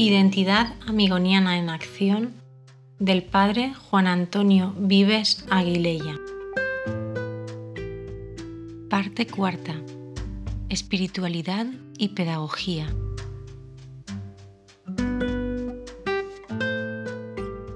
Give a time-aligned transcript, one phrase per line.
[0.00, 2.32] Identidad amigoniana en acción
[3.00, 6.14] del padre Juan Antonio Vives Aguilella.
[8.88, 9.74] Parte cuarta.
[10.68, 11.66] Espiritualidad
[11.98, 12.86] y pedagogía.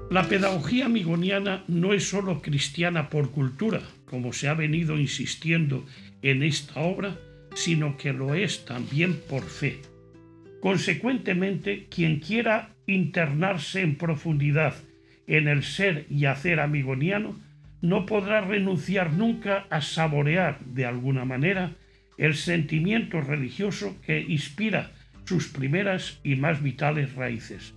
[0.09, 5.85] La pedagogía amigoniana no es sólo cristiana por cultura, como se ha venido insistiendo
[6.21, 7.19] en esta obra,
[7.53, 9.92] sino que lo es también por fe.
[10.63, 14.73] Consecuentemente, quien quiera internarse en profundidad
[15.27, 17.37] en el ser y hacer amigoniano,
[17.81, 21.73] no podrá renunciar nunca a saborear de alguna manera
[22.17, 24.93] el sentimiento religioso que inspira
[25.25, 27.75] sus primeras y más vitales raíces.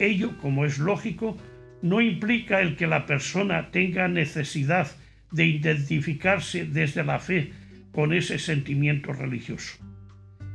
[0.00, 1.38] Ello, como es lógico,
[1.80, 4.88] no implica el que la persona tenga necesidad
[5.30, 7.52] de identificarse desde la fe
[7.92, 9.89] con ese sentimiento religioso.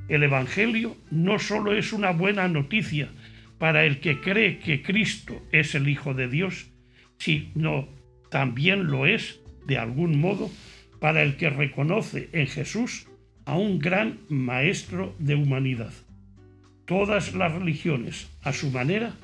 [0.07, 3.09] El Evangelio no solo es una buena noticia
[3.57, 6.67] para el que cree que Cristo es el Hijo de Dios,
[7.17, 7.89] sino
[8.29, 10.51] también lo es, de algún modo,
[10.99, 13.07] para el que reconoce en Jesús
[13.45, 15.93] a un gran maestro de humanidad.
[16.85, 19.15] Todas las religiones, a su manera,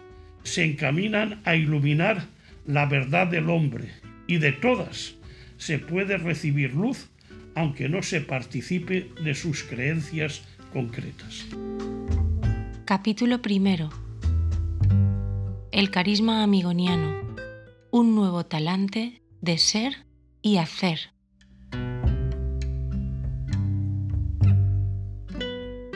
[0.44, 2.26] se encaminan a iluminar
[2.66, 3.90] la verdad del hombre
[4.28, 5.16] y de todas
[5.58, 7.12] se puede recibir luz
[7.54, 11.48] aunque no se participe de sus creencias concretas.
[12.86, 13.90] Capítulo primero.
[15.72, 17.36] El carisma amigoniano.
[17.92, 20.06] Un nuevo talante de ser
[20.42, 21.12] y hacer.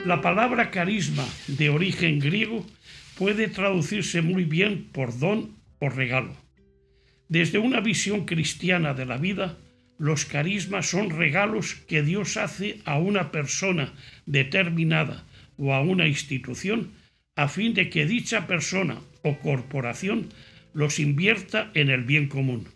[0.04, 2.64] La palabra carisma, de origen griego,
[3.18, 6.36] puede traducirse muy bien por don o regalo.
[7.28, 9.58] Desde una visión cristiana de la vida,
[9.98, 13.92] los carismas son regalos que Dios hace a una persona
[14.26, 15.24] determinada
[15.56, 16.92] o a una institución
[17.34, 20.28] a fin de que dicha persona o corporación
[20.72, 22.68] los invierta en el bien común.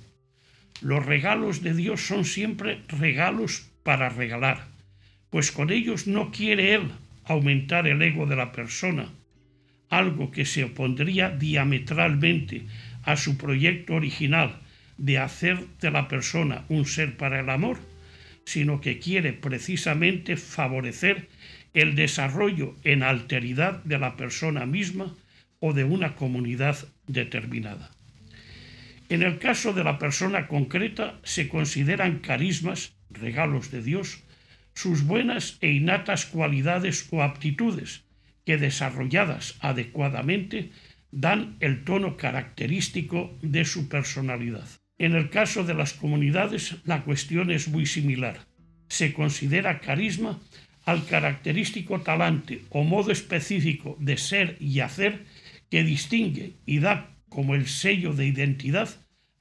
[0.80, 4.68] Los regalos de Dios son siempre regalos para regalar,
[5.28, 6.90] pues con ellos no quiere Él
[7.24, 9.10] aumentar el ego de la persona,
[9.88, 12.66] algo que se opondría diametralmente
[13.02, 14.58] a su proyecto original,
[15.00, 17.78] de hacer de la persona un ser para el amor,
[18.44, 21.28] sino que quiere precisamente favorecer
[21.72, 25.16] el desarrollo en alteridad de la persona misma
[25.58, 27.90] o de una comunidad determinada.
[29.08, 34.22] En el caso de la persona concreta se consideran carismas, regalos de Dios,
[34.74, 38.04] sus buenas e innatas cualidades o aptitudes
[38.44, 40.72] que desarrolladas adecuadamente
[41.10, 44.79] dan el tono característico de su personalidad.
[45.00, 48.40] En el caso de las comunidades, la cuestión es muy similar.
[48.88, 50.38] Se considera carisma
[50.84, 55.24] al característico talante o modo específico de ser y hacer
[55.70, 58.90] que distingue y da como el sello de identidad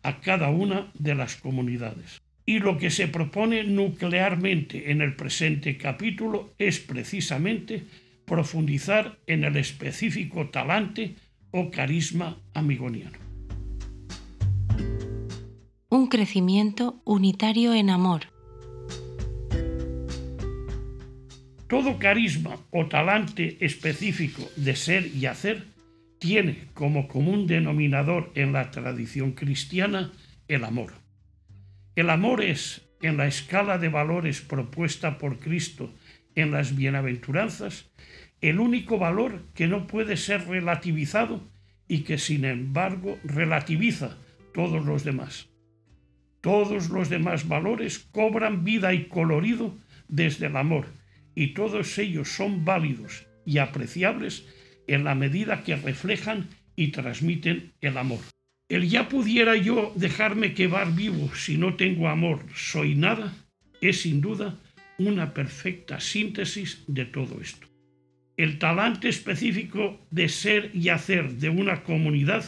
[0.02, 2.22] a cada una de las comunidades.
[2.46, 7.84] Y lo que se propone nuclearmente en el presente capítulo es precisamente
[8.24, 11.16] profundizar en el específico talante
[11.52, 13.29] o carisma amigoniano
[15.92, 18.26] un crecimiento unitario en amor.
[21.68, 25.66] Todo carisma o talante específico de ser y hacer
[26.20, 30.12] tiene como común denominador en la tradición cristiana
[30.48, 30.94] el amor.
[31.96, 35.92] El amor es, en la escala de valores propuesta por Cristo
[36.36, 37.90] en las bienaventuranzas,
[38.42, 41.42] el único valor que no puede ser relativizado
[41.88, 44.18] y que sin embargo relativiza
[44.54, 45.49] todos los demás.
[46.42, 49.78] Todos los demás valores cobran vida y colorido
[50.08, 50.88] desde el amor
[51.36, 54.46] y todos ellos son válidos y apreciables
[54.88, 58.20] en la medida que reflejan y transmiten el amor.
[58.70, 63.34] El ya pudiera yo dejarme quedar vivo si no tengo amor, soy nada,
[63.82, 64.58] es sin duda
[64.98, 67.68] una perfecta síntesis de todo esto.
[68.38, 72.46] El talante específico de ser y hacer de una comunidad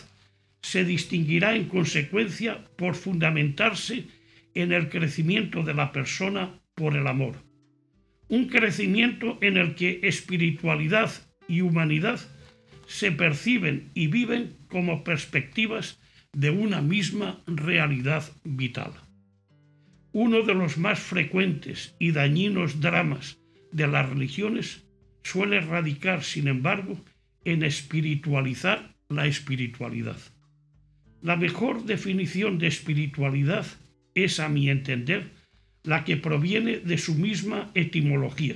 [0.62, 4.08] se distinguirá en consecuencia por fundamentarse
[4.54, 7.36] en el crecimiento de la persona por el amor.
[8.28, 11.12] Un crecimiento en el que espiritualidad
[11.48, 12.20] y humanidad
[12.88, 16.00] se perciben y viven como perspectivas
[16.34, 18.94] de una misma realidad vital.
[20.14, 23.40] Uno de los más frecuentes y dañinos dramas
[23.72, 24.86] de las religiones
[25.24, 27.00] suele radicar, sin embargo,
[27.46, 30.18] en espiritualizar la espiritualidad.
[31.22, 33.66] La mejor definición de espiritualidad
[34.16, 35.30] es, a mi entender,
[35.84, 38.56] la que proviene de su misma etimología.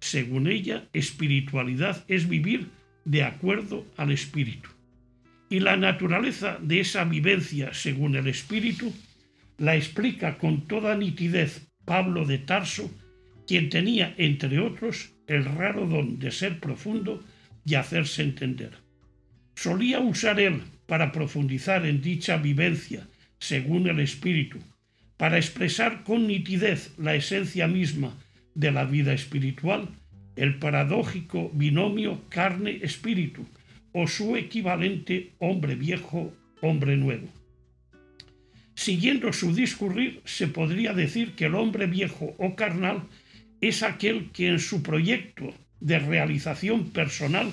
[0.00, 2.68] Según ella, espiritualidad es vivir
[3.04, 4.70] de acuerdo al Espíritu.
[5.48, 8.92] Y la naturaleza de esa vivencia según el Espíritu
[9.58, 12.90] la explica con toda nitidez Pablo de Tarso,
[13.46, 17.22] quien tenía, entre otros, el raro don de ser profundo
[17.64, 18.78] y hacerse entender.
[19.56, 23.06] Solía usar él para profundizar en dicha vivencia
[23.38, 24.58] según el Espíritu,
[25.16, 28.18] para expresar con nitidez la esencia misma
[28.56, 29.88] de la vida espiritual,
[30.34, 33.46] el paradójico binomio carne-espíritu
[33.92, 37.28] o su equivalente hombre viejo, hombre nuevo.
[38.74, 43.04] Siguiendo su discurrir, se podría decir que el hombre viejo o carnal
[43.60, 47.52] es aquel que en su proyecto de realización personal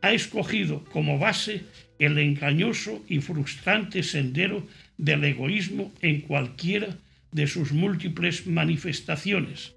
[0.00, 1.64] ha escogido como base
[1.98, 4.66] el engañoso y frustrante sendero
[4.96, 6.96] del egoísmo en cualquiera
[7.32, 9.74] de sus múltiples manifestaciones,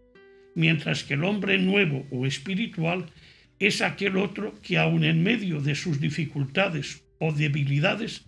[0.55, 3.07] mientras que el hombre nuevo o espiritual
[3.59, 8.25] es aquel otro que aun en medio de sus dificultades o debilidades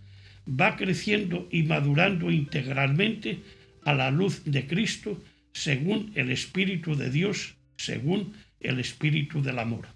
[0.48, 3.39] va creciendo y madurando integralmente
[3.84, 5.22] a la luz de Cristo
[5.54, 9.88] según el Espíritu de Dios, según el Espíritu del amor.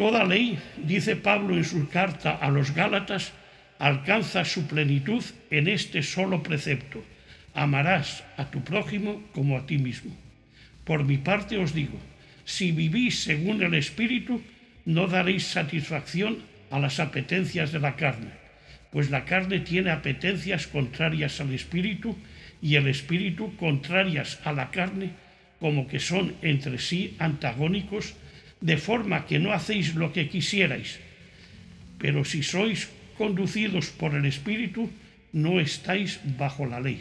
[0.00, 3.34] Toda ley, dice Pablo en su carta a los Gálatas,
[3.78, 7.04] alcanza su plenitud en este solo precepto.
[7.52, 10.16] Amarás a tu prójimo como a ti mismo.
[10.84, 12.00] Por mi parte os digo,
[12.46, 14.40] si vivís según el Espíritu,
[14.86, 16.38] no daréis satisfacción
[16.70, 18.32] a las apetencias de la carne,
[18.90, 22.16] pues la carne tiene apetencias contrarias al Espíritu
[22.62, 25.10] y el Espíritu contrarias a la carne,
[25.60, 28.14] como que son entre sí antagónicos,
[28.60, 31.00] de forma que no hacéis lo que quisierais.
[31.98, 34.90] Pero si sois conducidos por el Espíritu,
[35.32, 37.00] no estáis bajo la ley.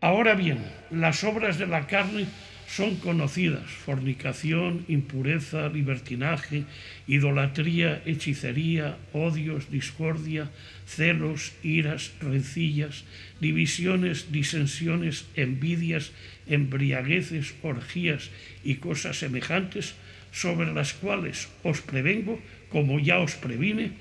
[0.00, 0.58] Ahora bien,
[0.90, 2.26] las obras de la carne
[2.66, 6.64] son conocidas, fornicación, impureza, libertinaje,
[7.06, 10.50] idolatría, hechicería, odios, discordia,
[10.86, 13.04] celos, iras, rencillas,
[13.40, 16.12] divisiones, disensiones, envidias,
[16.46, 18.30] embriagueces, orgías
[18.64, 19.94] y cosas semejantes,
[20.32, 22.40] sobre las cuales os prevengo,
[22.70, 23.92] como ya os previne,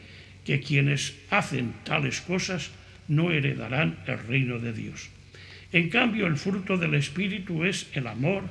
[0.46, 2.72] que quienes hacen tales cosas
[3.08, 5.10] no heredarán el reino de Dios.
[5.72, 8.44] En cambio, el fruto del Espíritu es el amor,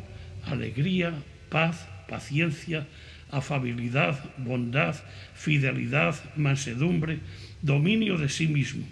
[0.45, 1.13] alegría,
[1.49, 2.87] paz, paciencia,
[3.31, 4.97] afabilidad, bondad,
[5.35, 7.19] fidelidad, mansedumbre,
[7.63, 8.87] dominio de sí mismo.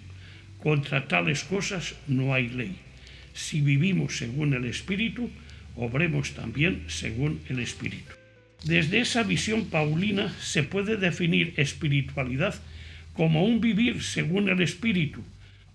[0.63, 2.77] Contra tales cosas no hay ley.
[3.33, 5.31] Si vivimos según el Espíritu,
[5.77, 8.18] obremos también según el Espíritu.
[8.65, 12.55] Desde esa visión paulina se puede definir espiritualidad
[13.13, 15.23] como un vivir según el Espíritu,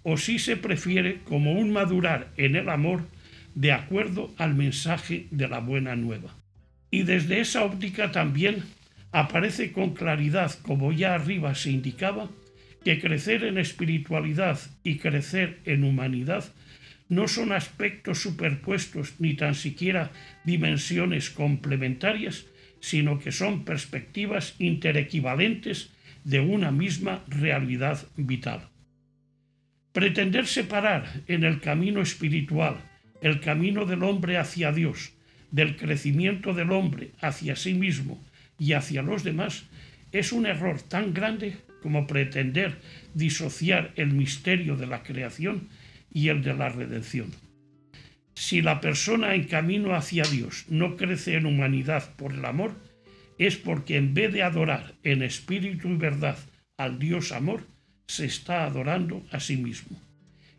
[0.04, 3.08] o si se prefiere como un madurar en el amor
[3.56, 6.36] de acuerdo al mensaje de la buena nueva.
[6.92, 8.64] Y desde esa óptica también
[9.12, 12.30] aparece con claridad, como ya arriba se indicaba,
[12.84, 16.46] que crecer en espiritualidad y crecer en humanidad
[17.10, 20.12] no son aspectos superpuestos ni tan siquiera
[20.44, 22.46] dimensiones complementarias,
[22.84, 25.92] sino que son perspectivas interequivalentes
[26.26, 28.68] de una misma realidad vital.
[29.94, 32.76] Pretender separar en el camino espiritual
[33.22, 35.14] el camino del hombre hacia Dios,
[35.50, 38.22] del crecimiento del hombre hacia sí mismo
[38.60, 39.64] y hacia los demás,
[40.12, 42.82] es un error tan grande como pretender
[43.14, 45.70] disociar el misterio de la creación
[46.12, 47.32] y el de la redención.
[48.36, 52.76] Si la persona en camino hacia Dios no crece en humanidad por el amor,
[53.46, 56.38] es porque en vez de adorar en espíritu y verdad
[56.78, 57.66] al Dios amor,
[58.08, 60.00] se está adorando a sí mismo.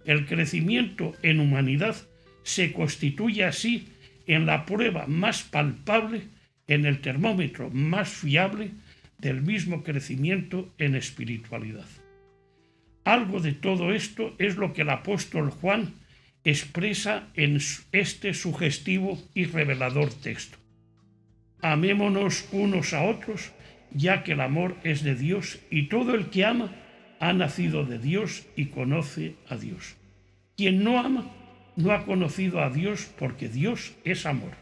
[0.04, 1.96] El crecimiento en humanidad
[2.42, 3.88] se constituye así
[4.26, 6.22] en la prueba más palpable,
[6.66, 8.70] en el termómetro más fiable
[9.18, 11.86] del mismo crecimiento en espiritualidad.
[13.04, 15.94] Algo de todo esto es lo que el apóstol Juan
[16.42, 17.60] expresa en
[17.92, 20.58] este sugestivo y revelador texto.
[21.60, 23.52] Amémonos unos a otros,
[23.90, 26.72] ya que el amor es de Dios y todo el que ama
[27.20, 29.96] ha nacido de Dios y conoce a Dios.
[30.56, 31.30] Quien no ama
[31.76, 34.52] no ha conocido a Dios porque Dios es amor.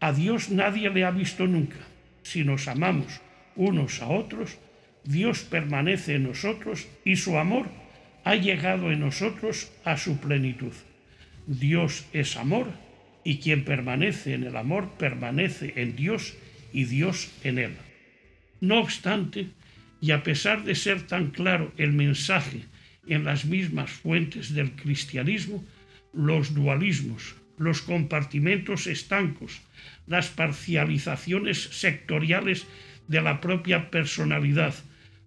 [0.00, 1.78] A Dios nadie le ha visto nunca.
[2.22, 3.20] Si nos amamos
[3.56, 4.58] unos a otros,
[5.04, 7.66] Dios permanece en nosotros y su amor
[8.24, 10.72] ha llegado en nosotros a su plenitud.
[11.46, 12.68] Dios es amor
[13.24, 16.34] y quien permanece en el amor permanece en Dios
[16.72, 17.76] y Dios en él.
[18.60, 19.48] No obstante,
[20.00, 22.64] y a pesar de ser tan claro el mensaje
[23.06, 25.64] en las mismas fuentes del cristianismo,
[26.12, 29.60] los dualismos, los compartimentos estancos,
[30.06, 32.66] las parcializaciones sectoriales
[33.08, 34.74] de la propia personalidad,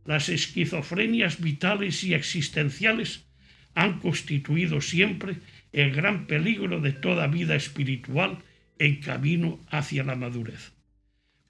[0.06, 3.26] las esquizofrenias vitales y existenciales
[3.76, 5.38] han constituido siempre
[5.74, 8.38] el gran peligro de toda vida espiritual
[8.80, 10.72] en camino hacia la madurez.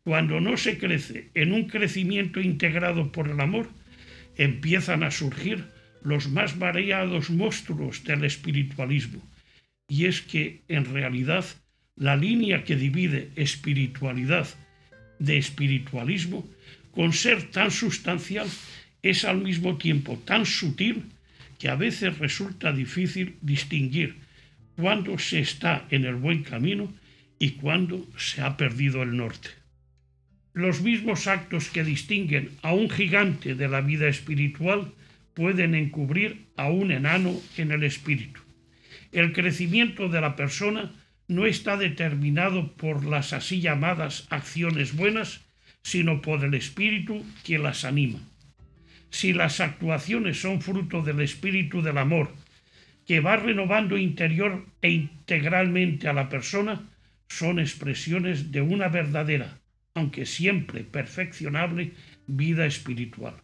[0.04, 3.70] Cuando no se crece en un crecimiento integrado por el amor,
[4.38, 5.66] empiezan a surgir
[6.04, 9.22] los más variados monstruos del espiritualismo.
[9.88, 11.46] Y es que, en realidad,
[11.96, 14.48] la línea que divide espiritualidad
[15.20, 16.48] de espiritualismo,
[16.92, 18.48] con ser tan sustancial,
[19.02, 21.04] es al mismo tiempo tan sutil
[21.64, 24.18] que a veces resulta difícil distinguir
[24.76, 26.94] cuándo se está en el buen camino
[27.40, 29.48] y cuándo se ha perdido el norte.
[30.52, 34.92] Los mismos actos que distinguen a un gigante de la vida espiritual
[35.36, 38.42] pueden encubrir a un enano en el espíritu.
[39.14, 40.92] El crecimiento de la persona
[41.30, 45.40] no está determinado por las así llamadas acciones buenas,
[45.82, 48.20] sino por el espíritu que las anima.
[49.14, 52.34] Si las actuaciones son fruto del espíritu del amor,
[53.06, 56.90] que va renovando interior e integralmente a la persona,
[57.30, 59.60] son expresiones de una verdadera,
[59.94, 61.92] aunque siempre perfeccionable,
[62.26, 63.36] vida espiritual.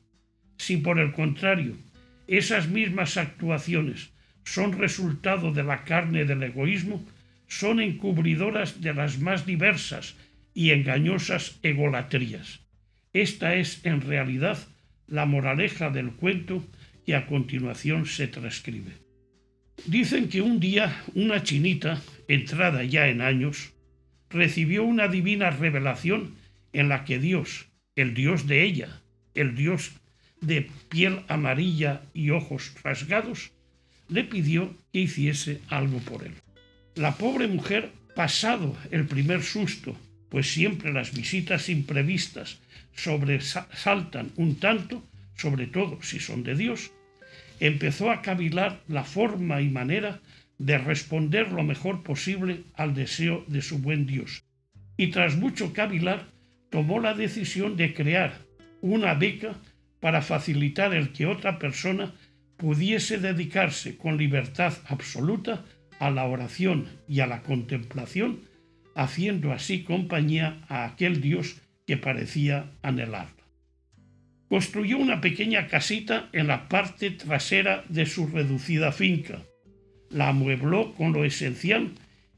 [0.57, 1.77] Si por el contrario
[2.25, 4.09] esas mismas actuaciones
[4.45, 7.05] son resultado de la carne del egoísmo,
[7.47, 10.17] son encubridoras de las más diversas
[10.55, 12.59] y engañosas egolatrías.
[13.13, 14.57] Esta es en realidad
[15.09, 16.65] la moraleja del cuento
[17.05, 18.93] que a continuación se transcribe.
[19.85, 23.73] Dicen que un día una chinita, entrada ya en años,
[24.29, 26.35] recibió una divina revelación
[26.73, 29.01] en la que Dios, el Dios de ella,
[29.33, 29.91] el Dios
[30.41, 33.51] de piel amarilla y ojos rasgados,
[34.07, 36.33] le pidió que hiciese algo por él.
[36.95, 39.95] La pobre mujer, pasado el primer susto,
[40.29, 42.59] pues siempre las visitas imprevistas
[43.03, 45.03] sobresaltan un tanto,
[45.35, 46.91] sobre todo si son de Dios,
[47.59, 50.19] empezó a cavilar la forma y manera
[50.57, 54.43] de responder lo mejor posible al deseo de su buen Dios.
[54.97, 56.27] Y tras mucho cavilar,
[56.69, 58.33] tomó la decisión de crear
[58.81, 59.55] una beca
[60.01, 62.13] para facilitar el que otra persona
[62.57, 65.65] pudiese dedicarse con libertad absoluta
[65.99, 68.41] a la oración y a la contemplación,
[68.95, 73.43] haciendo así compañía a aquel Dios que parecía anhelarla.
[74.47, 79.39] Construyó una pequeña casita en la parte trasera de su reducida finca,
[80.11, 81.93] la amuebló con lo esencial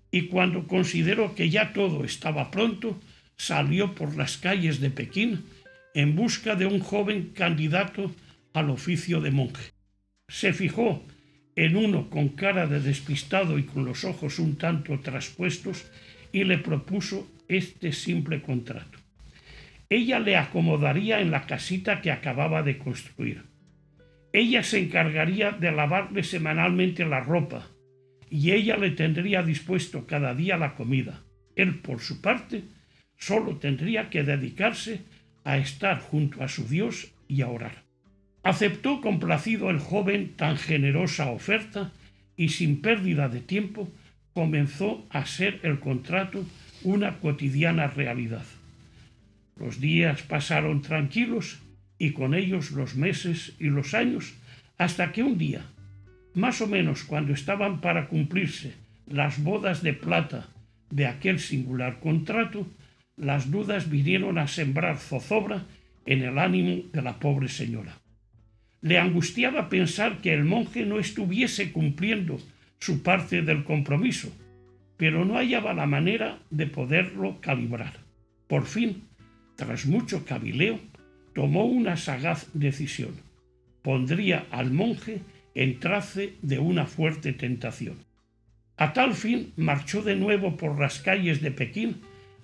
[0.10, 2.98] y cuando consideró que ya todo estaba pronto,
[3.36, 5.44] salió por las calles de Pekín
[5.94, 8.10] en busca de un joven candidato
[8.54, 9.74] al oficio de monje.
[10.30, 11.04] Se fijó
[11.58, 15.92] en uno con cara de despistado y con los ojos un tanto traspuestos
[16.32, 19.01] y le propuso este simple contrato.
[19.92, 23.44] Ella le acomodaría en la casita que acababa de construir.
[24.32, 27.68] Ella se encargaría de lavarle semanalmente la ropa
[28.30, 31.24] y ella le tendría dispuesto cada día la comida.
[31.58, 32.64] Él, por su parte,
[33.18, 35.02] solo tendría que dedicarse
[35.44, 37.84] a estar junto a su Dios y a orar.
[38.44, 41.92] Aceptó complacido el joven tan generosa oferta
[42.38, 43.92] y sin pérdida de tiempo
[44.34, 46.46] comenzó a ser el contrato
[46.82, 48.46] una cotidiana realidad.
[49.56, 51.60] Los días pasaron tranquilos
[51.98, 54.34] y con ellos los meses y los años
[54.78, 55.66] hasta que un día,
[56.34, 58.74] más o menos cuando estaban para cumplirse
[59.06, 60.50] las bodas de plata
[60.90, 62.68] de aquel singular contrato,
[63.16, 65.66] las dudas vinieron a sembrar zozobra
[66.06, 68.00] en el ánimo de la pobre señora.
[68.82, 72.40] Le angustiaba pensar que el monje no estuviese cumpliendo
[72.80, 74.36] su parte del compromiso,
[74.98, 77.94] pero no hallaba la manera de poderlo calibrar.
[78.48, 79.04] Por fin,
[79.66, 80.80] tras mucho cavileo,
[81.34, 83.12] tomó una sagaz decisión.
[83.84, 85.22] Pondría al monje
[85.54, 87.98] en trace de una fuerte tentación.
[88.78, 92.02] A tal fin marchó de nuevo por las calles de Pekín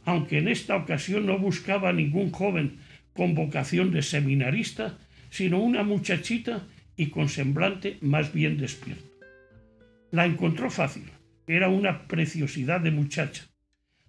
[0.07, 2.77] aunque en esta ocasión no buscaba ningún joven
[3.13, 4.97] con vocación de seminarista,
[5.29, 9.03] sino una muchachita y con semblante más bien despierto.
[10.11, 11.03] La encontró fácil,
[11.45, 13.47] era una preciosidad de muchacha.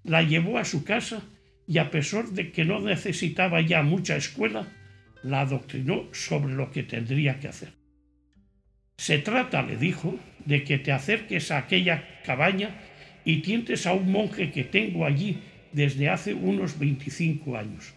[0.05, 1.23] La llevó a su casa
[1.69, 4.67] y a pesar de que no necesitaba ya mucha escuela,
[5.23, 7.75] la adoctrinó sobre lo que tendría que hacer.
[8.97, 12.71] Se trata, le dijo, de que te acerques a aquella cabaña
[13.25, 15.41] y tientes a un monje que tengo allí
[15.73, 17.93] desde hace unos 25 años.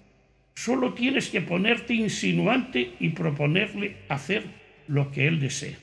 [0.54, 4.44] Solo tienes que ponerte insinuante y proponerle hacer
[4.88, 5.78] lo que él desea.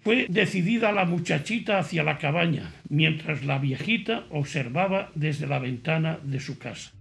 [0.00, 6.38] Fue decidida la muchachita hacia la cabaña, mientras la viejita observaba desde la ventana de
[6.40, 6.92] su casa.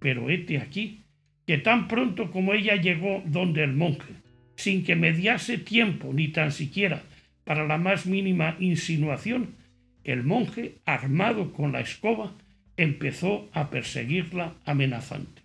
[0.00, 1.04] Pero hete aquí
[1.46, 4.14] que tan pronto como ella llegó donde el monje,
[4.56, 7.02] sin que mediase tiempo ni tan siquiera
[7.44, 9.56] para la más mínima insinuación,
[10.04, 12.32] el monje, armado con la escoba,
[12.76, 15.42] empezó a perseguirla amenazante.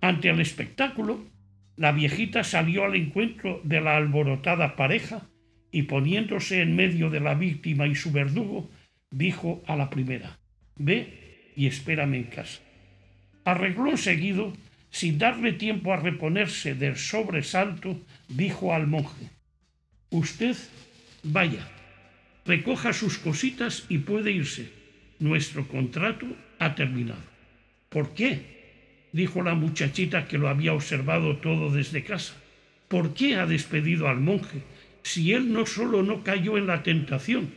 [0.00, 1.24] Ante el espectáculo,
[1.76, 5.28] la viejita salió al encuentro de la alborotada pareja
[5.70, 8.70] y poniéndose en medio de la víctima y su verdugo,
[9.10, 10.38] dijo a la primera,
[10.76, 12.65] Ve y espérame en casa.
[13.46, 14.52] Arregló seguido,
[14.90, 19.30] sin darle tiempo a reponerse del sobresalto, dijo al monje,
[20.10, 20.56] Usted
[21.22, 21.64] vaya,
[22.44, 24.72] recoja sus cositas y puede irse.
[25.20, 26.26] Nuestro contrato
[26.58, 27.22] ha terminado.
[27.88, 29.06] ¿Por qué?
[29.12, 32.34] dijo la muchachita que lo había observado todo desde casa.
[32.88, 34.62] ¿Por qué ha despedido al monje
[35.04, 37.50] si él no solo no cayó en la tentación,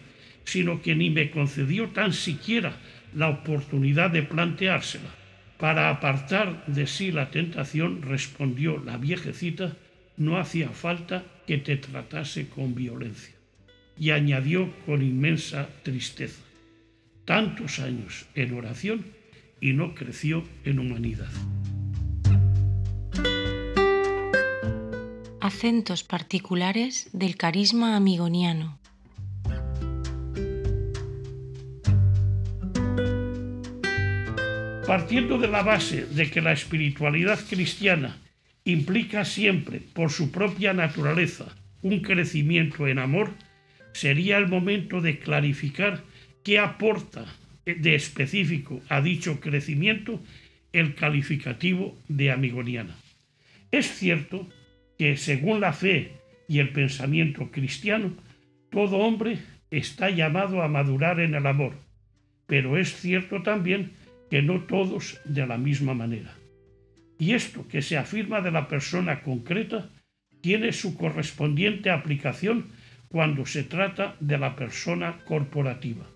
[0.43, 2.77] sino que ni me concedió tan siquiera
[3.15, 5.18] la oportunidad de planteársela?
[5.59, 9.75] Para apartar de sí la tentación, respondió la viejecita,
[10.15, 13.35] no hacía falta que te tratase con violencia.
[13.97, 16.41] Y añadió con inmensa tristeza,
[17.25, 19.05] tantos años en oración
[19.59, 21.27] y no creció en humanidad.
[25.41, 28.79] Acentos particulares del carisma amigoniano.
[34.89, 38.17] Partiendo de la base de que la espiritualidad cristiana
[38.65, 43.29] implica siempre, por su propia naturaleza, un crecimiento en amor,
[43.93, 46.01] sería el momento de clarificar
[46.43, 47.27] qué aporta
[47.65, 50.23] de específico a dicho crecimiento
[50.73, 52.95] el calificativo de amigoniana.
[53.69, 54.49] Es cierto
[54.97, 56.13] que según la fe
[56.47, 58.15] y el pensamiento cristiano,
[58.71, 59.37] todo hombre
[59.69, 61.75] está llamado a madurar en el amor,
[62.47, 63.91] pero es cierto también
[64.29, 66.35] que no todos de la misma manera.
[67.17, 69.89] Y esto que se afirma de la persona concreta
[70.41, 72.67] tiene su correspondiente aplicación
[73.09, 76.07] cuando se trata de la persona corporativa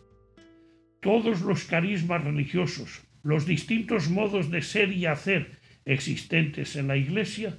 [1.03, 7.57] todos los carismas religiosos, los distintos modos de ser y hacer existentes en la Iglesia,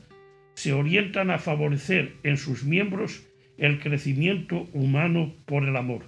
[0.55, 3.23] se orientan a favorecer en sus miembros
[3.59, 6.07] el crecimiento humano por el amor.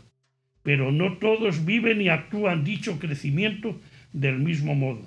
[0.63, 3.79] Pero no todos viven y actúan dicho crecimiento
[4.13, 5.03] del mismo modo.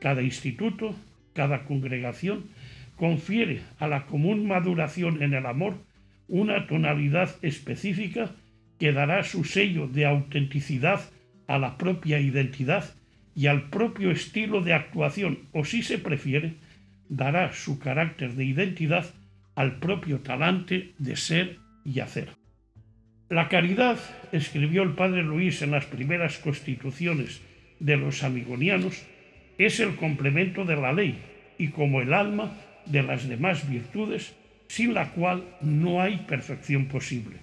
[0.00, 0.94] Cada instituto,
[1.32, 2.44] cada congregación,
[2.96, 5.74] confiere a la común maduración en el amor
[6.28, 8.30] una tonalidad específica
[8.78, 11.00] que dará su sello de autenticidad
[11.46, 12.84] a la propia identidad
[13.34, 16.54] y al propio estilo de actuación, o si se prefiere,
[17.08, 19.06] dará su carácter de identidad
[19.54, 22.30] al propio talante de ser y hacer.
[23.28, 23.98] La caridad,
[24.32, 27.40] escribió el padre Luis en las primeras constituciones
[27.80, 29.02] de los amigonianos,
[29.58, 31.18] es el complemento de la ley
[31.58, 34.34] y como el alma de las demás virtudes,
[34.68, 37.36] sin la cual no hay perfección posible.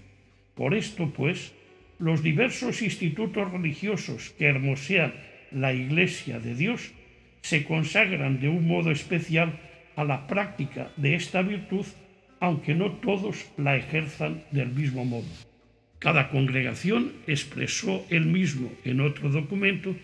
[0.56, 1.54] Por esto, pues,
[2.00, 5.14] los diversos institutos religiosos que hermosean
[5.52, 6.92] la Iglesia de Dios
[7.42, 9.60] se consagran de un modo especial
[9.96, 11.86] a la práctica de esta virtud,
[12.40, 15.28] aunque no todos la ejerzan del mismo modo.
[16.00, 19.96] Cada congregación expresó el mismo en otro documento,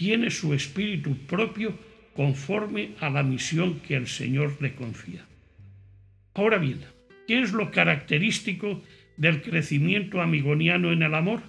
[0.00, 1.78] tiene su espíritu propio
[2.14, 5.26] conforme a la misión que el Señor le confía.
[6.32, 6.80] Ahora bien,
[7.28, 8.80] ¿qué es lo característico
[9.18, 11.42] del crecimiento amigoniano en el amor?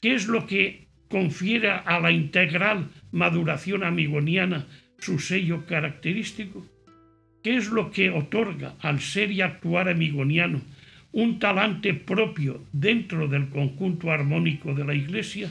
[0.00, 4.68] ¿Qué es lo que confiere a la integral maduración amigoniana
[5.00, 6.64] su sello característico?
[7.42, 10.62] ¿Qué es lo que otorga al ser y actuar amigoniano
[11.10, 15.50] un talante propio dentro del conjunto armónico de la Iglesia?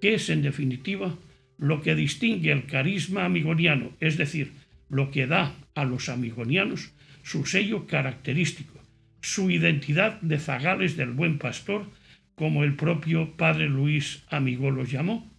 [0.00, 1.12] ¿Qué es, en definitiva,
[1.60, 4.52] lo que distingue el carisma amigoniano, es decir,
[4.88, 6.92] lo que da a los amigonianos
[7.22, 8.80] su sello característico,
[9.20, 11.84] su identidad de zagales del buen pastor,
[12.34, 15.30] como el propio padre Luis Amigo los llamó.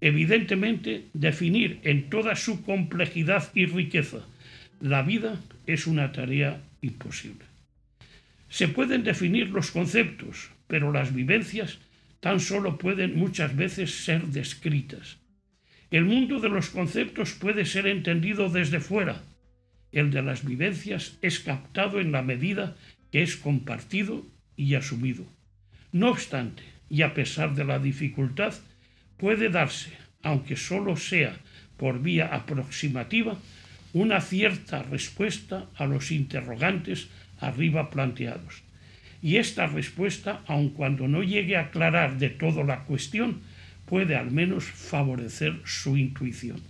[0.00, 4.26] Evidentemente, definir en toda su complejidad y riqueza
[4.80, 7.44] la vida es una tarea imposible.
[8.48, 11.78] Se pueden definir los conceptos, pero las vivencias
[12.20, 15.18] tan solo pueden muchas veces ser descritas.
[15.94, 19.22] El mundo de los conceptos puede ser entendido desde fuera.
[19.92, 22.74] El de las vivencias es captado en la medida
[23.12, 24.26] que es compartido
[24.56, 25.24] y asumido.
[25.92, 28.54] No obstante, y a pesar de la dificultad,
[29.18, 29.92] puede darse,
[30.24, 31.36] aunque solo sea
[31.76, 33.38] por vía aproximativa,
[33.92, 37.06] una cierta respuesta a los interrogantes
[37.38, 38.64] arriba planteados.
[39.22, 43.42] Y esta respuesta, aun cuando no llegue a aclarar de todo la cuestión,
[43.86, 46.60] puede al menos favorecer su intuición.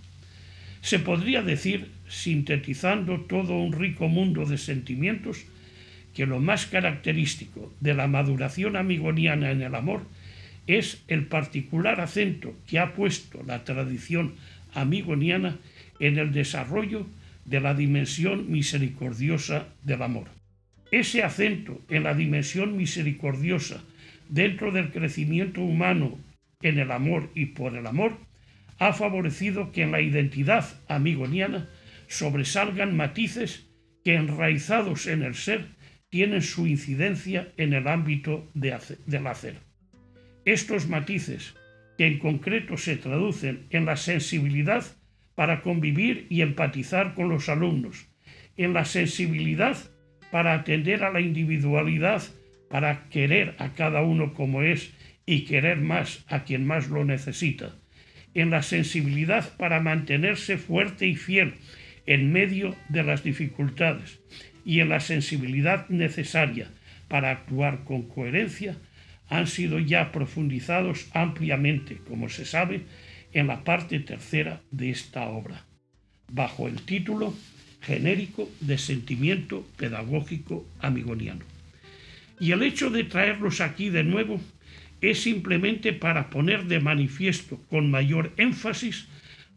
[0.81, 5.45] Se podría decir, sintetizando todo un rico mundo de sentimientos,
[6.13, 10.03] que lo más característico de la maduración amigoniana en el amor
[10.67, 14.33] es el particular acento que ha puesto la tradición
[14.73, 15.57] amigoniana
[15.99, 17.05] en el desarrollo
[17.45, 20.27] de la dimensión misericordiosa del amor.
[20.91, 23.83] Ese acento en la dimensión misericordiosa
[24.29, 26.17] dentro del crecimiento humano
[26.61, 28.17] en el amor y por el amor
[28.77, 31.69] ha favorecido que en la identidad amigoniana
[32.07, 33.67] sobresalgan matices
[34.03, 35.67] que enraizados en el ser
[36.09, 39.55] tienen su incidencia en el ámbito del hacer.
[40.45, 41.55] Estos matices,
[41.97, 44.85] que en concreto se traducen en la sensibilidad
[45.33, 48.07] para convivir y empatizar con los alumnos,
[48.57, 49.77] en la sensibilidad
[50.31, 52.21] para atender a la individualidad,
[52.69, 54.93] para querer a cada uno como es
[55.25, 57.75] y querer más a quien más lo necesita,
[58.33, 61.55] en la sensibilidad para mantenerse fuerte y fiel
[62.05, 64.19] en medio de las dificultades
[64.65, 66.69] y en la sensibilidad necesaria
[67.07, 68.77] para actuar con coherencia
[69.29, 72.81] han sido ya profundizados ampliamente, como se sabe,
[73.33, 75.65] en la parte tercera de esta obra,
[76.31, 77.33] bajo el título
[77.81, 81.43] genérico de sentimiento pedagógico amigoniano.
[82.39, 84.39] Y el hecho de traerlos aquí de nuevo
[85.09, 89.07] es simplemente para poner de manifiesto con mayor énfasis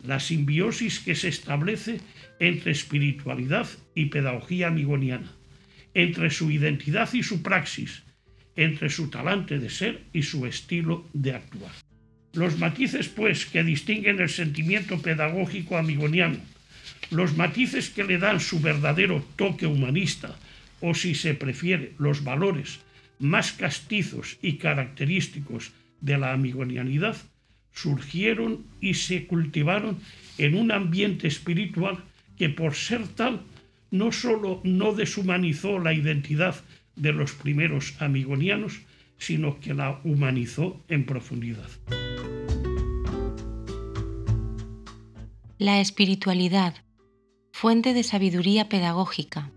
[0.04, 2.00] la simbiosis que se establece
[2.38, 5.32] entre espiritualidad y pedagogía amigoniana,
[5.94, 8.04] entre su identidad y su praxis,
[8.56, 11.72] entre su talante de ser y su estilo de actuar.
[12.32, 16.38] Los matices, pues, que distinguen el sentimiento pedagógico amigoniano,
[17.10, 20.38] los matices que le dan su verdadero toque humanista,
[20.80, 22.80] o si se prefiere, los valores
[23.18, 27.16] más castizos y característicos de la amigonianidad,
[27.72, 29.98] surgieron y se cultivaron
[30.36, 32.04] en un ambiente espiritual
[32.36, 33.42] que por ser tal
[33.90, 36.56] no sólo no deshumanizó la identidad
[36.96, 38.80] de los primeros amigonianos,
[39.18, 41.68] sino que la humanizó en profundidad.
[45.58, 46.74] La espiritualidad,
[47.52, 49.50] fuente de sabiduría pedagógica.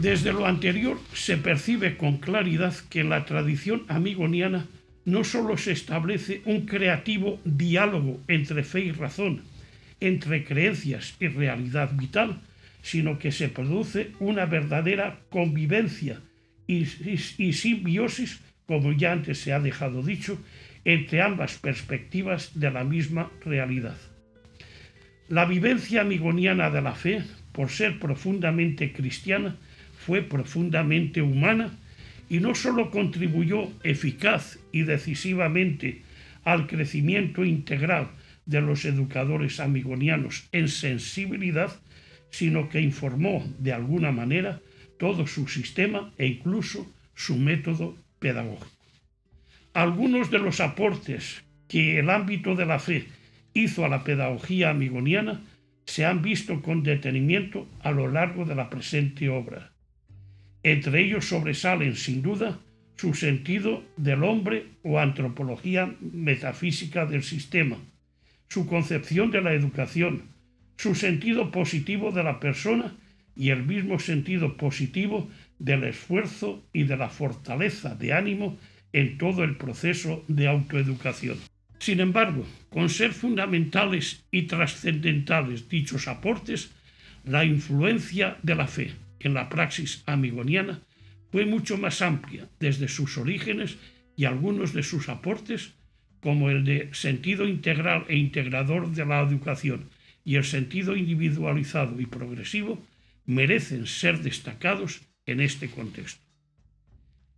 [0.00, 4.64] Desde lo anterior se percibe con claridad que la tradición amigoniana
[5.04, 9.42] no sólo se establece un creativo diálogo entre fe y razón,
[9.98, 12.38] entre creencias y realidad vital,
[12.80, 16.20] sino que se produce una verdadera convivencia
[16.68, 20.38] y, simbiosis, como ya antes se ha dejado dicho,
[20.84, 23.96] entre ambas perspectivas de la misma realidad.
[25.28, 29.56] La vivencia amigoniana de la fe, por ser profundamente cristiana,
[30.04, 31.70] fue profundamente humana
[32.28, 36.02] y no sólo contribuyó eficaz y decisivamente
[36.44, 38.08] al crecimiento integral
[38.46, 41.70] de los educadores amigonianos en sensibilidad,
[42.30, 44.60] sino que informó de alguna manera
[44.98, 48.70] todo su sistema e incluso su método pedagógico.
[49.74, 53.06] Algunos de los aportes que el ámbito de la fe
[53.54, 55.42] hizo a la pedagogía amigoniana
[55.84, 59.72] se han visto con detenimiento a lo largo de la presente obra.
[60.62, 62.58] Entre ellos sobresalen, sin duda,
[62.96, 67.76] su sentido del hombre o antropología metafísica del sistema,
[68.48, 70.22] su concepción de la educación,
[70.76, 72.96] su sentido positivo de la persona
[73.36, 78.58] y el mismo sentido positivo del esfuerzo y de la fortaleza de ánimo
[78.92, 81.38] en todo el proceso de autoeducación.
[81.78, 86.72] Sin embargo, con ser fundamentales y trascendentales dichos aportes,
[87.24, 88.90] la influencia de la fe
[89.20, 90.80] en la praxis amigoniana
[91.30, 93.76] fue mucho más amplia desde sus orígenes
[94.16, 95.74] y algunos de sus aportes
[96.20, 99.90] como el de sentido integral e integrador de la educación
[100.24, 102.84] y el sentido individualizado y progresivo,
[103.24, 106.22] merecen ser destacados en este contexto.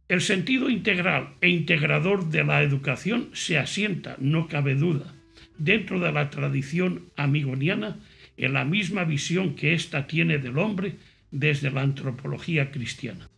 [0.09, 5.15] El sentido integral e integrador de la educación se asienta, no cabe duda,
[5.59, 7.99] dentro de la tradición amigoniana
[8.37, 10.97] en la misma visión que ésta tiene del hombre
[11.31, 13.29] desde la antropología cristiana.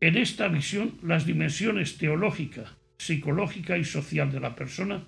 [0.00, 5.04] En esta visión, las dimensiones teológica, psicológica y social de la persona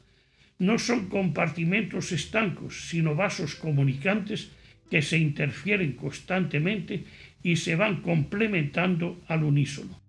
[0.59, 4.51] no son compartimentos estancos, sino vasos comunicantes
[4.91, 7.05] que se interfieren constantemente
[7.43, 10.01] y se van complementando al unísono,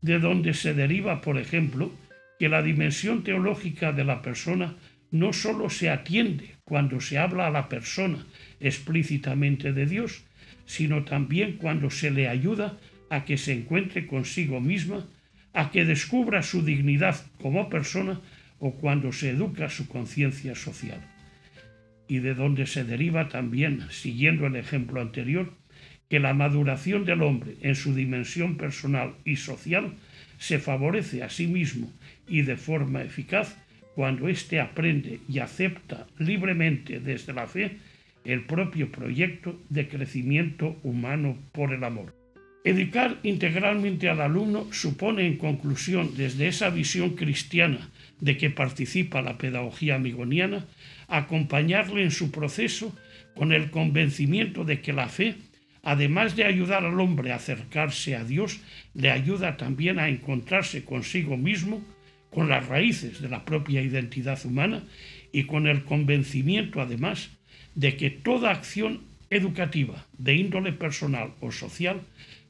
[0.00, 1.92] de donde se deriva, por ejemplo,
[2.38, 4.74] que la dimensión teológica de la persona
[5.10, 8.26] no sólo se atiende cuando se habla a la persona
[8.58, 10.24] explícitamente de Dios,
[10.72, 12.78] sino también cuando se le ayuda
[13.10, 15.06] a que se encuentre consigo misma,
[15.52, 18.22] a que descubra su dignidad como persona
[18.58, 20.98] o cuando se educa su conciencia social.
[22.08, 25.52] Y de donde se deriva también, siguiendo el ejemplo anterior,
[26.08, 29.92] que la maduración del hombre en su dimensión personal y social
[30.38, 31.92] se favorece a sí mismo
[32.26, 33.58] y de forma eficaz
[33.94, 37.76] cuando éste aprende y acepta libremente desde la fe
[38.24, 42.14] el propio proyecto de crecimiento humano por el amor.
[42.64, 49.36] Educar integralmente al alumno supone, en conclusión, desde esa visión cristiana de que participa la
[49.36, 50.66] pedagogía amigoniana,
[51.08, 52.96] acompañarle en su proceso
[53.34, 55.34] con el convencimiento de que la fe,
[55.82, 58.60] además de ayudar al hombre a acercarse a Dios,
[58.94, 61.82] le ayuda también a encontrarse consigo mismo,
[62.30, 64.84] con las raíces de la propia identidad humana
[65.32, 67.30] y con el convencimiento, además,
[67.74, 72.00] de que toda acción educativa de índole personal o social,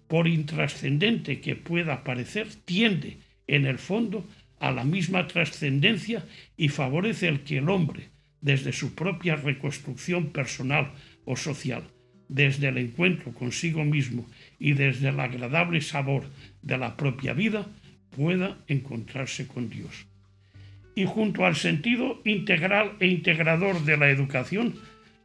[0.09, 4.27] por intrascendente que pueda parecer, tiende en el fondo
[4.59, 6.25] a la misma trascendencia
[6.57, 10.93] y favorece el que el hombre, desde su propia reconstrucción personal
[11.25, 11.85] o social,
[12.29, 14.27] desde el encuentro consigo mismo
[14.59, 16.25] y desde el agradable sabor
[16.63, 17.67] de la propia vida,
[18.17, 20.07] pueda encontrarse con Dios.
[20.95, 24.75] Y junto al sentido integral e integrador de la educación,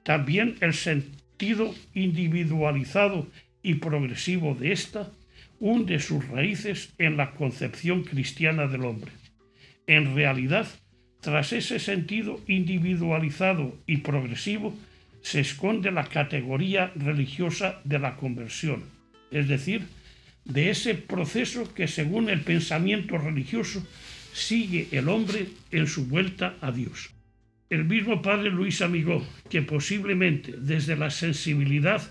[0.08, 3.28] también el sentido individualizado
[3.62, 5.12] y progresivo de ésta
[5.60, 9.12] hunde sus raíces en la concepción cristiana del hombre.
[9.86, 10.65] En realidad,
[11.20, 14.74] tras ese sentido individualizado y progresivo,
[15.24, 18.84] se esconde la categoría religiosa de la conversión,
[19.30, 19.88] es decir,
[20.46, 23.86] de ese proceso que según el pensamiento religioso
[24.32, 27.10] sigue el hombre en su vuelta a Dios
[27.69, 32.01] el mismo padre Luis Amigó, que posiblemente desde la sensibilidad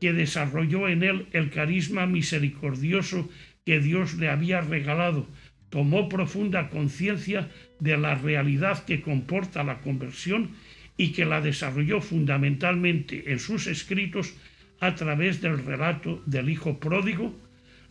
[0.00, 3.28] que desarrolló en él el carisma misericordioso
[3.64, 5.26] que Dios le había regalado,
[5.70, 7.48] tomó profunda conciencia
[7.80, 10.50] de la realidad que comporta la conversión
[10.96, 14.34] y que la desarrolló fundamentalmente en sus escritos
[14.80, 17.34] a través del relato del Hijo Pródigo,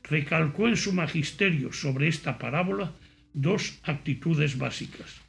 [0.03, 2.93] recalcó en su magisterio sobre esta parábola
[3.33, 5.26] dos actitudes básicas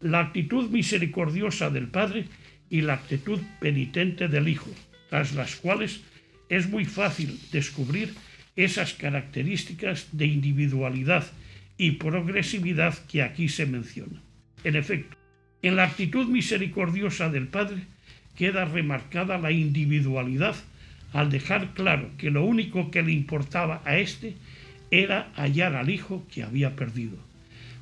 [0.00, 2.24] la actitud misericordiosa del Padre
[2.70, 4.70] y la actitud penitente del Hijo,
[5.10, 6.00] tras las cuales
[6.48, 8.14] es muy fácil descubrir
[8.56, 11.24] esas características de individualidad
[11.76, 14.20] y progresividad que aquí se menciona.
[14.64, 15.16] En efecto,
[15.62, 17.84] en la actitud misericordiosa del Padre
[18.36, 20.56] queda remarcada la individualidad
[21.12, 24.36] al dejar claro que lo único que le importaba a éste
[24.90, 27.29] era hallar al Hijo que había perdido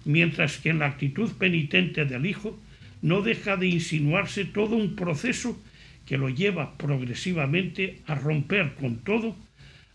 [0.04, 2.58] mientras que en la actitud penitente del Hijo
[3.02, 5.60] no deja de insinuarse todo un proceso
[6.06, 9.36] que lo lleva progresivamente a romper con todo,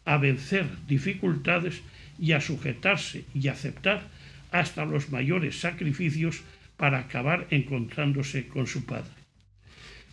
[0.05, 1.81] a vencer dificultades
[2.19, 4.07] y a sujetarse y aceptar
[4.51, 6.43] hasta los mayores sacrificios
[6.77, 9.11] para acabar encontrándose con su Padre.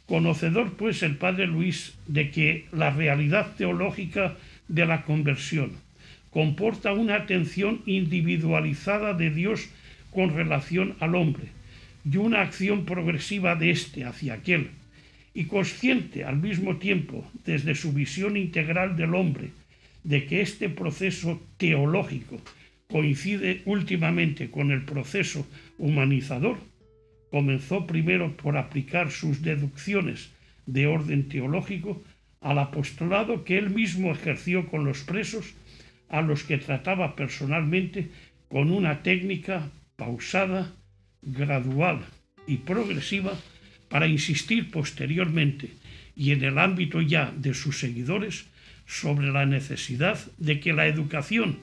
[0.07, 5.73] Conocedor pues el Padre Luis de que la realidad teológica de la conversión
[6.31, 9.69] comporta una atención individualizada de Dios
[10.11, 11.49] con relación al hombre
[12.05, 14.71] y una acción progresiva de éste hacia aquel,
[15.35, 19.51] y consciente al mismo tiempo desde su visión integral del hombre
[20.03, 22.41] de que este proceso teológico
[22.89, 25.47] coincide últimamente con el proceso
[25.79, 26.59] humanizador,
[27.31, 30.31] comenzó primero por aplicar sus deducciones
[30.67, 32.03] de orden teológico
[32.41, 35.55] al apostolado que él mismo ejerció con los presos,
[36.09, 38.09] a los que trataba personalmente
[38.49, 39.71] con una técnica
[40.01, 40.73] pausada,
[41.21, 42.01] gradual
[42.47, 43.39] y progresiva
[43.91, 45.69] para insistir posteriormente
[46.17, 48.47] y en el ámbito ya de sus seguidores
[48.87, 51.59] sobre la necesidad de que la educación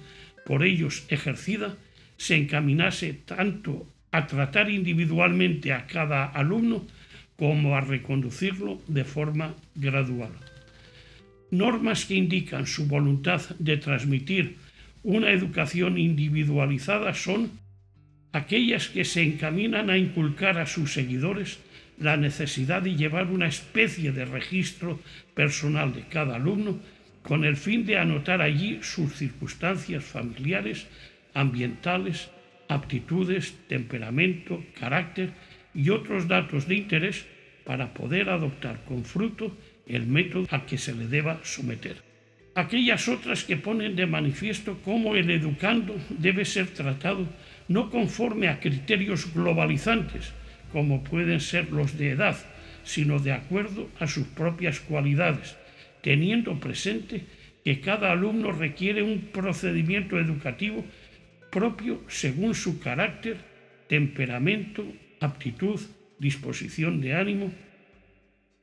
[0.46, 1.78] por ellos ejercida
[2.18, 6.86] se encaminase tanto a tratar individualmente a cada alumno
[7.38, 10.32] como a reconducirlo de forma gradual.
[11.50, 14.58] Normas que indican su voluntad de transmitir
[15.02, 17.52] una educación individualizada son
[18.38, 21.60] aquellas que se encaminan a inculcar a sus seguidores
[22.00, 25.00] la necesidad de llevar una especie de registro
[25.34, 26.80] personal de cada alumno
[27.24, 30.88] con el fin de anotar allí sus circunstancias familiares,
[31.34, 32.30] ambientales,
[32.70, 35.32] aptitudes, temperamento, carácter
[35.74, 37.26] y otros datos de interés
[37.66, 41.98] para poder adoptar con fruto el método a que se le deba someter.
[42.56, 47.28] Aquellas otras que ponen de manifiesto cómo el educando debe ser tratado
[47.68, 50.34] no conforme a criterios globalizantes,
[50.72, 52.38] como pueden ser los de edad,
[52.84, 55.58] sino de acuerdo a sus propias cualidades,
[56.02, 57.26] teniendo presente
[57.64, 60.86] que cada alumno requiere un procedimiento educativo
[61.52, 63.38] propio según su carácter,
[63.90, 64.86] temperamento,
[65.20, 65.80] aptitud,
[66.20, 67.52] disposición de ánimo,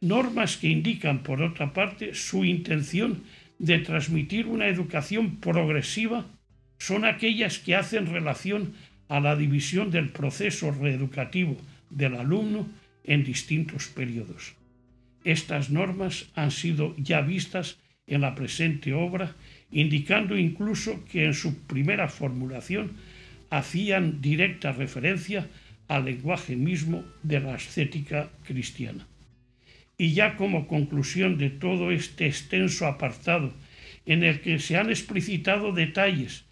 [0.01, 3.25] normas que indican, por otra parte, su intención
[3.59, 6.27] de transmitir una educación progresiva
[6.79, 8.75] son aquellas que hacen relación
[9.15, 11.57] a la división del proceso reeducativo
[11.89, 12.67] del alumno
[13.05, 14.55] en distintos periodos.
[15.23, 19.37] Estas normas han sido ya vistas en la presente obra,
[19.71, 22.97] indicando incluso que en su primera formulación
[23.51, 25.47] hacían directa referencia
[25.87, 29.07] al lenguaje mismo de la ascética cristiana.
[29.97, 33.55] Y ya como conclusión de todo este extenso apartado
[34.07, 36.45] en el que se han explicitado detalles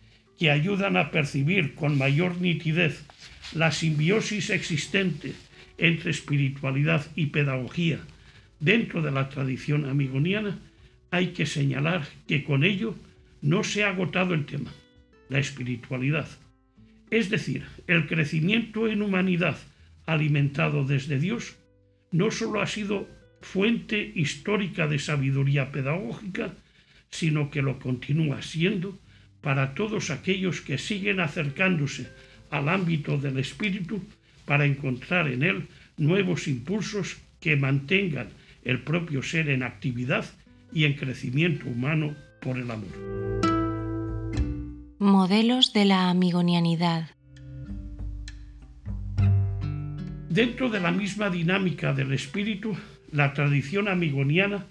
[0.42, 3.04] que ayudan a percibir con mayor nitidez
[3.54, 5.34] la simbiosis existente
[5.78, 8.00] entre espiritualidad y pedagogía
[8.58, 10.58] dentro de la tradición amigoniana,
[11.12, 12.96] hay que señalar que con ello
[13.40, 14.72] no se ha agotado el tema,
[15.28, 16.26] la espiritualidad.
[17.12, 19.58] Es decir, el crecimiento en humanidad
[20.06, 21.54] alimentado desde Dios
[22.10, 23.08] no solo ha sido
[23.42, 26.52] fuente histórica de sabiduría pedagógica,
[27.10, 28.98] sino que lo continúa siendo
[29.42, 32.08] para todos aquellos que siguen acercándose
[32.50, 34.02] al ámbito del espíritu
[34.46, 38.28] para encontrar en él nuevos impulsos que mantengan
[38.64, 40.24] el propio ser en actividad
[40.72, 43.42] y en crecimiento humano por el amor.
[44.98, 47.10] Modelos de la amigonianidad.
[50.28, 52.76] Dentro de la misma dinámica del espíritu,
[53.10, 54.64] la tradición amigoniana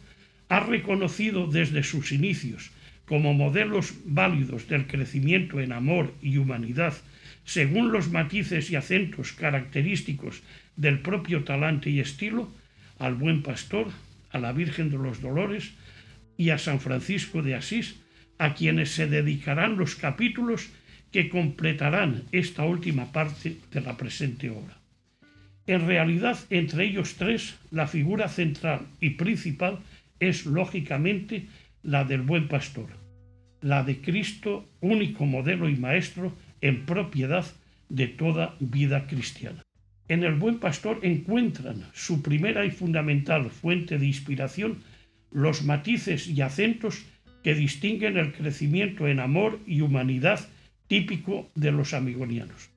[0.49, 2.71] ha reconocido desde sus inicios
[3.11, 6.93] como modelos válidos del crecimiento en amor y humanidad,
[7.43, 10.41] según los matices y acentos característicos
[10.77, 12.49] del propio talante y estilo,
[12.99, 13.87] al buen pastor,
[14.31, 15.73] a la Virgen de los Dolores
[16.37, 17.99] y a San Francisco de Asís,
[18.37, 20.69] a quienes se dedicarán los capítulos
[21.11, 24.77] que completarán esta última parte de la presente obra.
[25.67, 29.79] En realidad, entre ellos tres, la figura central y principal
[30.21, 31.47] es lógicamente
[31.83, 33.00] la del buen pastor,
[33.61, 37.45] la de Cristo, único modelo y maestro en propiedad
[37.89, 39.63] de toda vida cristiana.
[40.07, 44.83] En el buen pastor encuentran su primera y fundamental fuente de inspiración
[45.31, 47.05] los matices y acentos
[47.43, 50.39] que distinguen el crecimiento en amor y humanidad
[50.87, 52.69] típico de los amigonianos.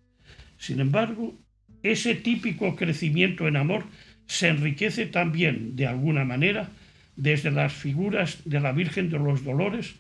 [0.58, 1.34] Sin embargo,
[1.82, 3.84] ese típico crecimiento en amor
[4.26, 6.70] se enriquece también, de alguna manera,
[7.16, 9.96] desde las figuras de la Virgen de los Dolores,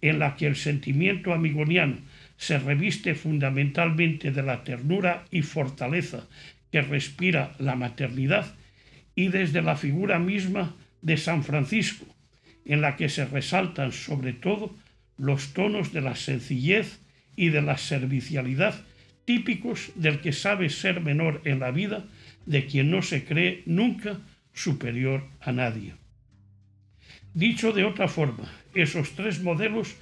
[0.00, 1.96] en la que el sentimiento amigoniano
[2.36, 6.28] se reviste fundamentalmente de la ternura y fortaleza
[6.70, 8.54] que respira la maternidad,
[9.14, 12.06] y desde la figura misma de San Francisco,
[12.64, 14.76] en la que se resaltan sobre todo
[15.16, 17.00] los tonos de la sencillez
[17.34, 18.84] y de la servicialidad
[19.28, 22.06] típicos del que sabe ser menor en la vida,
[22.46, 24.20] de quien no se cree nunca
[24.54, 25.92] superior a nadie.
[27.38, 29.94] Dicho de otra forma, esos tres modelos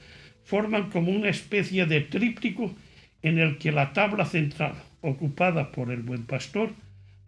[0.44, 2.74] forman como una especie de tríptico
[3.20, 4.72] en el que la tabla central,
[5.02, 6.70] ocupada por el buen pastor,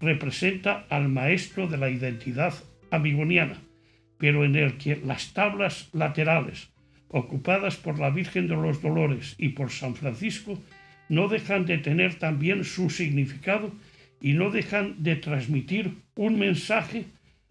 [0.00, 2.54] representa al maestro de la identidad
[2.90, 3.58] amigoniana,
[4.16, 6.70] pero en el que las tablas laterales,
[7.08, 10.58] ocupadas por la Virgen de los Dolores y por San Francisco,
[11.10, 13.72] no dejan de tener también su significado
[14.22, 17.04] y no dejan de transmitir un mensaje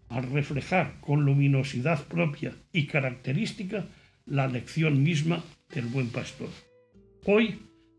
[0.08, 3.86] al reflejar con luminosidad propia y característica
[4.26, 5.44] la lección misma
[5.74, 6.48] del buen pastor.
[7.24, 7.58] Hoy,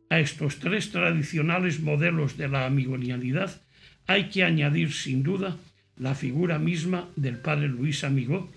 [0.10, 3.62] a estos tres tradicionales modelos de la amigonialidad
[4.08, 5.58] hay que añadir sin duda
[5.98, 8.50] la figura misma del padre Luis Amigó,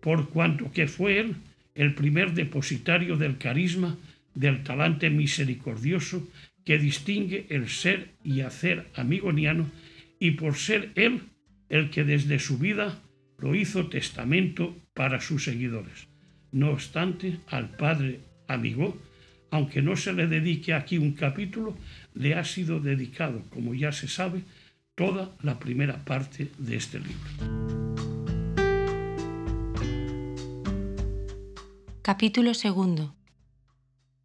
[0.00, 1.36] por cuanto que fue él
[1.74, 3.96] el primer depositario del carisma
[4.34, 6.28] del talante misericordioso
[6.64, 9.70] que distingue el ser y hacer amigoniano
[10.20, 11.22] y por ser él
[11.72, 13.00] el que desde su vida
[13.38, 16.06] lo hizo testamento para sus seguidores.
[16.52, 19.00] No obstante, al padre Amigo,
[19.50, 21.74] aunque no se le dedique aquí un capítulo,
[22.12, 24.42] le ha sido dedicado, como ya se sabe,
[24.94, 27.30] toda la primera parte de este libro.
[32.02, 33.14] Capítulo segundo.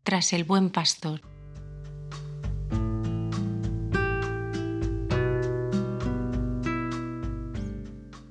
[0.04, 1.22] Tras el buen pastor.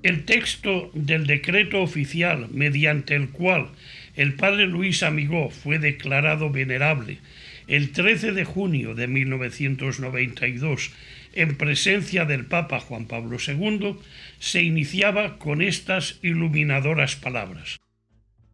[0.07, 3.71] El texto del decreto oficial mediante el cual
[4.15, 7.19] el padre Luis Amigó fue declarado venerable
[7.67, 10.93] el 13 de junio de 1992
[11.33, 13.97] en presencia del Papa Juan Pablo II,
[14.39, 17.81] se iniciaba con estas iluminadoras palabras.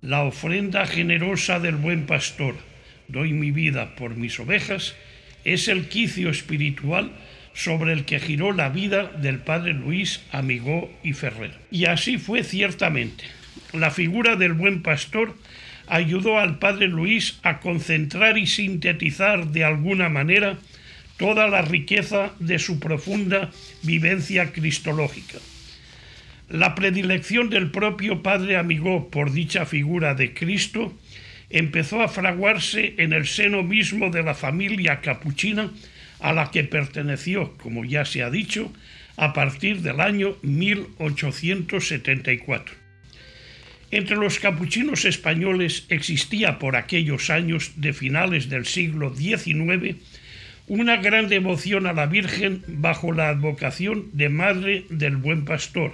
[0.00, 2.56] La ofrenda generosa del buen pastor,
[3.08, 4.96] doy mi vida por mis ovejas,
[5.44, 7.12] es el quicio espiritual
[7.54, 11.52] sobre el que giró la vida del padre Luis Amigó y Ferrer.
[11.70, 13.24] Y así fue ciertamente.
[13.72, 15.36] La figura del buen pastor
[15.86, 20.58] ayudó al padre Luis a concentrar y sintetizar de alguna manera
[21.18, 23.50] toda la riqueza de su profunda
[23.82, 25.38] vivencia cristológica.
[26.48, 30.92] La predilección del propio padre Amigó por dicha figura de Cristo
[31.48, 35.70] empezó a fraguarse en el seno mismo de la familia capuchina
[36.22, 38.72] a la que perteneció, como ya se ha dicho,
[39.16, 42.74] a partir del año 1874.
[43.90, 49.96] Entre los capuchinos españoles existía por aquellos años de finales del siglo XIX
[50.66, 55.92] una gran devoción a la Virgen bajo la advocación de Madre del Buen Pastor.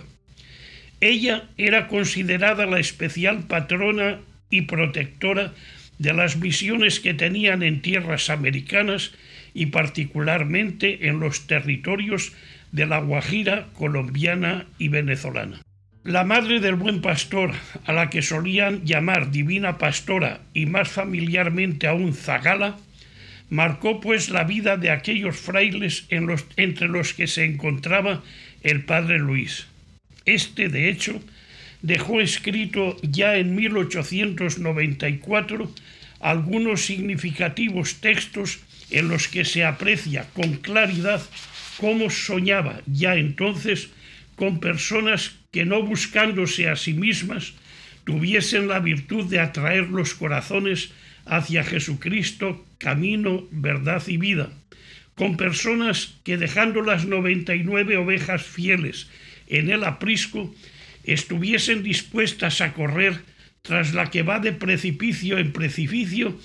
[1.01, 4.20] Ella era considerada la especial patrona
[4.51, 5.53] y protectora
[5.99, 9.12] de las misiones que tenían en tierras americanas
[9.59, 12.32] y particularmente en los territorios
[12.70, 15.61] de la Guajira colombiana y venezolana.
[16.04, 17.50] La madre del buen pastor,
[17.84, 22.76] a la que solían llamar divina pastora y más familiarmente aún zagala,
[23.50, 28.22] marcó pues la vida de aquellos frailes entre los que se encontraba
[28.62, 29.66] el padre Luis.
[30.24, 31.20] Este, de hecho,
[31.82, 35.74] dejó escrito ya en 1894
[36.20, 38.61] algunos significativos textos
[38.91, 41.22] en los que se aprecia con claridad
[41.78, 43.91] cómo soñaba ya entonces
[44.36, 47.55] con personas que no buscándose a sí mismas
[48.05, 50.91] tuviesen la virtud de atraer los corazones
[51.26, 54.51] hacia Jesucristo, camino, verdad y vida,
[55.14, 59.09] con personas que dejando las 99 ovejas fieles
[59.47, 60.55] en el aprisco,
[61.05, 63.20] estuviesen dispuestas a correr
[63.62, 66.39] tras la que va de precipicio en precipicio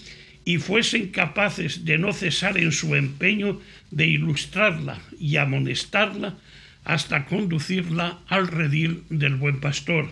[0.45, 6.37] y fuesen capaces de no cesar en su empeño de ilustrarla y amonestarla
[6.83, 10.11] hasta conducirla al redil del buen pastor.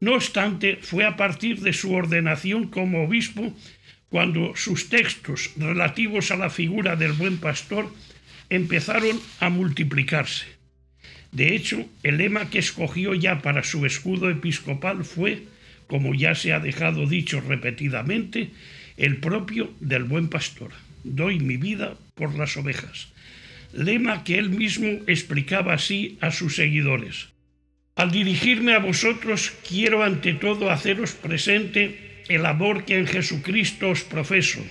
[0.00, 3.56] No obstante, fue a partir de su ordenación como obispo
[4.08, 7.90] cuando sus textos relativos a la figura del buen pastor
[8.50, 10.44] empezaron a multiplicarse.
[11.30, 15.44] De hecho, el lema que escogió ya para su escudo episcopal fue,
[15.86, 18.50] como ya se ha dejado dicho repetidamente,
[18.96, 20.72] el propio del buen pastor.
[21.04, 23.08] Doy mi vida por las ovejas.
[23.72, 27.28] Lema que él mismo explicaba así a sus seguidores.
[27.96, 34.02] Al dirigirme a vosotros, quiero ante todo haceros presente el amor que en Jesucristo os
[34.02, 34.64] profeso,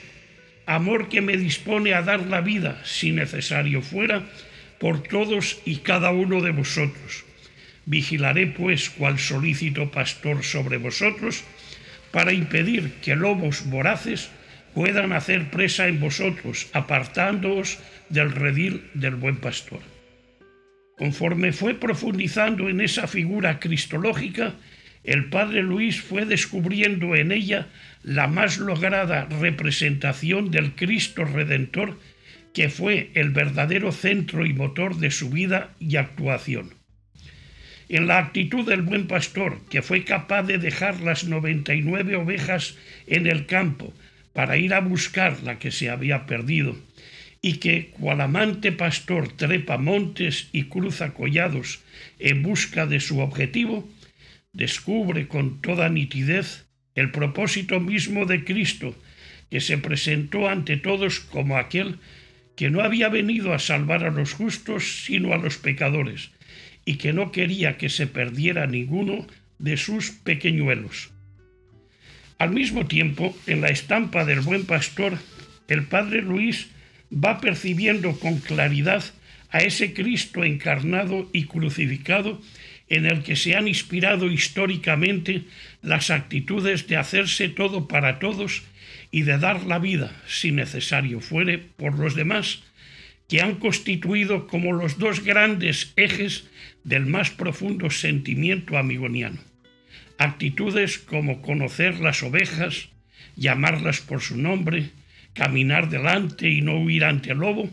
[0.66, 4.26] amor que me dispone a dar la vida, si necesario fuera,
[4.80, 7.26] por todos y cada uno de vosotros.
[7.86, 11.44] Vigilaré, pues, cual solícito pastor sobre vosotros,
[12.12, 14.30] para impedir que lobos voraces
[14.74, 19.80] puedan hacer presa en vosotros, apartándoos del redil del buen pastor.
[20.98, 24.54] Conforme fue profundizando en esa figura cristológica,
[25.04, 27.68] el padre Luis fue descubriendo en ella
[28.04, 31.98] la más lograda representación del Cristo Redentor,
[32.54, 36.81] que fue el verdadero centro y motor de su vida y actuación
[37.92, 43.28] en la actitud del buen pastor, que fue capaz de dejar las 99 ovejas en
[43.28, 43.94] el campo
[44.32, 46.78] para ir a buscar la que se había perdido,
[47.42, 51.82] y que, cual amante pastor, trepa montes y cruza collados
[52.18, 53.90] en busca de su objetivo,
[54.54, 56.66] descubre con toda nitidez
[56.96, 58.96] el propósito mismo de Cristo,
[59.50, 62.00] que se presentó ante todos como aquel
[62.56, 66.32] que no había venido a salvar a los justos, sino a los pecadores,
[66.86, 69.28] y que no quería que se perdiera ninguno
[69.60, 71.12] de sus pequeñuelos.
[72.38, 75.18] Al mismo tiempo, en la estampa del buen pastor,
[75.68, 76.70] el padre Luis
[77.14, 79.04] va percibiendo con claridad
[79.52, 82.42] a ese Cristo encarnado y crucificado
[82.90, 85.44] en el que se han inspirado históricamente
[85.82, 88.64] las actitudes de hacerse todo para todos
[89.12, 92.64] y de dar la vida, si necesario fuere, por los demás,
[93.30, 96.50] que han constituido como los dos grandes ejes
[96.84, 99.40] del más profundo sentimiento amigoniano.
[100.18, 102.90] Actitudes como conocer las ovejas,
[103.36, 104.90] llamarlas por su nombre,
[105.34, 107.70] caminar delante y no huir ante el lobo,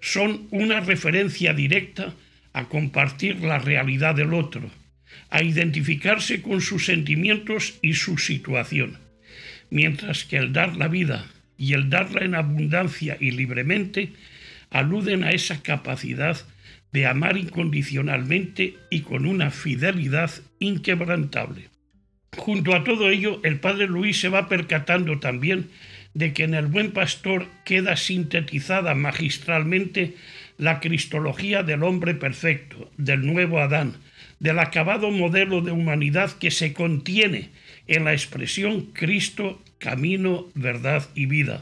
[0.00, 2.14] son una referencia directa
[2.52, 4.70] a compartir la realidad del otro,
[5.30, 8.98] a identificarse con sus sentimientos y su situación,
[9.70, 11.26] mientras que el dar la vida
[11.56, 14.12] y el darla en abundancia y libremente
[14.70, 16.36] aluden a esa capacidad
[16.94, 20.30] de amar incondicionalmente y con una fidelidad
[20.60, 21.68] inquebrantable.
[22.36, 25.70] Junto a todo ello, el padre Luis se va percatando también
[26.14, 30.14] de que en el buen pastor queda sintetizada magistralmente
[30.56, 33.96] la cristología del hombre perfecto, del nuevo Adán,
[34.38, 37.50] del acabado modelo de humanidad que se contiene
[37.88, 41.60] en la expresión Cristo, camino, verdad y vida.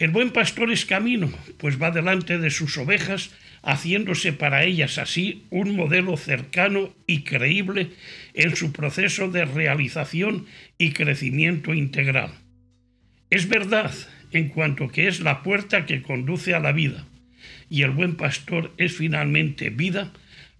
[0.00, 3.30] El buen pastor es camino, pues va delante de sus ovejas,
[3.62, 7.90] haciéndose para ellas así un modelo cercano y creíble
[8.34, 10.46] en su proceso de realización
[10.78, 12.32] y crecimiento integral.
[13.30, 13.92] Es verdad
[14.32, 17.06] en cuanto que es la puerta que conduce a la vida,
[17.68, 20.12] y el buen pastor es finalmente vida,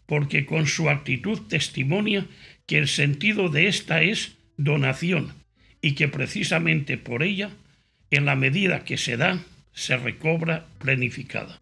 [0.06, 2.26] porque con su actitud testimonia
[2.66, 5.32] que el sentido de esta es donación,
[5.80, 7.50] y que precisamente por ella,
[8.10, 9.42] en la medida que se da,
[9.72, 11.61] se recobra planificada.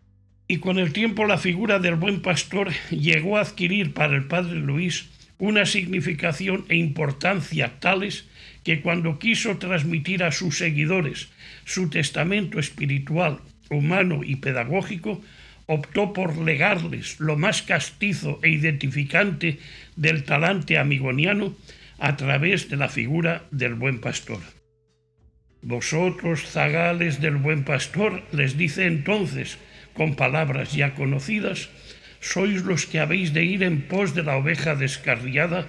[0.50, 4.58] Y con el tiempo la figura del buen pastor llegó a adquirir para el padre
[4.58, 8.26] Luis una significación e importancia tales
[8.64, 11.28] que cuando quiso transmitir a sus seguidores
[11.66, 13.38] su testamento espiritual,
[13.70, 15.22] humano y pedagógico,
[15.66, 19.60] optó por legarles lo más castizo e identificante
[19.94, 21.54] del talante amigoniano
[22.00, 24.40] a través de la figura del buen pastor.
[25.62, 29.56] Vosotros, zagales del buen pastor, les dice entonces,
[29.94, 31.68] con palabras ya conocidas,
[32.20, 35.68] sois los que habéis de ir en pos de la oveja descarriada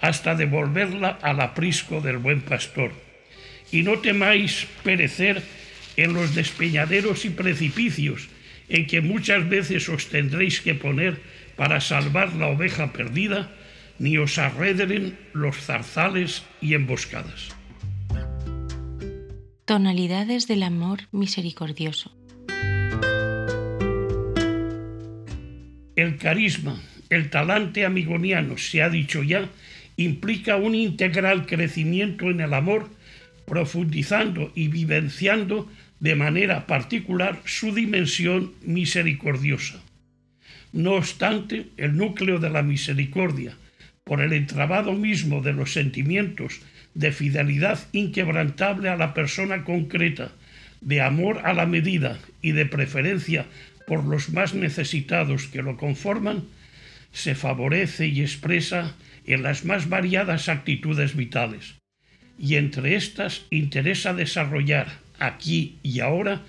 [0.00, 2.92] hasta devolverla al aprisco del buen pastor.
[3.70, 5.42] Y no temáis perecer
[5.96, 8.28] en los despeñaderos y precipicios
[8.68, 11.20] en que muchas veces os tendréis que poner
[11.56, 13.50] para salvar la oveja perdida,
[13.98, 17.54] ni os arredren los zarzales y emboscadas.
[19.64, 22.10] Tonalidades del amor misericordioso.
[25.94, 26.80] El carisma,
[27.10, 29.48] el talante amigoniano, se ha dicho ya,
[29.96, 32.88] implica un integral crecimiento en el amor,
[33.46, 35.70] profundizando y vivenciando
[36.00, 39.82] de manera particular su dimensión misericordiosa.
[40.72, 43.54] No obstante, el núcleo de la misericordia,
[44.04, 46.60] por el entrabado mismo de los sentimientos
[46.94, 50.32] de fidelidad inquebrantable a la persona concreta,
[50.80, 53.46] de amor a la medida y de preferencia
[53.86, 56.44] por los más necesitados que lo conforman,
[57.12, 58.94] se favorece y expresa
[59.26, 61.74] en las más variadas actitudes vitales,
[62.38, 66.42] y entre estas interesa desarrollar aquí y ahora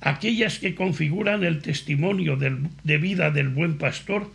[0.00, 4.30] aquellas que configuran el testimonio de vida del buen pastor,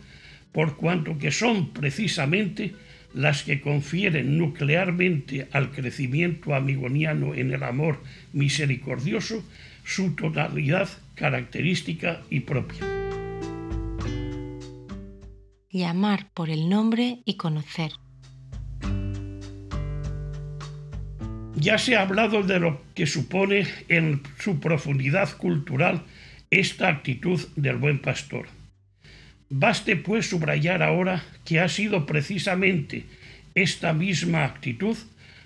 [0.52, 2.74] por cuanto que son precisamente
[3.14, 9.44] las que confieren nuclearmente al crecimiento amigoniano en el amor misericordioso
[9.84, 12.80] su totalidad característica y propia.
[15.70, 17.92] Llamar por el nombre y conocer.
[21.54, 26.02] Ya se ha hablado de lo que supone en su profundidad cultural
[26.50, 28.48] esta actitud del buen pastor.
[29.48, 33.04] Baste pues subrayar ahora que ha sido precisamente
[33.54, 34.96] esta misma actitud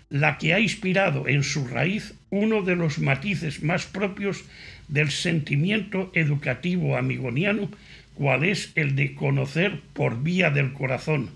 [0.09, 4.45] la que ha inspirado en su raíz uno de los matices más propios
[4.89, 7.71] del sentimiento educativo amigoniano,
[8.15, 11.31] cual es el de conocer por vía del corazón,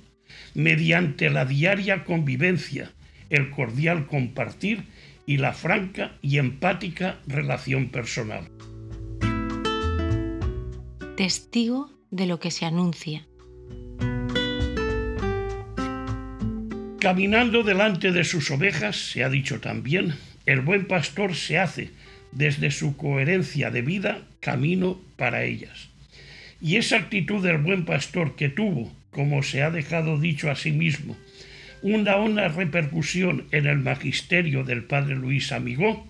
[0.55, 2.91] mediante la diaria convivencia,
[3.29, 4.85] el cordial compartir
[5.27, 8.49] y la franca y empática relación personal.
[11.17, 13.27] Testigo de lo que se anuncia.
[16.99, 20.15] Caminando delante de sus ovejas, se ha dicho también,
[20.47, 21.91] el buen pastor se hace
[22.33, 25.89] desde su coherencia de vida camino para ellas.
[26.61, 30.73] Y esa actitud del buen pastor que tuvo, como se ha dejado dicho a sí
[30.73, 31.17] mismo,
[31.83, 36.07] una honda repercusión en el magisterio del padre Luis Amigó,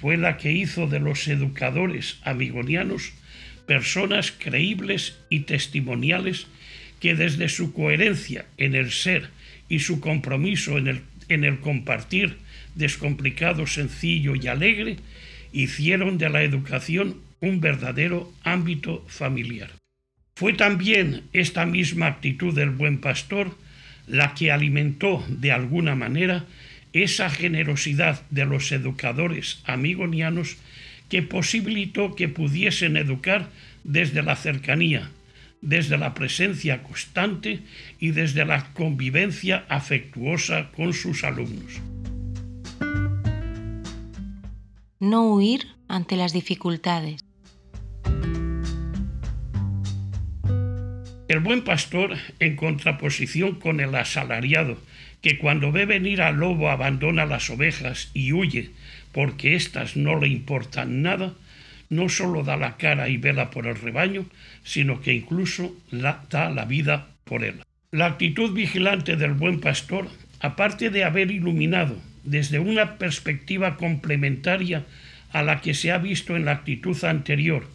[0.00, 3.12] fue la que hizo de los educadores amigonianos
[3.66, 6.46] personas creíbles y testimoniales
[7.00, 9.30] que desde su coherencia en el ser
[9.68, 12.36] y su compromiso en el, en el compartir
[12.74, 14.96] descomplicado, sencillo y alegre,
[15.54, 19.70] hicieron de la educación un verdadero ámbito familiar.
[20.34, 23.56] Fue también esta misma actitud del buen pastor
[24.08, 26.44] la que alimentó de alguna manera
[26.92, 30.56] esa generosidad de los educadores amigonianos
[31.08, 33.48] que posibilitó que pudiesen educar
[33.84, 35.10] desde la cercanía,
[35.60, 37.60] desde la presencia constante
[38.00, 41.80] y desde la convivencia afectuosa con sus alumnos.
[45.04, 47.22] No huir ante las dificultades.
[51.28, 54.78] El buen pastor, en contraposición con el asalariado,
[55.20, 58.70] que cuando ve venir al lobo abandona las ovejas y huye
[59.12, 61.34] porque éstas no le importan nada,
[61.90, 64.24] no solo da la cara y vela por el rebaño,
[64.62, 67.60] sino que incluso da la vida por él.
[67.90, 70.08] La actitud vigilante del buen pastor,
[70.40, 71.94] aparte de haber iluminado
[72.24, 74.84] desde una perspectiva complementaria
[75.32, 77.68] a la que se ha visto en la actitud anterior,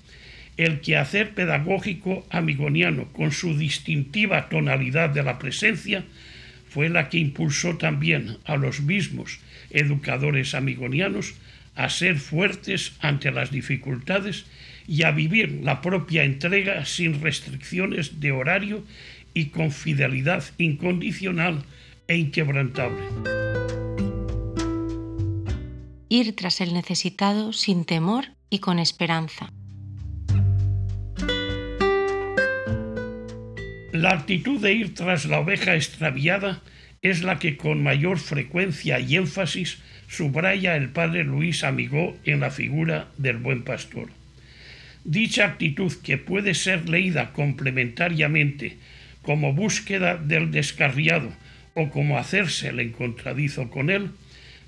[0.57, 6.03] el quehacer pedagógico amigoniano con su distintiva tonalidad de la presencia,
[6.69, 9.39] fue la que impulsó también a los mismos
[9.71, 11.33] educadores amigonianos
[11.75, 14.45] a ser fuertes ante las dificultades
[14.87, 18.83] y a vivir la propia entrega sin restricciones de horario
[19.33, 21.63] y con fidelidad incondicional
[22.07, 23.88] e inquebrantable.
[26.11, 29.53] Ir tras el necesitado sin temor y con esperanza.
[33.93, 36.63] La actitud de ir tras la oveja extraviada
[37.03, 42.49] es la que con mayor frecuencia y énfasis subraya el padre Luis Amigó en la
[42.49, 44.09] figura del buen pastor.
[45.03, 48.77] Dicha actitud, que puede ser leída complementariamente
[49.21, 51.31] como búsqueda del descarriado
[51.75, 54.09] o como hacerse el encontradizo con él,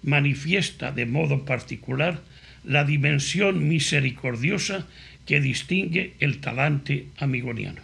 [0.03, 2.21] manifiesta de modo particular
[2.63, 4.87] la dimensión misericordiosa
[5.25, 7.81] que distingue el talante amigoniano.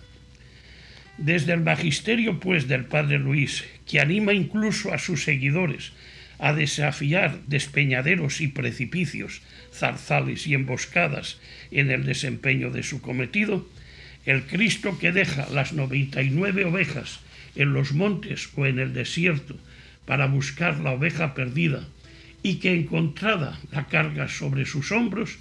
[1.18, 5.93] Desde el magisterio, pues, del padre Luis, que anima incluso a sus seguidores
[6.39, 9.41] a desafiar despeñaderos y precipicios,
[9.74, 11.39] zarzales y emboscadas
[11.72, 13.68] en el desempeño de su cometido,
[14.26, 17.22] el Cristo que deja las noventa y nueve ovejas
[17.55, 19.57] en los montes o en el desierto
[20.05, 21.88] para buscar la oveja perdida
[22.47, 25.37] y que encontrada la carga sobre sus hombros,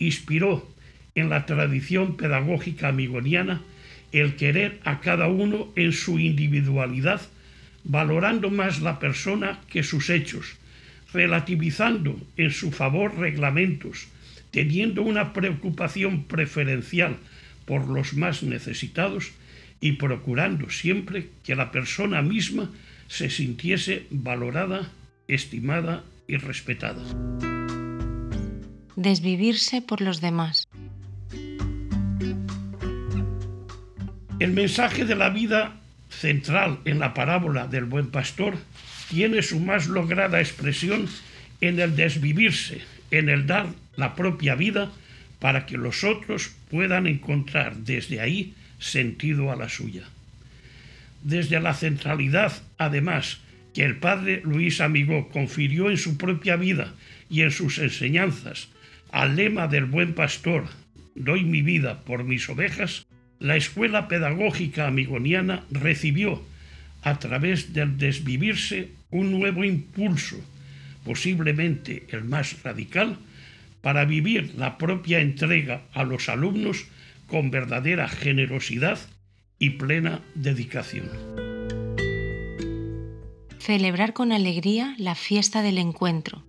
[0.00, 0.68] inspiró
[1.14, 3.62] en la tradición pedagógica amigoniana
[4.10, 7.20] el querer a cada uno en su individualidad,
[7.84, 10.56] valorando más la persona que sus hechos,
[11.12, 14.08] relativizando en su favor reglamentos,
[14.50, 17.18] teniendo una preocupación preferencial
[17.66, 19.30] por los más necesitados
[19.80, 22.68] y procurando siempre que la persona misma
[23.06, 24.90] se sintiese valorada,
[25.28, 27.02] estimada y respetada.
[28.94, 30.68] Desvivirse por los demás.
[34.38, 38.56] El mensaje de la vida central en la parábola del buen pastor
[39.08, 41.08] tiene su más lograda expresión
[41.60, 43.66] en el desvivirse, en el dar
[43.96, 44.92] la propia vida
[45.40, 50.04] para que los otros puedan encontrar desde ahí sentido a la suya.
[51.22, 53.40] Desde la centralidad, además,
[53.78, 56.94] que el padre Luis Amigó confirió en su propia vida
[57.30, 58.70] y en sus enseñanzas
[59.12, 60.64] al lema del buen pastor,
[61.14, 63.06] doy mi vida por mis ovejas,
[63.38, 66.42] la escuela pedagógica amigoniana recibió,
[67.02, 70.44] a través del desvivirse, un nuevo impulso,
[71.04, 73.16] posiblemente el más radical,
[73.80, 76.84] para vivir la propia entrega a los alumnos
[77.28, 78.98] con verdadera generosidad
[79.60, 81.47] y plena dedicación.
[83.60, 86.44] Celebrar con alegría la fiesta del encuentro.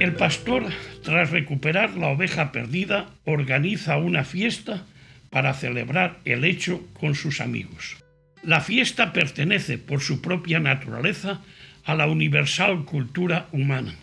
[0.00, 0.64] El pastor,
[1.02, 4.86] tras recuperar la oveja perdida, organiza una fiesta
[5.30, 7.96] para celebrar el hecho con sus amigos.
[8.42, 11.42] La fiesta pertenece por su propia naturaleza
[11.84, 13.96] a la universal cultura humana.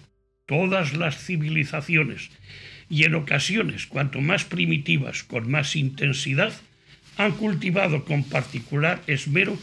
[0.46, 2.30] Todas las civilizaciones,
[2.90, 6.54] y en ocasiones cuanto más primitivas, con más intensidad,
[7.18, 9.58] han cultivado con particular esmero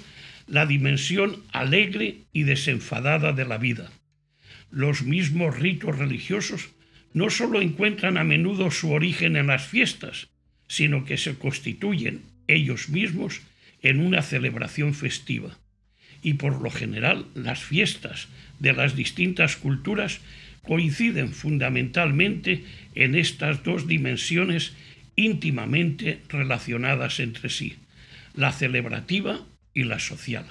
[0.46, 3.90] la dimensión alegre y desenfadada de la vida
[4.70, 6.70] los mismos ritos religiosos
[7.12, 10.28] no sólo encuentran a menudo su origen en las fiestas,
[10.68, 13.40] sino que se constituyen ellos mismos
[13.82, 15.58] en una celebración festiva.
[16.22, 18.28] Y por lo general las fiestas
[18.60, 20.20] de las distintas culturas
[20.62, 24.74] coinciden fundamentalmente en estas dos dimensiones
[25.16, 27.76] íntimamente relacionadas entre sí,
[28.34, 29.40] la celebrativa
[29.74, 30.46] y la social.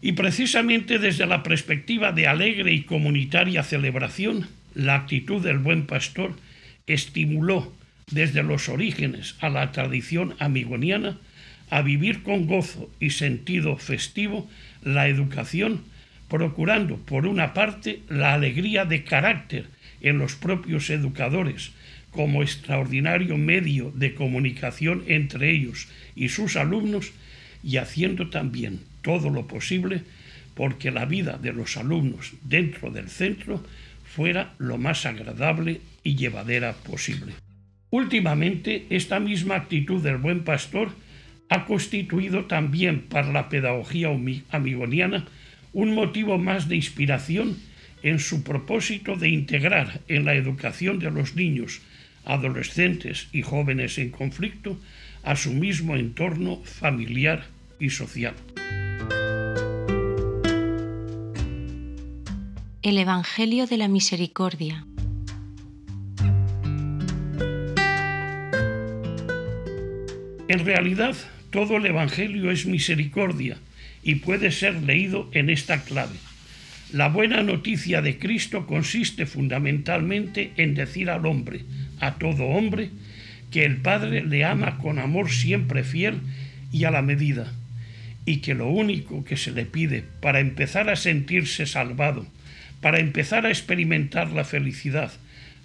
[0.00, 6.34] Y precisamente desde la perspectiva de alegre y comunitaria celebración, la actitud del buen pastor
[6.86, 7.72] estimuló
[8.10, 11.18] desde los orígenes a la tradición amigoniana
[11.70, 14.48] a vivir con gozo y sentido festivo
[14.82, 15.82] la educación,
[16.28, 19.66] procurando por una parte la alegría de carácter
[20.00, 21.72] en los propios educadores
[22.16, 25.86] como extraordinario medio de comunicación entre ellos
[26.16, 27.12] y sus alumnos
[27.62, 30.00] y haciendo también todo lo posible
[30.54, 33.62] porque la vida de los alumnos dentro del centro
[34.04, 37.34] fuera lo más agradable y llevadera posible.
[37.90, 40.88] Últimamente, esta misma actitud del buen pastor
[41.50, 44.08] ha constituido también para la pedagogía
[44.50, 45.26] amigoniana
[45.72, 47.56] un motivo más de inspiración
[48.02, 51.80] en su propósito de integrar en la educación de los niños,
[52.26, 54.78] adolescentes y jóvenes en conflicto
[55.22, 57.46] a su mismo entorno familiar
[57.80, 58.34] y social.
[62.82, 64.86] El Evangelio de la Misericordia.
[70.48, 71.16] En realidad,
[71.50, 73.58] todo el Evangelio es misericordia
[74.02, 76.14] y puede ser leído en esta clave.
[76.92, 81.64] La buena noticia de Cristo consiste fundamentalmente en decir al hombre,
[82.00, 82.90] a todo hombre,
[83.50, 86.20] que el Padre le ama con amor siempre fiel
[86.72, 87.52] y a la medida,
[88.24, 92.26] y que lo único que se le pide para empezar a sentirse salvado,
[92.80, 95.12] para empezar a experimentar la felicidad,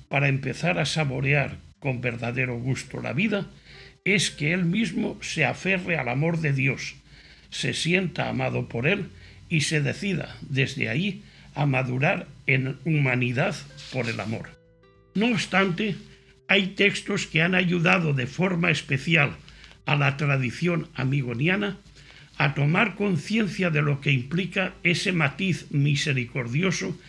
[0.09, 3.47] para empezar a saborear con verdadero gusto la vida,
[4.05, 6.95] es que él mismo se aferre al amor de Dios,
[7.49, 9.09] se sienta amado por él
[9.49, 11.23] y se decida desde ahí
[11.55, 13.55] a madurar en humanidad
[13.91, 14.49] por el amor.
[15.13, 15.95] No obstante,
[16.51, 19.37] hay textos que han ayudado de forma especial
[19.85, 21.77] a la tradición amigoniana
[22.37, 26.99] a tomar conciencia de lo que implica ese matiz misericordioso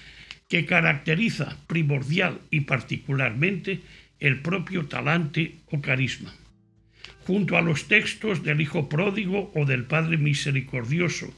[0.49, 3.81] que caracteriza primordial y particularmente
[4.21, 6.33] el propio talante o carisma.
[7.27, 11.35] Junto a los textos del Hijo pródigo o del Padre misericordioso,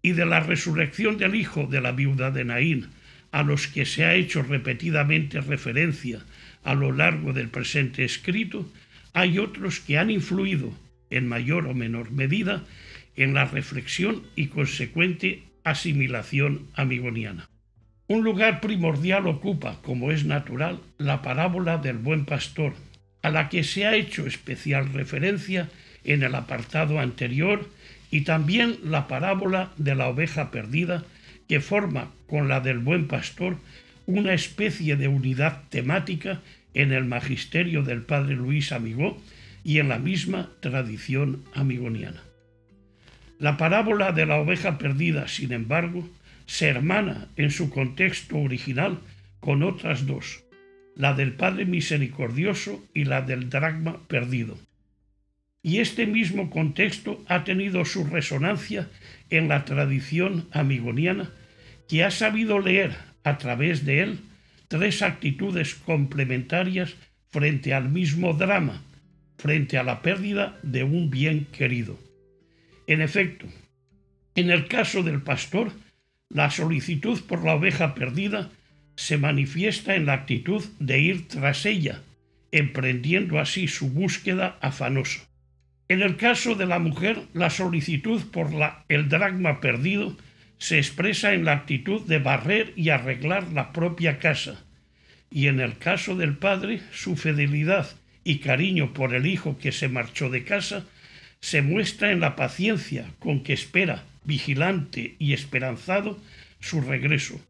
[0.00, 2.86] y de la resurrección del hijo de la viuda de Naín,
[3.32, 6.20] a los que se ha hecho repetidamente referencia
[6.66, 8.68] a lo largo del presente escrito,
[9.12, 10.74] hay otros que han influido,
[11.10, 12.64] en mayor o menor medida,
[13.14, 17.48] en la reflexión y consecuente asimilación amigoniana.
[18.08, 22.74] Un lugar primordial ocupa, como es natural, la parábola del buen pastor,
[23.22, 25.70] a la que se ha hecho especial referencia
[26.02, 27.70] en el apartado anterior
[28.10, 31.04] y también la parábola de la oveja perdida,
[31.48, 33.56] que forma con la del buen pastor
[34.06, 36.40] una especie de unidad temática
[36.76, 39.20] en el magisterio del padre Luis Amigó
[39.64, 42.22] y en la misma tradición amigoniana.
[43.38, 46.08] La parábola de la oveja perdida, sin embargo,
[46.46, 49.00] se hermana en su contexto original
[49.40, 50.44] con otras dos,
[50.94, 54.56] la del Padre Misericordioso y la del dragma perdido
[55.66, 58.88] y este mismo contexto ha tenido su resonancia
[59.30, 61.32] en la tradición amigoniana,
[61.88, 64.20] que ha sabido leer a través de él
[64.68, 66.94] tres actitudes complementarias
[67.28, 68.82] frente al mismo drama,
[69.38, 71.98] frente a la pérdida de un bien querido.
[72.86, 73.46] En efecto,
[74.34, 75.72] en el caso del pastor,
[76.28, 78.50] la solicitud por la oveja perdida
[78.96, 82.02] se manifiesta en la actitud de ir tras ella,
[82.52, 85.20] emprendiendo así su búsqueda afanosa.
[85.88, 90.16] En el caso de la mujer, la solicitud por la, el dragma perdido
[90.58, 94.64] se expresa en la actitud de barrer y arreglar la propia casa.
[95.30, 97.88] Y en el caso del padre, su fidelidad
[98.24, 100.84] y cariño por el hijo que se marchó de casa
[101.40, 106.18] se muestra en la paciencia con que espera, vigilante y esperanzado,
[106.60, 107.40] su regreso.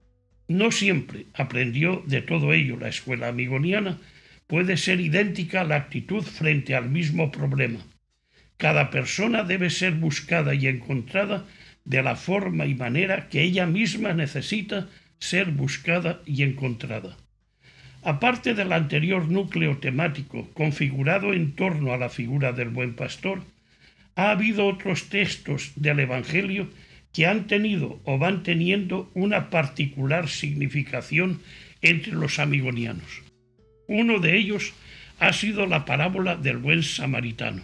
[0.48, 3.98] No siempre aprendió de todo ello la escuela amigoniana,
[4.46, 7.80] puede ser idéntica la actitud frente al mismo problema
[8.56, 11.44] cada persona debe ser buscada y encontrada
[11.86, 17.16] de la forma y manera que ella misma necesita ser buscada y encontrada.
[18.02, 23.42] Aparte del anterior núcleo temático configurado en torno a la figura del buen pastor,
[24.14, 26.68] ha habido otros textos del Evangelio
[27.14, 31.40] que han tenido o van teniendo una particular significación
[31.80, 33.22] entre los amigonianos.
[33.88, 34.74] Uno de ellos
[35.18, 37.62] ha sido la parábola del buen samaritano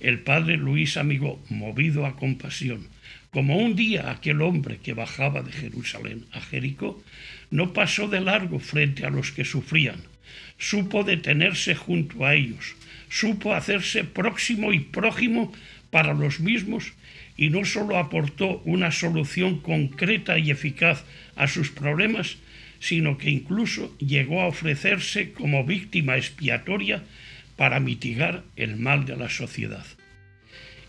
[0.00, 2.88] el padre Luis Amigo, movido a compasión,
[3.36, 7.04] como un día aquel hombre que bajaba de Jerusalén a Jericó,
[7.50, 10.00] no pasó de largo frente a los que sufrían,
[10.56, 12.76] supo detenerse junto a ellos,
[13.10, 15.52] supo hacerse próximo y prójimo
[15.90, 16.94] para los mismos
[17.36, 21.04] y no sólo aportó una solución concreta y eficaz
[21.36, 22.38] a sus problemas,
[22.80, 27.02] sino que incluso llegó a ofrecerse como víctima expiatoria
[27.56, 29.84] para mitigar el mal de la sociedad.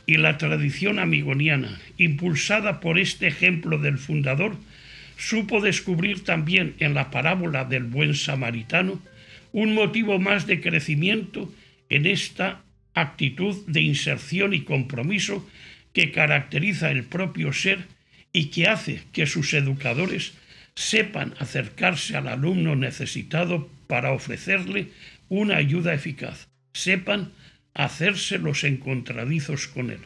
[0.08, 4.56] Y la tradición amigoniana, impulsada por este ejemplo del fundador,
[5.18, 9.02] supo descubrir también en la parábola del buen samaritano
[9.52, 11.54] un motivo más de crecimiento
[11.90, 12.62] en esta
[12.94, 15.48] actitud de inserción y compromiso
[15.94, 17.86] que caracteriza el propio ser
[18.32, 20.34] y que hace que sus educadores
[20.76, 24.90] sepan acercarse al alumno necesitado para ofrecerle
[25.28, 26.48] una ayuda eficaz.
[26.74, 27.32] Sepan
[27.78, 30.00] hacerse los encontradizos con él.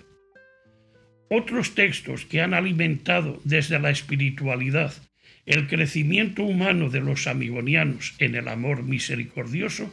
[1.29, 4.93] Otros textos que han alimentado desde la espiritualidad
[5.45, 9.91] el crecimiento humano de los amigonianos en el amor misericordioso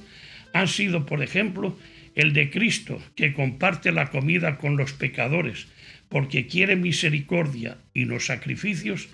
[0.53, 1.79] han sido, por ejemplo,
[2.15, 5.69] el de Cristo, que comparte la comida con los pecadores,
[6.09, 9.09] porque quiere misericordia y no sacrificios,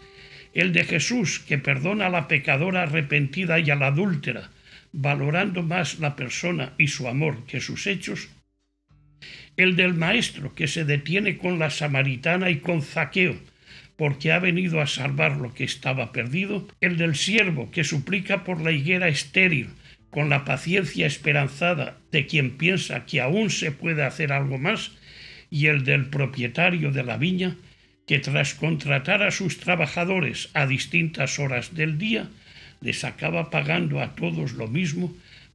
[0.54, 4.50] el de Jesús, que perdona a la pecadora arrepentida y a la adúltera,
[4.92, 8.28] valorando más la persona y su amor que sus hechos,
[9.56, 13.36] el del Maestro, que se detiene con la samaritana y con Zaqueo,
[13.96, 18.60] porque ha venido a salvar lo que estaba perdido, el del siervo, que suplica por
[18.60, 19.68] la higuera estéril,
[20.10, 24.92] con la paciencia esperanzada de quien piensa que aún se puede hacer algo más,
[25.50, 27.56] y el del propietario de la viña,
[28.06, 32.28] que tras contratar a sus trabajadores a distintas horas del día,
[32.80, 35.14] les acaba pagando a todos lo mismo,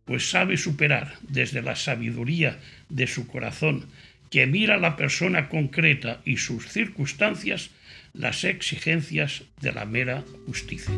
[0.10, 2.58] pues sabe superar desde la sabiduría
[2.90, 3.86] de su corazón,
[4.32, 7.70] que mira la persona concreta y sus circunstancias,
[8.14, 10.96] las exigencias de la mera justicia.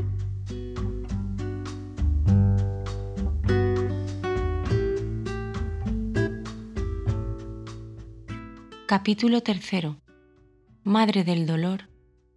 [8.88, 10.02] Capítulo tercero.
[10.86, 11.90] Madre del dolor,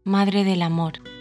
[0.03, 1.14] Madre del amor.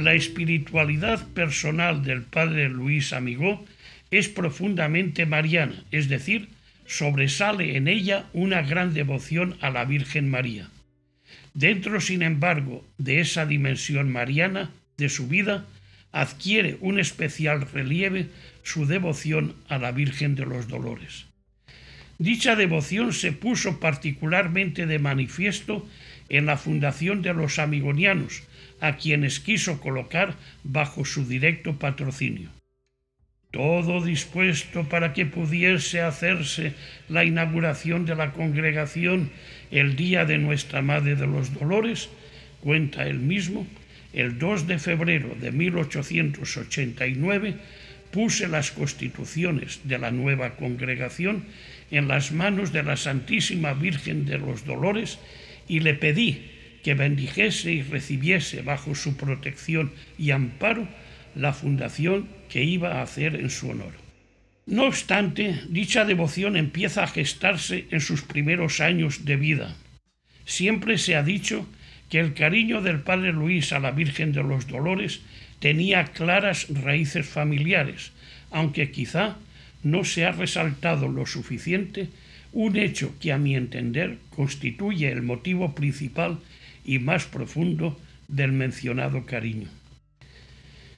[0.00, 3.66] La espiritualidad personal del padre Luis Amigó
[4.10, 6.48] es profundamente mariana, es decir,
[6.86, 10.70] sobresale en ella una gran devoción a la Virgen María.
[11.52, 15.66] Dentro, sin embargo, de esa dimensión mariana de su vida,
[16.12, 18.28] adquiere un especial relieve
[18.62, 21.26] su devoción a la Virgen de los Dolores.
[22.18, 25.86] Dicha devoción se puso particularmente de manifiesto
[26.30, 28.44] en la fundación de los amigonianos,
[28.80, 32.50] a quienes quiso colocar bajo su directo patrocinio.
[33.50, 36.74] Todo dispuesto para que pudiese hacerse
[37.08, 39.30] la inauguración de la congregación
[39.70, 42.08] el día de Nuestra Madre de los Dolores,
[42.60, 43.66] cuenta él mismo,
[44.12, 47.54] el 2 de febrero de 1889
[48.10, 51.44] puse las constituciones de la nueva congregación
[51.90, 55.18] en las manos de la Santísima Virgen de los Dolores
[55.68, 56.50] y le pedí
[56.82, 60.88] que bendijese y recibiese bajo su protección y amparo
[61.34, 63.92] la fundación que iba a hacer en su honor.
[64.66, 69.76] No obstante, dicha devoción empieza a gestarse en sus primeros años de vida.
[70.44, 71.66] Siempre se ha dicho
[72.08, 75.20] que el cariño del padre Luis a la Virgen de los Dolores
[75.60, 78.12] tenía claras raíces familiares,
[78.50, 79.36] aunque quizá
[79.82, 82.08] no se ha resaltado lo suficiente
[82.52, 86.40] un hecho que a mi entender constituye el motivo principal
[86.84, 89.68] y más profundo del mencionado cariño.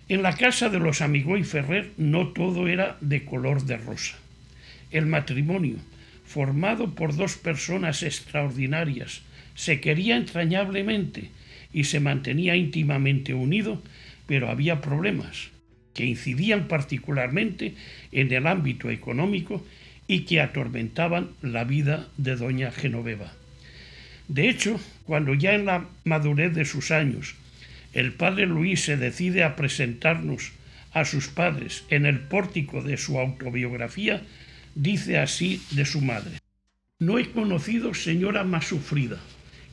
[0.08, 4.18] En la casa de los Amigó y Ferrer no todo era de color de rosa.
[4.90, 5.76] El matrimonio,
[6.24, 9.22] formado por dos personas extraordinarias,
[9.54, 11.30] se quería entrañablemente
[11.72, 13.82] y se mantenía íntimamente unido,
[14.26, 15.50] pero había problemas
[15.94, 17.74] que incidían particularmente
[18.12, 19.64] en el ámbito económico
[20.08, 23.32] y que atormentaban la vida de doña Genoveva.
[24.32, 27.34] De hecho, cuando ya en la madurez de sus años
[27.92, 30.52] el padre Luis se decide a presentarnos
[30.94, 34.22] a sus padres en el pórtico de su autobiografía,
[34.74, 36.38] dice así de su madre.
[36.98, 39.18] No he conocido señora más sufrida,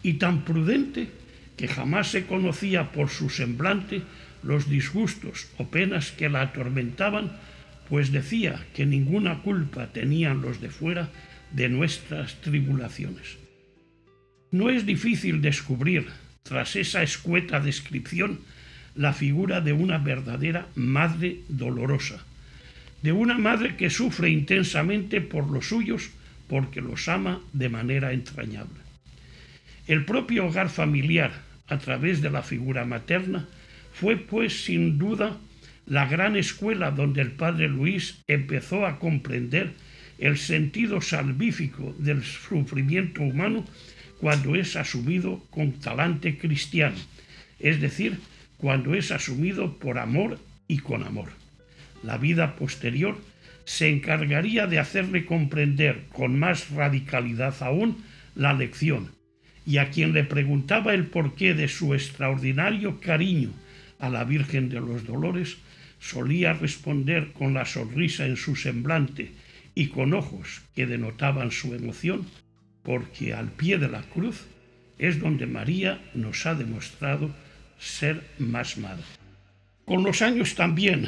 [0.03, 1.07] y tan prudente
[1.55, 4.01] que jamás se conocía por su semblante
[4.43, 7.31] los disgustos o penas que la atormentaban,
[7.87, 11.07] pues decía que ninguna culpa tenían los de fuera
[11.51, 13.38] de nuestras tribulaciones.
[14.51, 16.07] No es difícil descubrir,
[16.41, 18.39] tras esa escueta descripción,
[18.95, 22.25] la figura de una verdadera madre dolorosa,
[23.03, 26.09] de una madre que sufre intensamente por los suyos
[26.47, 28.79] porque los ama de manera entrañable.
[29.87, 31.31] El propio hogar familiar,
[31.67, 33.47] a través de la figura materna,
[33.93, 35.37] fue pues sin duda
[35.85, 39.73] la gran escuela donde el padre Luis empezó a comprender
[40.17, 43.63] el sentido salvífico del sufrimiento humano
[44.19, 46.97] cuando es asumido con talante cristiano,
[47.59, 48.19] es decir,
[48.57, 51.29] cuando es asumido por amor y con amor.
[52.03, 53.17] La vida posterior
[53.65, 58.03] se encargaría de hacerle comprender con más radicalidad aún
[58.35, 59.11] la lección,
[59.65, 63.51] y a quien le preguntaba el porqué de su extraordinario cariño
[63.99, 65.57] a la Virgen de los Dolores,
[65.99, 69.31] solía responder con la sonrisa en su semblante
[69.75, 72.25] y con ojos que denotaban su emoción,
[72.89, 74.47] porque al pie de la cruz
[74.97, 77.29] es donde María nos ha demostrado
[77.77, 79.03] ser más madre.
[79.85, 81.07] Con los años también,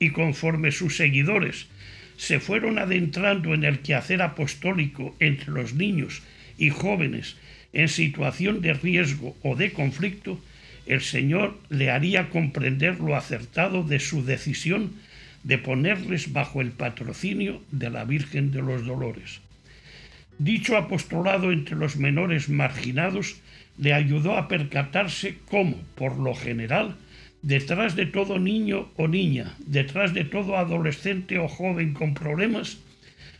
[0.00, 1.68] y conforme sus seguidores
[2.16, 6.22] se fueron adentrando en el quehacer apostólico entre los niños
[6.58, 7.36] y jóvenes
[7.72, 10.40] en situación de riesgo o de conflicto,
[10.86, 14.94] el Señor le haría comprender lo acertado de su decisión
[15.44, 19.40] de ponerles bajo el patrocinio de la Virgen de los Dolores.
[20.42, 23.36] Dicho apostolado entre los menores marginados
[23.78, 26.96] le ayudó a percatarse cómo, por lo general,
[27.42, 32.78] detrás de todo niño o niña, detrás de todo adolescente o joven con problemas,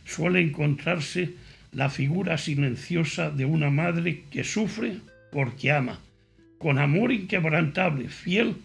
[0.05, 1.31] suele encontrarse
[1.73, 4.99] la figura silenciosa de una madre que sufre
[5.29, 5.99] porque ama,
[6.57, 8.55] con amor inquebrantable, fiel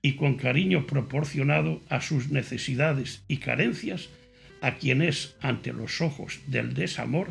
[0.00, 4.10] y con cariño proporcionado a sus necesidades y carencias,
[4.60, 7.30] a quien es, ante los ojos del desamor,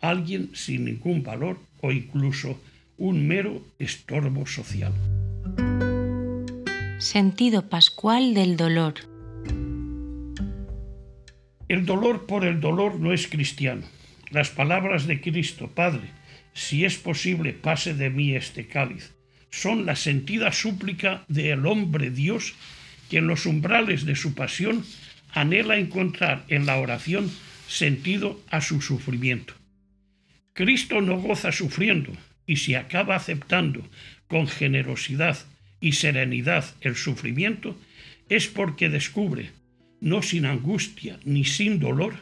[0.00, 2.60] alguien sin ningún valor o incluso
[2.96, 4.92] un mero estorbo social.
[6.98, 8.94] Sentido pascual del dolor.
[11.68, 13.82] El dolor por el dolor no es cristiano.
[14.30, 16.10] Las palabras de Cristo, Padre,
[16.52, 19.12] si es posible, pase de mí este cáliz,
[19.50, 22.54] son la sentida súplica del hombre Dios
[23.08, 24.84] que en los umbrales de su pasión
[25.32, 27.30] anhela encontrar en la oración
[27.66, 29.59] sentido a su sufrimiento.
[30.52, 32.12] Cristo no goza sufriendo
[32.46, 33.88] y si acaba aceptando
[34.28, 35.38] con generosidad
[35.80, 37.78] y serenidad el sufrimiento,
[38.28, 39.50] es porque descubre,
[40.00, 42.14] no sin angustia ni sin dolor,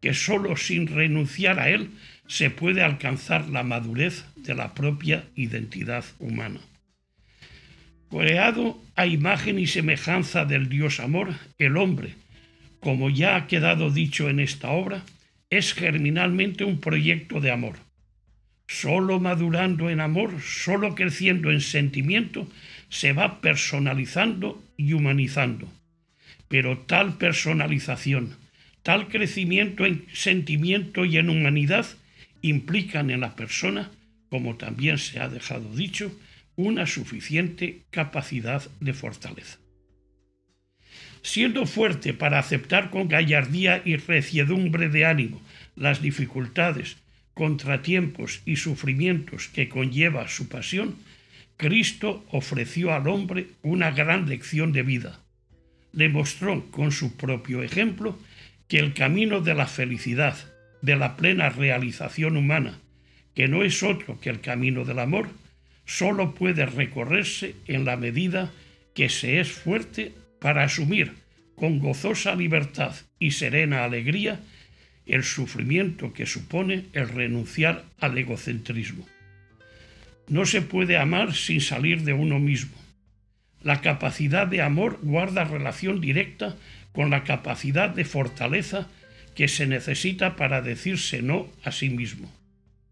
[0.00, 1.90] que sólo sin renunciar a él
[2.26, 6.60] se puede alcanzar la madurez de la propia identidad humana.
[8.10, 12.14] Creado a imagen y semejanza del Dios amor, el hombre,
[12.80, 15.02] como ya ha quedado dicho en esta obra,
[15.50, 17.76] es germinalmente un proyecto de amor.
[18.68, 22.48] Solo madurando en amor, solo creciendo en sentimiento,
[22.88, 25.68] se va personalizando y humanizando.
[26.48, 28.36] Pero tal personalización,
[28.82, 31.86] tal crecimiento en sentimiento y en humanidad
[32.42, 33.90] implican en la persona,
[34.28, 36.12] como también se ha dejado dicho,
[36.56, 39.59] una suficiente capacidad de fortaleza.
[41.22, 45.42] Siendo fuerte para aceptar con gallardía y reciedumbre de ánimo
[45.76, 46.96] las dificultades,
[47.34, 50.96] contratiempos y sufrimientos que conlleva su pasión,
[51.56, 55.20] Cristo ofreció al hombre una gran lección de vida.
[55.92, 58.18] Le mostró con su propio ejemplo
[58.68, 60.36] que el camino de la felicidad,
[60.80, 62.78] de la plena realización humana,
[63.34, 65.28] que no es otro que el camino del amor,
[65.84, 68.52] sólo puede recorrerse en la medida
[68.94, 71.14] que se es fuerte para asumir
[71.54, 74.40] con gozosa libertad y serena alegría
[75.06, 79.06] el sufrimiento que supone el renunciar al egocentrismo.
[80.28, 82.76] No se puede amar sin salir de uno mismo.
[83.62, 86.56] La capacidad de amor guarda relación directa
[86.92, 88.88] con la capacidad de fortaleza
[89.34, 92.32] que se necesita para decirse no a sí mismo.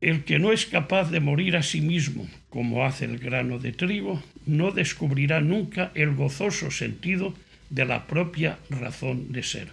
[0.01, 3.73] El que no es capaz de morir a sí mismo, como hace el grano de
[3.73, 7.35] trigo, no descubrirá nunca el gozoso sentido
[7.71, 9.69] de la propia razón de ser.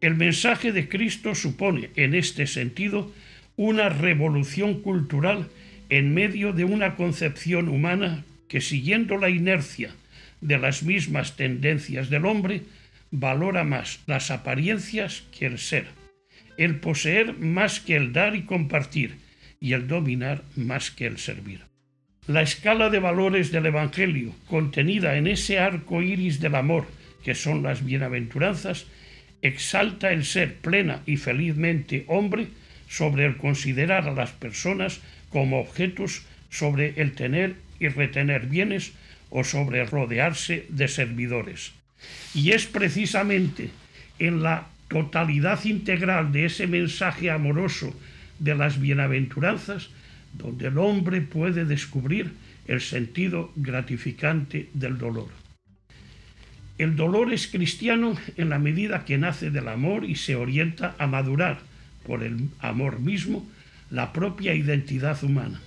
[0.00, 3.12] El mensaje de Cristo supone, en este sentido,
[3.56, 5.48] una revolución cultural
[5.90, 9.90] en medio de una concepción humana que, siguiendo la inercia
[10.40, 12.62] de las mismas tendencias del hombre,
[13.10, 15.86] valora más las apariencias que el ser,
[16.58, 19.16] el poseer más que el dar y compartir,
[19.60, 21.60] y el dominar más que el servir.
[22.26, 26.86] La escala de valores del Evangelio, contenida en ese arco iris del amor,
[27.24, 28.86] que son las bienaventuranzas,
[29.40, 32.48] exalta el ser plena y felizmente hombre
[32.88, 35.00] sobre el considerar a las personas
[35.30, 38.92] como objetos, sobre el tener y retener bienes
[39.30, 41.72] o sobre rodearse de servidores.
[42.34, 43.70] Y es precisamente
[44.18, 47.94] en la totalidad integral de ese mensaje amoroso
[48.38, 49.90] de las bienaventuranzas
[50.32, 52.32] donde el hombre puede descubrir
[52.66, 55.28] el sentido gratificante del dolor.
[56.76, 61.06] El dolor es cristiano en la medida que nace del amor y se orienta a
[61.06, 61.58] madurar
[62.06, 63.48] por el amor mismo
[63.90, 65.60] la propia identidad humana.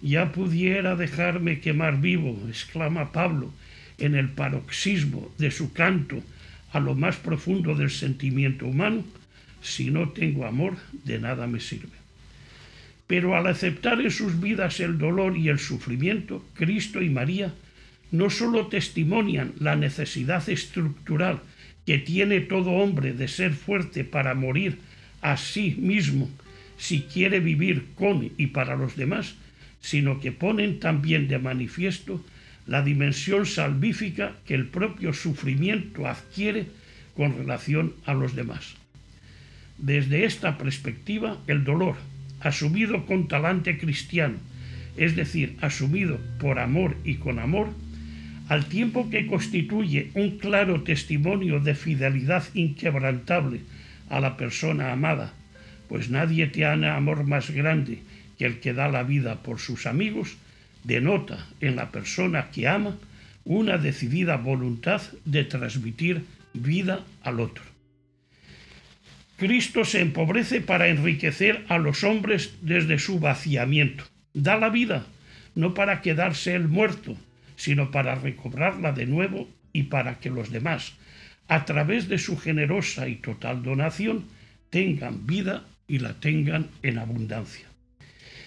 [0.00, 3.52] Ya pudiera dejarme quemar vivo, exclama Pablo,
[3.98, 6.22] en el paroxismo de su canto
[6.72, 9.04] a lo más profundo del sentimiento humano,
[9.62, 11.98] si no tengo amor, de nada me sirve.
[13.06, 17.52] Pero al aceptar en sus vidas el dolor y el sufrimiento, Cristo y María
[18.12, 21.40] no sólo testimonian la necesidad estructural
[21.86, 24.78] que tiene todo hombre de ser fuerte para morir
[25.22, 26.30] a sí mismo
[26.78, 29.34] si quiere vivir con y para los demás,
[29.80, 32.24] sino que ponen también de manifiesto
[32.66, 36.66] la dimensión salvífica que el propio sufrimiento adquiere
[37.16, 38.74] con relación a los demás.
[39.78, 41.96] Desde esta perspectiva, el dolor,
[42.40, 44.36] asumido con talante cristiano,
[44.96, 47.68] es decir, asumido por amor y con amor,
[48.48, 53.60] al tiempo que constituye un claro testimonio de fidelidad inquebrantable
[54.08, 55.32] a la persona amada,
[55.88, 58.00] pues nadie tiene amor más grande
[58.38, 60.36] que el que da la vida por sus amigos,
[60.84, 62.96] denota en la persona que ama
[63.44, 67.64] una decidida voluntad de transmitir vida al otro.
[69.36, 74.04] Cristo se empobrece para enriquecer a los hombres desde su vaciamiento.
[74.34, 75.06] Da la vida,
[75.54, 77.16] no para quedarse el muerto,
[77.56, 80.92] sino para recobrarla de nuevo y para que los demás,
[81.48, 84.26] a través de su generosa y total donación,
[84.68, 87.66] tengan vida y la tengan en abundancia.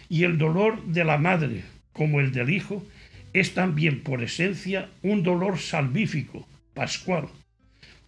[0.10, 1.64] Y el dolor de la madre,
[1.94, 2.86] como el del hijo,
[3.34, 7.30] es también por esencia un dolor salvífico, pascual,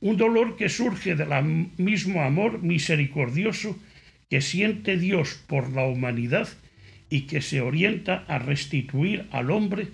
[0.02, 3.80] un dolor que surge del mismo amor misericordioso
[4.30, 6.48] que siente Dios por la humanidad
[7.10, 9.88] y que se orienta a restituir al hombre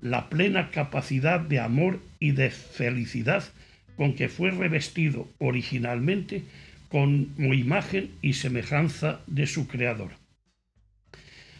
[0.00, 3.44] la plena capacidad de amor y de felicidad
[3.96, 6.42] con que fue revestido originalmente
[6.90, 10.10] como imagen y semejanza de su Creador.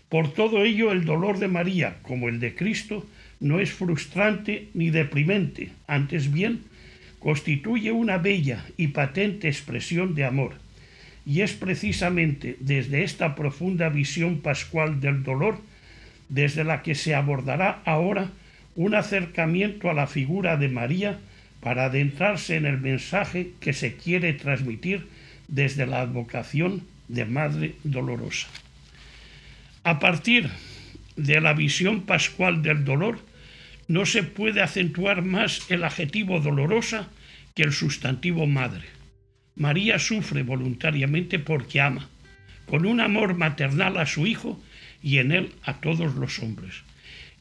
[0.09, 3.05] Por todo ello, el dolor de María, como el de Cristo,
[3.41, 6.63] no es frustrante ni deprimente, antes bien,
[7.19, 10.55] constituye una bella y patente expresión de amor,
[11.25, 15.59] y es precisamente desde esta profunda visión pascual del dolor
[16.29, 18.31] desde la que se abordará ahora
[18.77, 21.19] un acercamiento a la figura de María
[21.61, 25.07] para adentrarse en el mensaje que se quiere transmitir
[25.49, 28.49] desde la advocación de Madre Dolorosa.
[29.87, 30.51] A partir
[31.15, 33.21] de la visión pascual del dolor,
[33.87, 37.09] no se puede acentuar más el adjetivo dolorosa
[37.55, 38.83] que el sustantivo madre.
[39.55, 42.09] María sufre voluntariamente porque ama,
[42.67, 44.61] con un amor maternal a su hijo
[45.05, 46.83] y en él a todos los hombres.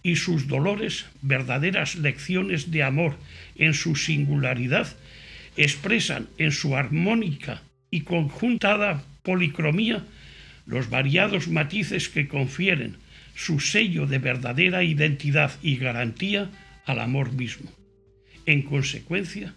[0.04, 3.18] Y sus dolores, verdaderas lecciones de amor
[3.56, 4.96] en su singularidad,
[5.58, 10.06] expresan en su armónica y conjuntada policromía
[10.66, 12.97] los variados matices que confieren
[13.36, 16.49] su sello de verdadera identidad y garantía
[16.86, 17.72] al amor mismo.
[18.45, 19.53] En consecuencia,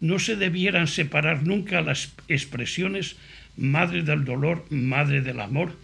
[0.00, 3.16] no se debieran separar nunca las expresiones
[3.56, 5.76] madre del dolor, madre del amor,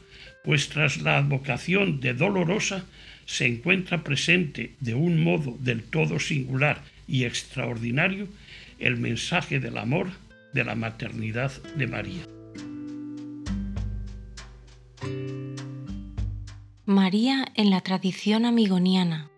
[0.45, 2.87] pues tras la advocación de dolorosa
[3.27, 8.29] se encuentra presente de un modo del todo singular y extraordinario
[8.79, 10.09] el mensaje del amor
[10.53, 12.36] de la maternidad de María.
[16.89, 19.29] María en la tradición amigoniana.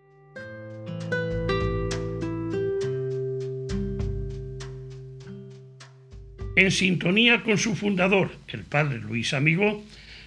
[6.55, 9.83] En sintonía con su fundador, el padre Luis Amigó,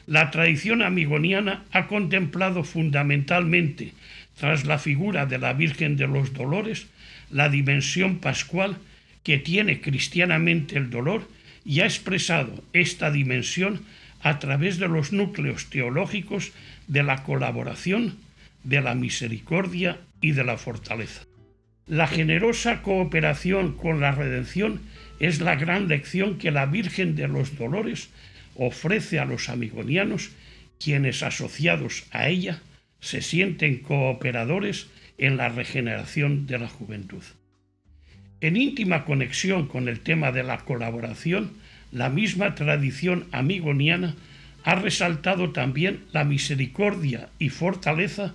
[0.08, 3.92] la tradición amigoniana ha contemplado fundamentalmente,
[4.36, 6.88] tras la figura de la Virgen de los Dolores,
[7.30, 8.78] la dimensión pascual
[9.22, 11.28] que tiene cristianamente el dolor
[11.64, 13.82] y ha expresado esta dimensión
[14.22, 16.52] a través de los núcleos teológicos
[16.86, 18.16] de la colaboración,
[18.64, 21.22] de la misericordia y de la fortaleza.
[21.86, 24.80] La generosa cooperación con la redención
[25.18, 28.10] es la gran lección que la Virgen de los Dolores
[28.54, 30.30] ofrece a los amigonianos,
[30.78, 32.60] quienes asociados a ella
[33.00, 34.88] se sienten cooperadores
[35.18, 37.22] en la regeneración de la juventud.
[38.40, 41.52] En íntima conexión con el tema de la colaboración,
[41.92, 44.16] la misma tradición amigoniana
[44.64, 48.34] ha resaltado también la misericordia y fortaleza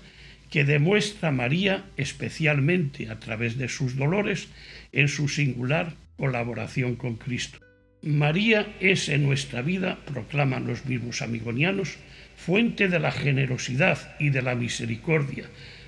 [0.49, 4.47] que demuestra María especialmente a través de sus dolores
[4.91, 7.59] en su singular colaboración con Cristo.
[8.01, 11.97] María es en nuestra vida, proclaman los mismos amigonianos,
[12.35, 15.45] fuente de la generosidad y de la misericordia,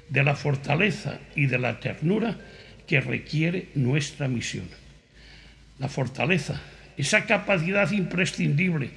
[0.10, 2.38] de la fortaleza y de la ternura
[2.88, 4.66] que requiere nuestra misión.
[5.78, 6.62] La fortaleza,
[6.98, 8.90] esa capacidad imprescindible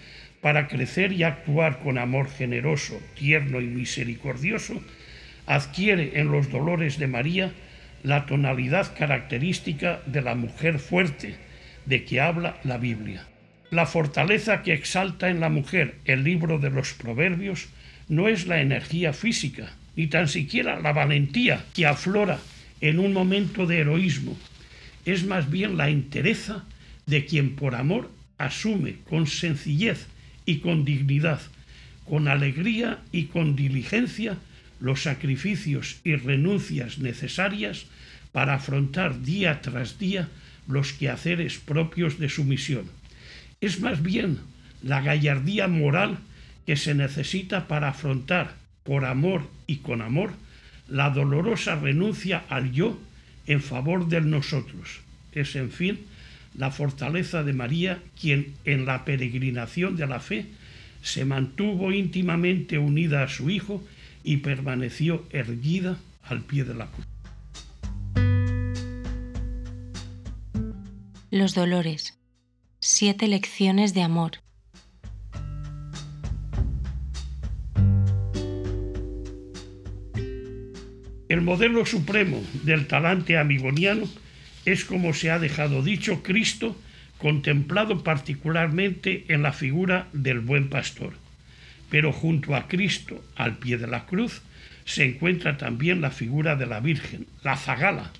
[0.43, 4.83] para crecer y actuar con amor generoso, tierno y misericordioso,
[5.47, 7.53] adquiere en los dolores de María
[8.03, 11.37] la tonalidad característica de la mujer fuerte,
[11.87, 13.25] de que habla la Biblia.
[13.71, 17.69] La fortaleza que exalta en la mujer el libro de los proverbios
[18.09, 22.41] no es la energía física, ni tan siquiera la valentía que aflora
[22.81, 24.37] en un momento de heroísmo.
[25.05, 26.65] Es más bien la entereza
[27.07, 30.09] de quien por amor asume con sencillez
[30.47, 31.41] y con dignidad,
[32.09, 34.37] con alegría y con diligencia
[34.81, 37.87] los sacrificios y renuncias necesarias
[38.33, 40.29] para afrontar día tras día
[40.67, 42.87] los quehaceres propios de su misión.
[43.61, 44.39] Es más bien
[44.83, 46.19] la gallardía moral
[46.67, 50.33] que se necesita para afrontar, por amor y con amor,
[50.89, 52.99] la dolorosa renuncia al yo
[53.47, 55.01] en favor del nosotros.
[55.33, 56.01] Es, en fin,
[56.55, 60.47] la fortaleza de María, quien en la peregrinación de la fe
[61.03, 63.83] se mantuvo íntimamente unida a su Hijo
[64.23, 67.07] y permaneció erguida al pie de la cruz.
[71.31, 72.19] Los dolores.
[72.79, 74.33] Siete lecciones de amor.
[81.29, 84.05] El modelo supremo del talante amigoniano
[84.65, 86.77] es, como se ha dejado dicho, Cristo,
[87.19, 91.15] contemplado particularmente en la figura del buen pastor.
[91.91, 94.43] Pero junto a Cristo, al pie de la cruz,
[94.85, 98.11] se encuentra también la figura de la Virgen, la Zagala,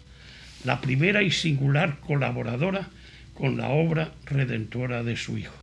[0.65, 2.89] la primera y singular colaboradora
[3.35, 5.55] con la obra redentora de su Hijo.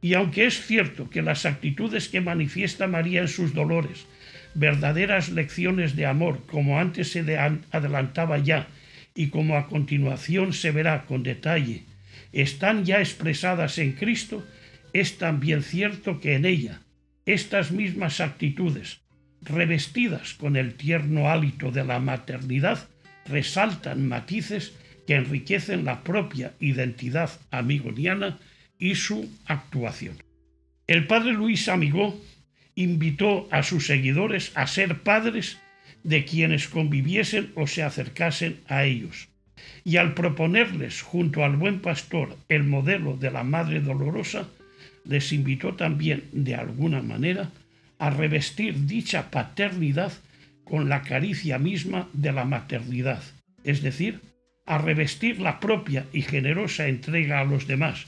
[0.00, 4.06] Y aunque es cierto que las actitudes que manifiesta María en sus dolores,
[4.54, 7.20] verdaderas lecciones de amor, como antes se
[7.72, 8.68] adelantaba ya
[9.14, 11.84] y como a continuación se verá con detalle,
[12.32, 14.44] están ya expresadas en Cristo,
[14.92, 16.80] es también cierto que en ella
[17.26, 19.00] estas mismas actitudes,
[19.40, 22.88] revestidas con el tierno hálito de la maternidad,
[23.26, 24.72] resaltan matices
[25.06, 28.38] que enriquecen la propia identidad amigoniana
[28.78, 30.16] y su actuación.
[30.86, 32.20] El padre Luis Amigó
[32.74, 35.58] invitó a sus seguidores a ser padres
[36.04, 39.28] de quienes conviviesen o se acercasen a ellos.
[39.82, 44.48] Y al proponerles junto al buen pastor el modelo de la Madre Dolorosa,
[45.04, 47.50] les invitó también de alguna manera
[47.98, 50.12] a revestir dicha paternidad
[50.64, 53.22] con la caricia misma de la maternidad,
[53.64, 54.20] es decir,
[54.66, 58.06] a revestir la propia y generosa entrega a los demás,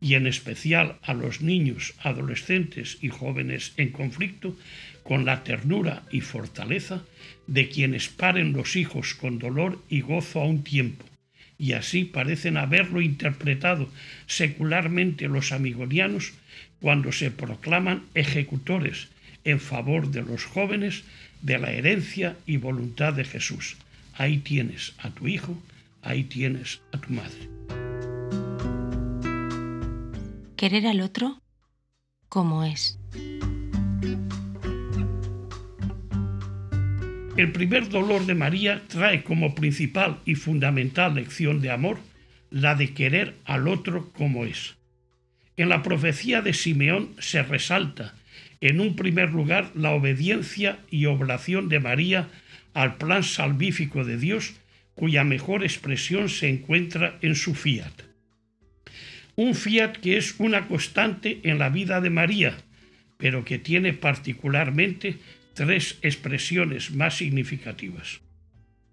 [0.00, 4.56] y en especial a los niños, adolescentes y jóvenes en conflicto,
[5.02, 7.02] con la ternura y fortaleza
[7.48, 11.04] de quienes paren los hijos con dolor y gozo a un tiempo,
[11.58, 13.90] y así parecen haberlo interpretado
[14.26, 16.34] secularmente los amigonianos
[16.80, 19.08] cuando se proclaman ejecutores
[19.44, 21.02] en favor de los jóvenes
[21.42, 23.76] de la herencia y voluntad de Jesús.
[24.14, 25.60] Ahí tienes a tu hijo,
[26.02, 27.48] ahí tienes a tu madre.
[30.56, 31.40] Querer al otro
[32.28, 32.98] como es.
[37.38, 42.00] El primer dolor de María trae como principal y fundamental lección de amor
[42.50, 44.74] la de querer al otro como es.
[45.56, 48.16] En la profecía de Simeón se resalta,
[48.60, 52.28] en un primer lugar, la obediencia y oblación de María
[52.74, 54.54] al plan salvífico de Dios
[54.96, 58.02] cuya mejor expresión se encuentra en su fiat.
[59.36, 62.56] Un fiat que es una constante en la vida de María,
[63.16, 65.18] pero que tiene particularmente
[65.58, 68.20] tres expresiones más significativas.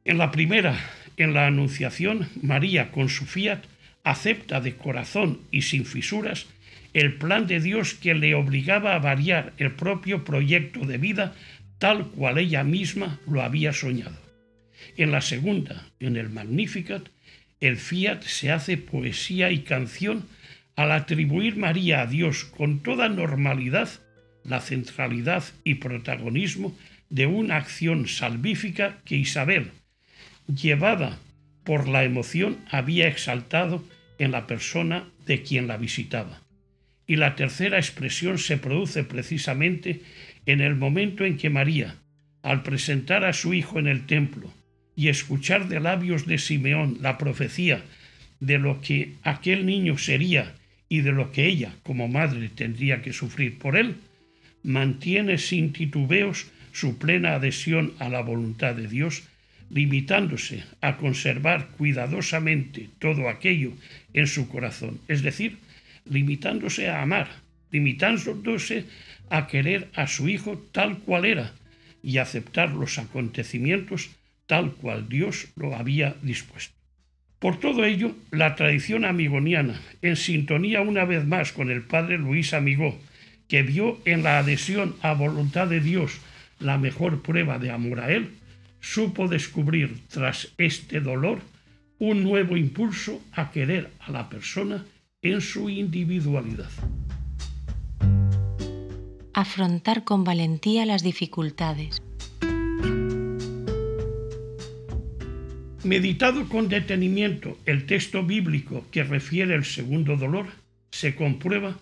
[0.03, 0.75] En la primera,
[1.15, 3.59] en la Anunciación, María con su fiat
[4.03, 6.47] acepta de corazón y sin fisuras
[6.93, 11.35] el plan de Dios que le obligaba a variar el propio proyecto de vida
[11.77, 14.17] tal cual ella misma lo había soñado.
[14.97, 17.09] En la segunda, en el Magnificat,
[17.59, 20.25] el fiat se hace poesía y canción
[20.75, 23.89] al atribuir María a Dios con toda normalidad
[24.47, 26.75] la centralidad y protagonismo
[27.09, 29.71] de una acción salvífica que Isabel,
[30.47, 31.19] llevada
[31.63, 33.83] por la emoción, había exaltado
[34.19, 36.41] en la persona de quien la visitaba.
[37.07, 40.01] Y la tercera expresión se produce precisamente
[40.45, 41.95] en el momento en que María,
[42.41, 44.51] al presentar a su hijo en el templo,
[44.95, 47.83] y escuchar de labios de Simeón la profecía
[48.39, 50.55] de lo que aquel niño sería
[50.87, 53.95] y de lo que ella como madre tendría que sufrir por él,
[54.65, 59.23] mantiene sin titubeos su plena adhesión a la voluntad de Dios,
[59.69, 63.73] limitándose a conservar cuidadosamente todo aquello
[64.13, 65.57] en su corazón, es decir,
[66.05, 67.29] limitándose a amar,
[67.71, 68.85] limitándose
[69.29, 71.53] a querer a su hijo tal cual era
[72.01, 74.09] y aceptar los acontecimientos
[74.47, 76.75] tal cual Dios lo había dispuesto.
[77.39, 82.53] Por todo ello, la tradición amigoniana, en sintonía una vez más con el padre Luis
[82.53, 82.99] Amigó,
[83.47, 86.19] que vio en la adhesión a voluntad de Dios
[86.59, 88.31] la mejor prueba de amor a Él,
[88.79, 91.41] supo descubrir tras este dolor
[91.99, 94.85] un nuevo impulso a querer a la persona
[95.21, 96.69] en su individualidad.
[99.33, 102.01] Afrontar con valentía las dificultades.
[105.83, 110.47] Meditado con detenimiento el texto bíblico que refiere el segundo dolor,
[110.89, 111.77] se comprueba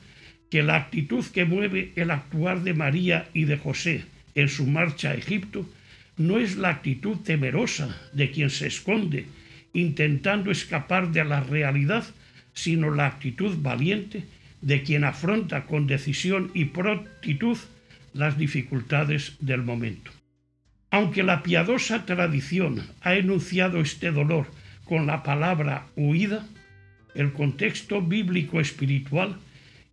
[0.54, 4.06] que la actitud que mueve el actuar de María y de José
[4.36, 5.68] en su marcha a Egipto
[6.16, 9.26] no es la actitud temerosa de quien se esconde
[9.74, 12.06] intentando escapar de la realidad,
[12.54, 14.26] sino la actitud valiente
[14.62, 17.58] de quien afronta con decisión y prontitud
[18.14, 20.12] las dificultades del momento.
[20.92, 24.46] Aunque la piadosa tradición ha enunciado este dolor
[24.86, 26.46] con la palabra huida,
[27.16, 29.40] el contexto bíblico espiritual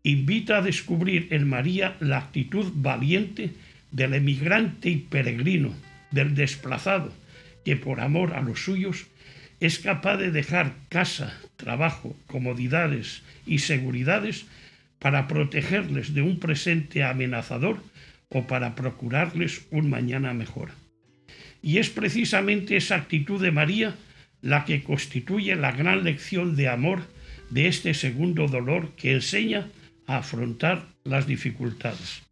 [0.02, 3.50] invita a descubrir en María la actitud valiente
[3.90, 5.74] del emigrante y peregrino,
[6.10, 7.12] del desplazado,
[7.64, 9.06] que por amor a los suyos
[9.60, 14.46] es capaz de dejar casa, trabajo, comodidades y seguridades
[14.98, 17.82] para protegerles de un presente amenazador
[18.30, 20.70] o para procurarles un mañana mejor.
[21.62, 23.96] Y es precisamente esa actitud de María
[24.40, 27.02] la que constituye la gran lección de amor
[27.50, 29.66] de este segundo dolor que enseña
[30.16, 32.22] afrontar las dificultades.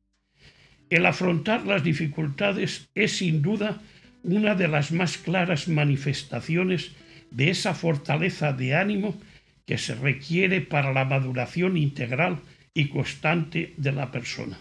[0.90, 3.80] El afrontar las dificultades es sin duda
[4.22, 6.92] una de las más claras manifestaciones
[7.30, 9.18] de esa fortaleza de ánimo
[9.66, 12.40] que se requiere para la maduración integral
[12.74, 14.58] y constante de la persona.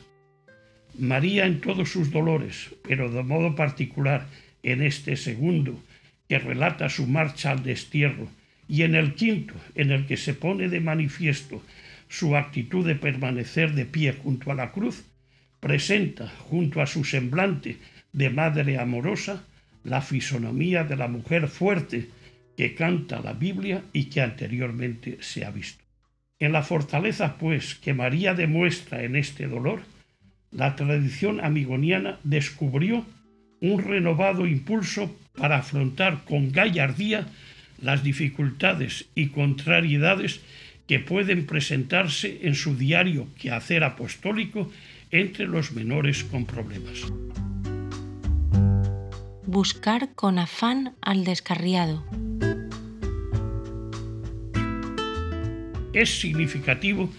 [0.99, 4.27] María en todos sus dolores, pero de modo particular
[4.63, 5.81] en este segundo,
[6.27, 8.27] que relata su marcha al destierro,
[8.67, 11.63] y en el quinto, en el que se pone de manifiesto
[12.09, 15.03] su actitud de permanecer de pie junto a la cruz,
[15.59, 17.77] presenta, junto a su semblante
[18.13, 19.43] de madre amorosa,
[19.83, 22.09] la fisonomía de la mujer fuerte
[22.55, 25.83] que canta la Biblia y que anteriormente se ha visto.
[26.39, 29.81] En la fortaleza, pues, que María demuestra en este dolor,
[30.51, 33.05] la tradición amigoniana descubrió
[33.61, 37.27] un renovado impulso para afrontar con gallardía
[37.81, 40.41] las dificultades y contrariedades
[40.87, 44.71] que pueden presentarse en su diario quehacer apostólico
[45.11, 47.05] entre los menores con problemas.
[49.45, 52.05] Buscar con afán al descarriado.
[55.93, 57.09] Es significativo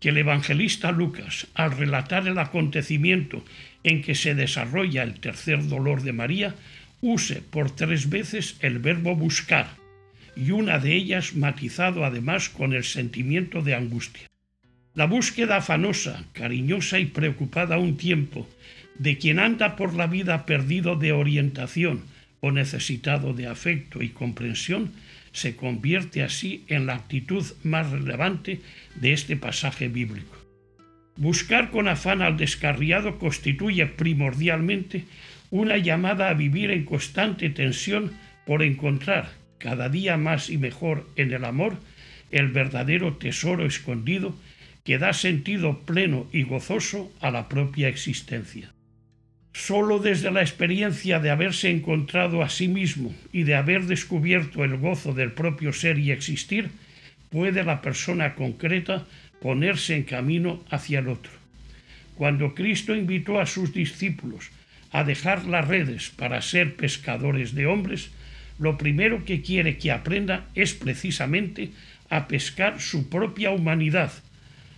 [0.00, 3.42] que el evangelista Lucas, al relatar el acontecimiento
[3.82, 6.54] en que se desarrolla el tercer dolor de María,
[7.00, 9.68] use por tres veces el verbo buscar,
[10.36, 14.28] y una de ellas matizado además con el sentimiento de angustia.
[14.94, 18.48] La búsqueda afanosa, cariñosa y preocupada a un tiempo
[18.98, 22.02] de quien anda por la vida perdido de orientación
[22.40, 24.92] o necesitado de afecto y comprensión,
[25.32, 28.60] se convierte así en la actitud más relevante
[28.94, 30.36] de este pasaje bíblico.
[31.16, 35.04] Buscar con afán al descarriado constituye primordialmente
[35.50, 38.12] una llamada a vivir en constante tensión
[38.46, 41.78] por encontrar cada día más y mejor en el amor
[42.30, 44.34] el verdadero tesoro escondido
[44.84, 48.72] que da sentido pleno y gozoso a la propia existencia.
[49.52, 54.76] Solo desde la experiencia de haberse encontrado a sí mismo y de haber descubierto el
[54.76, 56.70] gozo del propio ser y existir,
[57.30, 59.06] puede la persona concreta
[59.40, 61.32] ponerse en camino hacia el otro.
[62.14, 64.50] Cuando Cristo invitó a sus discípulos
[64.92, 68.10] a dejar las redes para ser pescadores de hombres,
[68.58, 71.70] lo primero que quiere que aprenda es precisamente
[72.08, 74.12] a pescar su propia humanidad,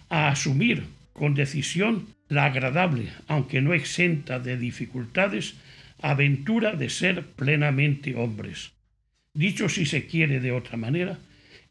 [0.08, 5.54] a asumir con decisión la agradable, aunque no exenta de dificultades,
[6.00, 8.72] aventura de ser plenamente hombres.
[9.34, 11.18] Dicho si se quiere de otra manera,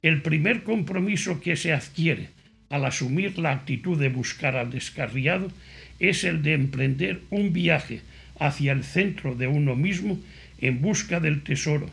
[0.02, 2.30] el primer compromiso que se adquiere
[2.70, 5.52] al asumir la actitud de buscar al descarriado
[6.00, 8.02] es el de emprender un viaje
[8.40, 10.20] hacia el centro de uno mismo
[10.60, 11.90] en busca del tesoro,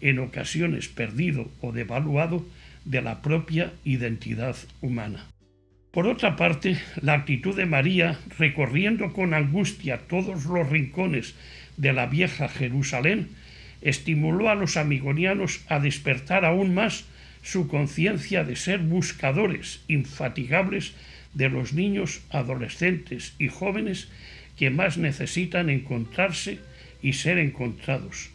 [0.00, 2.46] en ocasiones perdido o devaluado,
[2.84, 5.26] de la propia identidad humana.
[5.90, 11.34] Por otra parte, la actitud de María, recorriendo con angustia todos los rincones
[11.76, 13.28] de la vieja Jerusalén,
[13.80, 17.04] estimuló a los amigonianos a despertar aún más
[17.42, 20.94] su conciencia de ser buscadores infatigables
[21.32, 24.08] de los niños, adolescentes y jóvenes
[24.56, 26.58] que más necesitan encontrarse
[27.04, 28.30] y ser encontrados,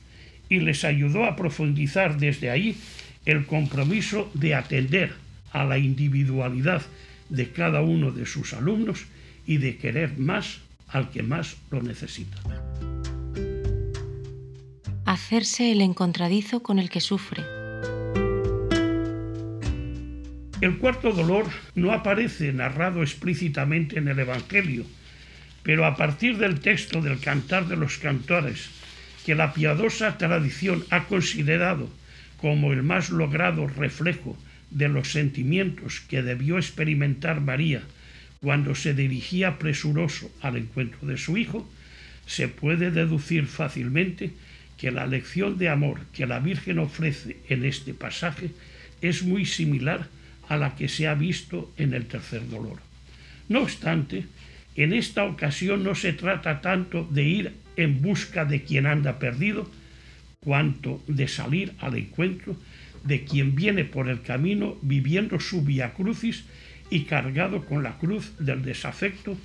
[0.48, 2.78] y les ayudó a profundizar desde ahí
[3.26, 5.12] el compromiso de atender
[5.52, 6.84] a la individualidad
[7.30, 9.06] de cada uno de sus alumnos
[9.48, 12.38] y de querer más al que más lo necesita.
[15.06, 17.42] Hacerse el encontradizo con el que sufre.
[20.62, 24.86] El cuarto dolor no aparece narrado explícitamente en el Evangelio,
[25.64, 28.70] pero a partir del texto del Cantar de los Cantores,
[29.26, 31.90] que la piadosa tradición ha considerado
[32.38, 34.38] como el más logrado reflejo
[34.72, 37.84] de los sentimientos que debió experimentar María
[38.42, 41.70] cuando se dirigía presuroso al encuentro de su hijo,
[42.26, 44.32] se puede deducir fácilmente
[44.78, 48.52] que la lección de amor que la Virgen ofrece en este pasaje
[49.02, 50.08] es muy similar
[50.48, 52.80] a la que se ha visto en el tercer dolor.
[53.50, 54.26] No obstante,
[54.84, 59.70] en esta ocasión no se trata tanto de ir en busca de quien anda perdido,
[60.40, 62.56] cuanto de salir al encuentro
[63.04, 66.46] de quien viene por el camino viviendo su via crucis
[66.90, 69.38] y cargado con la cruz del desafecto,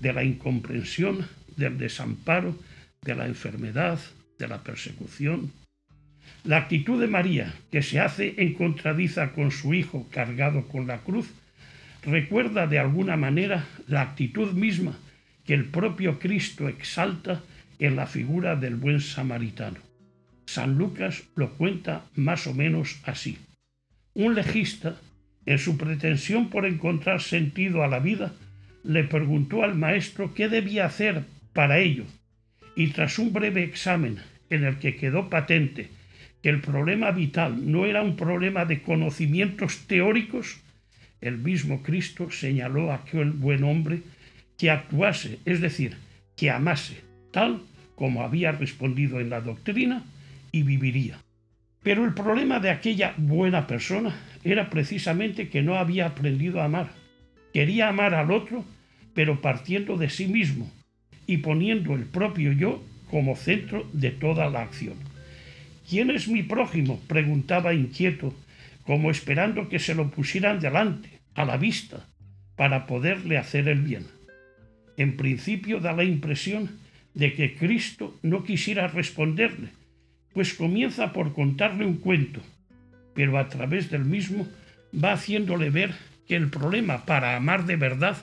[0.00, 2.54] de la incomprensión, del desamparo,
[3.02, 3.98] de la enfermedad,
[4.38, 5.52] de la persecución.
[6.44, 11.30] La actitud de María, que se hace encontradiza con su hijo cargado con la cruz,
[12.02, 14.98] recuerda de alguna manera la actitud misma
[15.44, 17.42] que el propio Cristo exalta
[17.78, 19.78] en la figura del buen samaritano.
[20.46, 23.38] San Lucas lo cuenta más o menos así.
[24.14, 24.96] Un legista,
[25.46, 28.32] en su pretensión por encontrar sentido a la vida,
[28.84, 32.04] le preguntó al maestro qué debía hacer para ello,
[32.76, 34.18] y tras un breve examen
[34.50, 35.90] en el que quedó patente
[36.42, 40.60] que el problema vital no era un problema de conocimientos teóricos,
[41.22, 44.02] el mismo Cristo señaló a aquel buen hombre
[44.58, 45.96] que actuase, es decir,
[46.36, 47.00] que amase,
[47.30, 47.62] tal
[47.94, 50.04] como había respondido en la doctrina,
[50.50, 51.18] y viviría.
[51.82, 56.90] Pero el problema de aquella buena persona era precisamente que no había aprendido a amar.
[57.52, 58.64] Quería amar al otro,
[59.14, 60.70] pero partiendo de sí mismo
[61.26, 64.94] y poniendo el propio yo como centro de toda la acción.
[65.88, 67.00] ¿Quién es mi prójimo?
[67.06, 68.34] preguntaba inquieto,
[68.84, 72.08] como esperando que se lo pusieran delante, a la vista,
[72.56, 74.06] para poderle hacer el bien.
[74.96, 76.78] En principio da la impresión
[77.14, 79.68] de que Cristo no quisiera responderle,
[80.32, 82.40] pues comienza por contarle un cuento,
[83.14, 84.48] pero a través del mismo
[84.92, 85.94] va haciéndole ver
[86.26, 88.16] que el problema para amar de verdad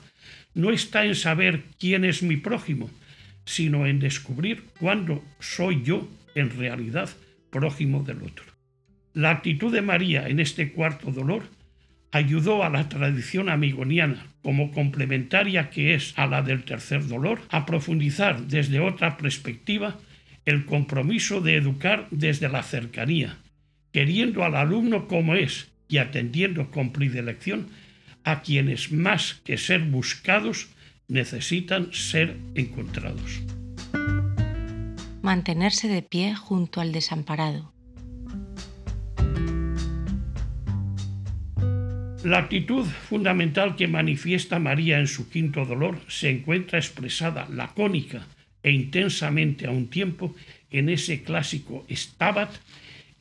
[0.54, 2.90] no está en saber quién es mi prójimo,
[3.46, 7.10] sino en descubrir cuándo soy yo en realidad
[7.50, 8.49] prójimo del otro.
[9.14, 11.44] La actitud de María en este cuarto dolor
[12.12, 17.66] ayudó a la tradición amigoniana, como complementaria que es a la del tercer dolor, a
[17.66, 19.98] profundizar desde otra perspectiva
[20.46, 23.38] el compromiso de educar desde la cercanía,
[23.92, 27.68] queriendo al alumno como es y atendiendo con predilección
[28.24, 30.70] a quienes más que ser buscados
[31.08, 33.42] necesitan ser encontrados.
[35.22, 37.74] Mantenerse de pie junto al desamparado.
[42.24, 48.28] La actitud fundamental que manifiesta María en su quinto dolor se encuentra expresada lacónica
[48.62, 50.36] e intensamente a un tiempo
[50.70, 52.52] en ese clásico stabat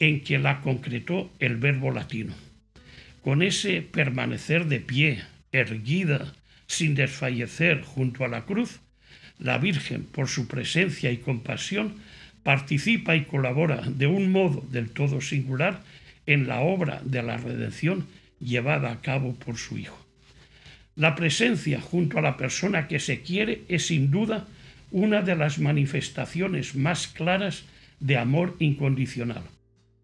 [0.01, 2.35] en que la concretó el verbo latino.
[3.23, 5.23] Con ese permanecer de pie,
[5.53, 6.35] erguida,
[6.67, 8.81] sin desfallecer junto a la cruz,
[9.39, 11.95] la Virgen, por su presencia y compasión,
[12.43, 15.85] participa y colabora de un modo del todo singular
[16.27, 18.07] en la obra de la redención
[18.41, 19.99] llevada a cabo por su Hijo.
[20.97, 24.49] La presencia junto a la persona que se quiere es sin duda
[24.91, 27.65] una de las manifestaciones más claras
[28.01, 29.43] de amor incondicional.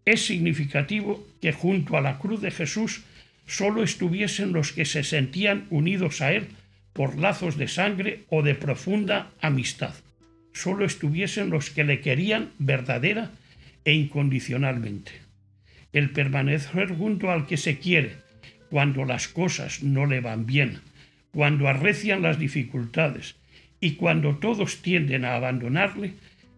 [0.05, 3.03] Es significativo que junto a la cruz de Jesús
[3.47, 6.47] solo estuviesen los que se sentían unidos a Él
[6.93, 9.93] por lazos de sangre o de profunda amistad.
[10.53, 13.31] Solo estuviesen los que le querían verdadera
[13.83, 15.11] e incondicionalmente.
[15.91, 18.24] El permanecer junto al que se quiere
[18.69, 20.81] cuando las cosas no le van bien,
[21.31, 23.35] cuando arrecian las dificultades,
[23.79, 26.13] y cuando todos tienden a abandonarle,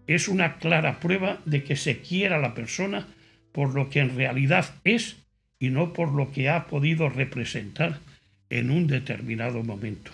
[0.07, 3.07] es una clara prueba de que se quiera a la persona
[3.51, 5.17] por lo que en realidad es
[5.59, 7.99] y no por lo que ha podido representar
[8.49, 10.11] en un determinado momento.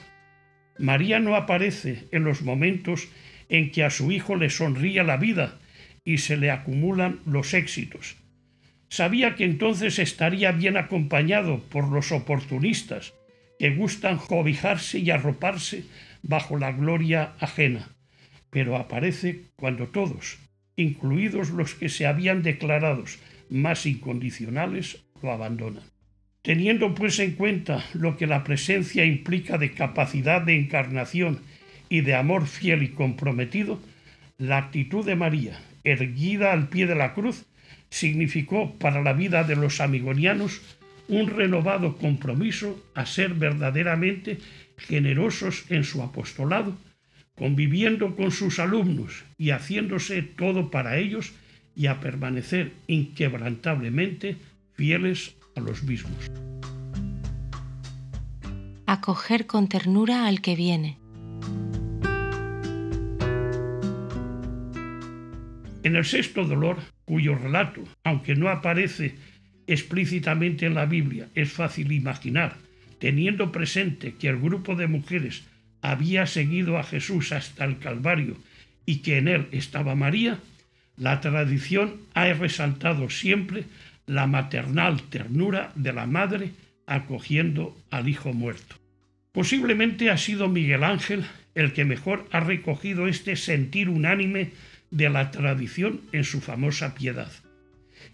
[0.79, 3.07] María no aparece en los momentos
[3.49, 5.59] en que a su hijo le sonría la vida
[6.03, 8.15] y se le acumulan los éxitos.
[8.93, 13.15] Sabía que entonces estaría bien acompañado por los oportunistas
[13.57, 15.85] que gustan cobijarse y arroparse
[16.21, 17.89] bajo la gloria ajena,
[18.51, 20.37] pero aparece cuando todos,
[20.75, 23.03] incluidos los que se habían declarado
[23.49, 25.85] más incondicionales, lo abandonan.
[26.43, 31.41] Teniendo pues en cuenta lo que la presencia implica de capacidad de encarnación
[31.89, 33.81] y de amor fiel y comprometido,
[34.37, 37.47] la actitud de María, erguida al pie de la cruz,
[37.93, 40.61] significó para la vida de los amigonianos
[41.07, 44.39] un renovado compromiso a ser verdaderamente
[44.77, 46.75] generosos en su apostolado,
[47.35, 51.33] conviviendo con sus alumnos y haciéndose todo para ellos
[51.75, 54.37] y a permanecer inquebrantablemente
[54.73, 56.31] fieles a los mismos.
[58.87, 61.02] Acoger con ternura al que viene.
[65.84, 69.15] En el sexto dolor, cuyo relato, aunque no aparece
[69.68, 72.55] explícitamente en la Biblia, es fácil imaginar,
[72.99, 75.43] teniendo presente que el grupo de mujeres
[75.81, 78.38] había seguido a Jesús hasta el Calvario
[78.85, 80.39] y que en él estaba María,
[80.95, 83.65] la tradición ha resaltado siempre
[84.05, 86.51] la maternal ternura de la madre
[86.85, 88.76] acogiendo al hijo muerto.
[89.34, 94.51] Posiblemente ha sido Miguel Ángel el que mejor ha recogido este sentir unánime
[94.93, 97.31] de la tradición en su famosa piedad.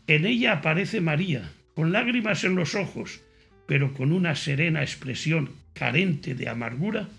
[0.08, 3.20] En ella aparece María, con lágrimas en los ojos,
[3.68, 7.10] pero con una serena expresión carente de amargura,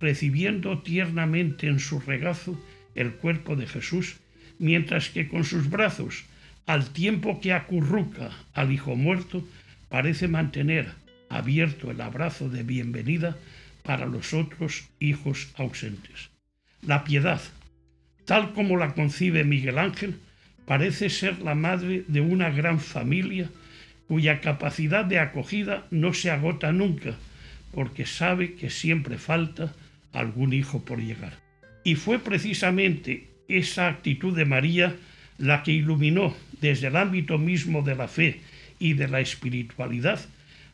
[0.00, 2.60] recibiendo tiernamente en su regazo
[2.96, 4.16] el cuerpo de Jesús,
[4.58, 6.24] mientras que con sus brazos,
[6.66, 9.46] al tiempo que acurruca al Hijo muerto,
[9.88, 10.90] parece mantener
[11.28, 13.36] abierto el abrazo de bienvenida
[13.84, 16.30] para los otros hijos ausentes.
[16.82, 17.40] La piedad,
[18.28, 20.18] tal como la concibe Miguel Ángel,
[20.66, 23.48] parece ser la madre de una gran familia
[24.06, 27.14] cuya capacidad de acogida no se agota nunca,
[27.72, 29.72] porque sabe que siempre falta
[30.12, 31.38] algún hijo por llegar.
[31.84, 34.94] Y fue precisamente esa actitud de María
[35.38, 38.42] la que iluminó desde el ámbito mismo de la fe
[38.78, 40.20] y de la espiritualidad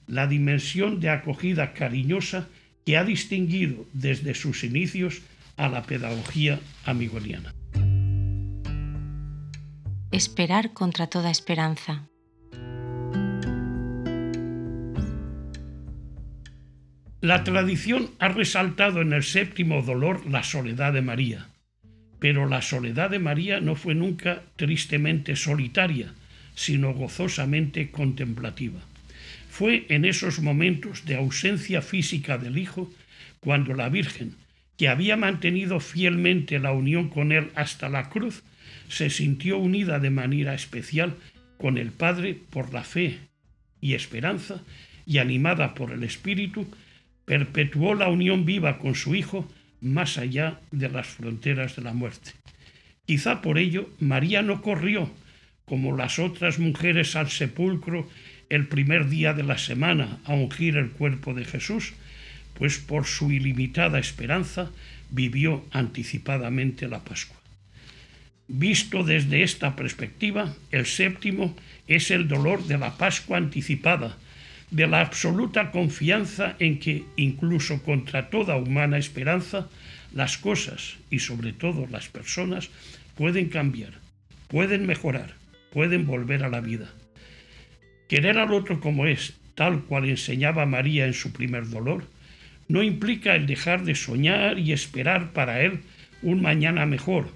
[0.09, 2.48] la dimensión de acogida cariñosa
[2.85, 5.22] que ha distinguido desde sus inicios
[5.56, 7.52] a la pedagogía amigoniana.
[10.10, 12.09] Esperar contra toda esperanza.
[17.20, 21.48] La tradición ha resaltado en el séptimo dolor la soledad de María,
[22.18, 26.12] pero la soledad de María no fue nunca tristemente solitaria,
[26.55, 28.81] sino gozosamente contemplativa.
[29.48, 32.93] Fue en esos momentos de ausencia física del Hijo
[33.40, 34.36] cuando la Virgen,
[34.76, 38.42] que había mantenido fielmente la unión con él hasta la cruz,
[38.88, 41.14] se sintió unida de manera especial
[41.59, 43.18] con el Padre por la fe
[43.80, 44.62] y esperanza,
[45.06, 46.66] y animada por el Espíritu,
[47.24, 49.48] perpetuó la unión viva con su Hijo
[49.80, 52.32] más allá de las fronteras de la muerte.
[53.06, 55.10] Quizá por ello María no corrió,
[55.66, 58.09] como las otras mujeres, al sepulcro
[58.48, 61.94] el primer día de la semana a ungir el cuerpo de Jesús,
[62.59, 64.70] pues por su ilimitada esperanza
[65.10, 67.36] vivió anticipadamente la Pascua.
[68.47, 71.56] Visto desde esta perspectiva, el séptimo
[71.86, 74.16] es el dolor de la Pascua anticipada,
[74.70, 79.68] de la absoluta confianza en que, incluso contra toda humana esperanza,
[80.12, 82.70] las cosas y sobre todo las personas
[83.14, 83.93] pueden cambiar,
[84.48, 85.35] pueden mejorar,
[85.72, 86.93] pueden volver a la vida.
[88.09, 92.06] Querer al otro como es, tal cual enseñaba María en su primer dolor,
[92.69, 95.81] no implica el dejar de soñar y esperar para él
[96.23, 97.28] un mañana mejor,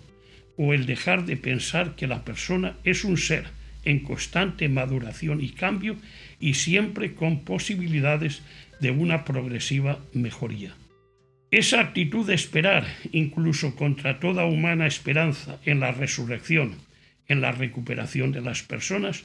[0.57, 3.45] o el dejar de pensar que la persona es un ser
[3.85, 5.97] en constante maduración y cambio
[6.41, 8.43] y siempre con posibilidades
[8.81, 10.75] de una progresiva mejoría.
[11.51, 16.75] Esa actitud de esperar, incluso contra toda humana esperanza, en la resurrección,
[17.27, 19.25] en la recuperación de las personas,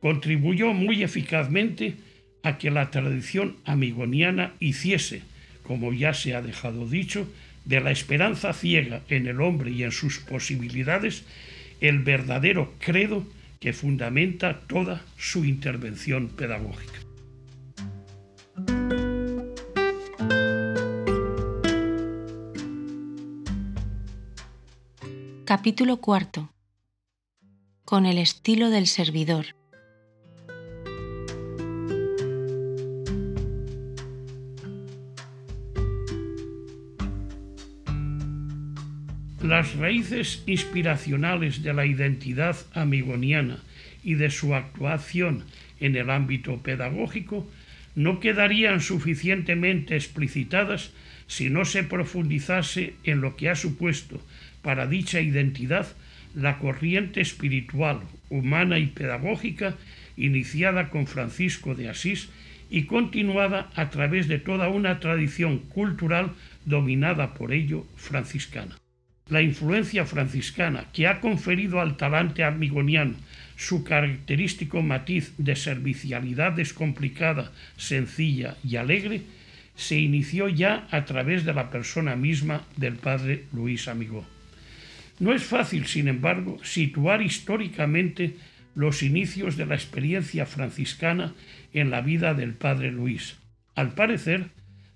[0.00, 1.96] contribuyó muy eficazmente
[2.44, 5.22] a que la tradición amigoniana hiciese,
[5.66, 7.28] como ya se ha dejado dicho,
[7.64, 11.24] de la esperanza ciega en el hombre y en sus posibilidades,
[11.80, 13.26] el verdadero credo
[13.60, 17.00] que fundamenta toda su intervención pedagógica.
[25.44, 26.52] Capítulo cuarto.
[27.84, 29.46] Con el estilo del servidor.
[39.46, 43.62] Las raíces inspiracionales de la identidad amigoniana
[44.02, 45.44] y de su actuación
[45.78, 47.48] en el ámbito pedagógico
[47.94, 50.90] no quedarían suficientemente explicitadas
[51.28, 54.20] si no se profundizase en lo que ha supuesto
[54.62, 55.86] para dicha identidad
[56.34, 58.00] la corriente espiritual,
[58.30, 59.76] humana y pedagógica
[60.16, 62.30] iniciada con Francisco de Asís
[62.68, 66.32] y continuada a través de toda una tradición cultural
[66.64, 68.76] dominada por ello franciscana
[69.28, 73.14] la influencia franciscana que ha conferido al talante amigoniano
[73.56, 79.22] su característico matiz de servicialidad descomplicada, sencilla y alegre,
[79.74, 84.24] se inició ya a través de la persona misma del padre Luis Amigó.
[85.18, 88.36] No es fácil, sin embargo, situar históricamente
[88.74, 91.34] los inicios de la experiencia franciscana
[91.72, 93.36] en la vida del padre Luis.
[93.74, 94.50] Al parecer,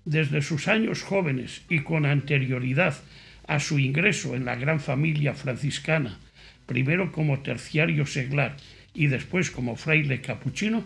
[0.05, 2.95] desde sus años jóvenes y con anterioridad
[3.51, 6.17] a su ingreso en la gran familia franciscana,
[6.65, 8.55] primero como terciario seglar
[8.93, 10.85] y después como fraile capuchino,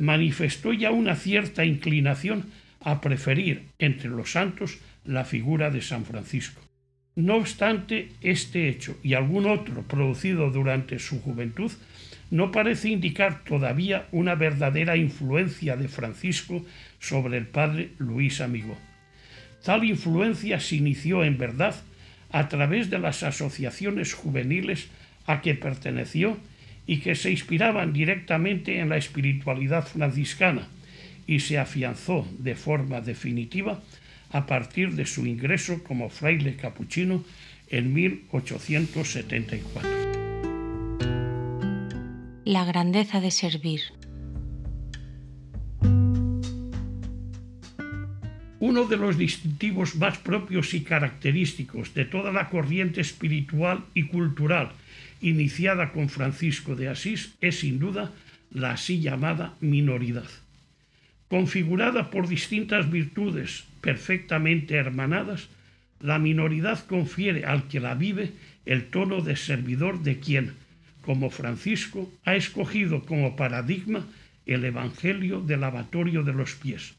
[0.00, 2.46] manifestó ya una cierta inclinación
[2.80, 6.60] a preferir entre los santos la figura de San Francisco.
[7.14, 11.70] No obstante, este hecho y algún otro producido durante su juventud
[12.32, 16.66] no parece indicar todavía una verdadera influencia de Francisco
[16.98, 18.76] sobre el padre Luis Amigo.
[19.62, 21.76] Tal influencia se inició en verdad
[22.32, 24.88] a través de las asociaciones juveniles
[25.26, 26.36] a que perteneció
[26.86, 30.68] y que se inspiraban directamente en la espiritualidad franciscana
[31.26, 33.80] y se afianzó de forma definitiva
[34.30, 37.24] a partir de su ingreso como fraile capuchino
[37.68, 39.88] en 1874.
[42.44, 43.80] La grandeza de servir.
[48.60, 54.72] Uno de los distintivos más propios y característicos de toda la corriente espiritual y cultural
[55.22, 58.12] iniciada con Francisco de Asís es sin duda
[58.52, 60.28] la así llamada minoridad.
[61.28, 65.48] Configurada por distintas virtudes perfectamente hermanadas,
[66.00, 68.32] la minoridad confiere al que la vive
[68.66, 70.52] el tono de servidor de quien,
[71.00, 74.06] como Francisco, ha escogido como paradigma
[74.44, 76.94] el Evangelio del lavatorio de los pies.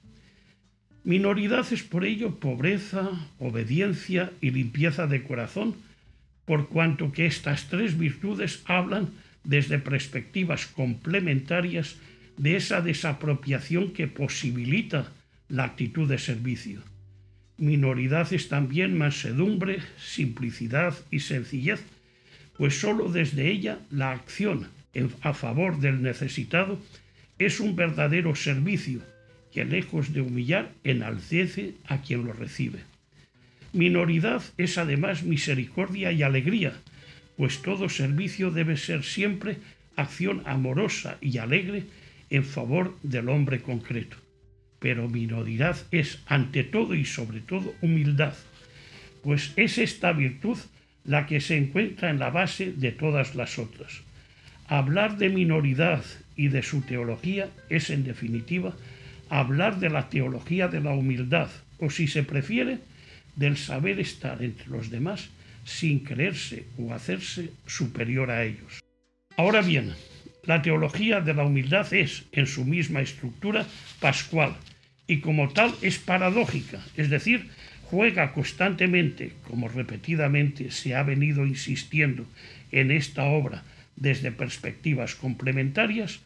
[1.03, 3.09] Minoridad es por ello pobreza,
[3.39, 5.75] obediencia y limpieza de corazón,
[6.45, 9.09] por cuanto que estas tres virtudes hablan
[9.43, 11.95] desde perspectivas complementarias
[12.37, 15.11] de esa desapropiación que posibilita
[15.49, 16.83] la actitud de servicio.
[17.57, 21.83] Minoridad es también mansedumbre, simplicidad y sencillez,
[22.57, 24.67] pues sólo desde ella la acción
[25.21, 26.79] a favor del necesitado
[27.39, 29.01] es un verdadero servicio
[29.53, 32.79] que lejos de humillar enaltece a quien lo recibe.
[33.73, 36.73] Minoridad es además misericordia y alegría,
[37.37, 39.57] pues todo servicio debe ser siempre
[39.95, 41.85] acción amorosa y alegre
[42.29, 44.17] en favor del hombre concreto.
[44.79, 48.33] Pero minoridad es ante todo y sobre todo humildad,
[49.23, 50.57] pues es esta virtud
[51.03, 54.01] la que se encuentra en la base de todas las otras.
[54.67, 56.03] Hablar de minoridad
[56.35, 58.75] y de su teología es en definitiva
[59.31, 61.49] hablar de la teología de la humildad,
[61.79, 62.79] o si se prefiere,
[63.35, 65.29] del saber estar entre los demás
[65.63, 68.83] sin creerse o hacerse superior a ellos.
[69.37, 69.93] Ahora bien,
[70.43, 73.65] la teología de la humildad es, en su misma estructura,
[73.99, 74.55] pascual
[75.07, 77.49] y como tal es paradójica, es decir,
[77.83, 82.25] juega constantemente, como repetidamente se ha venido insistiendo
[82.71, 83.63] en esta obra
[83.95, 86.19] desde perspectivas complementarias,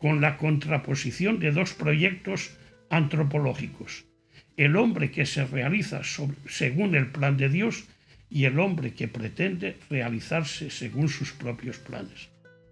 [0.00, 2.56] con la contraposición de dos proyectos
[2.88, 4.06] antropológicos,
[4.56, 6.00] el hombre que se realiza
[6.48, 7.84] según el plan de Dios
[8.30, 12.30] y el hombre que pretende realizarse según sus propios planes.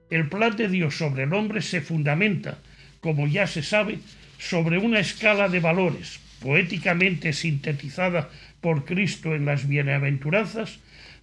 [0.09, 2.59] El plan de Dios sobre el hombre se fundamenta,
[3.01, 3.99] como ya se sabe,
[4.39, 8.31] sobre una escala de valores, poéticamente sintetizada
[8.63, 10.79] por Cristo en las bienaventuranzas,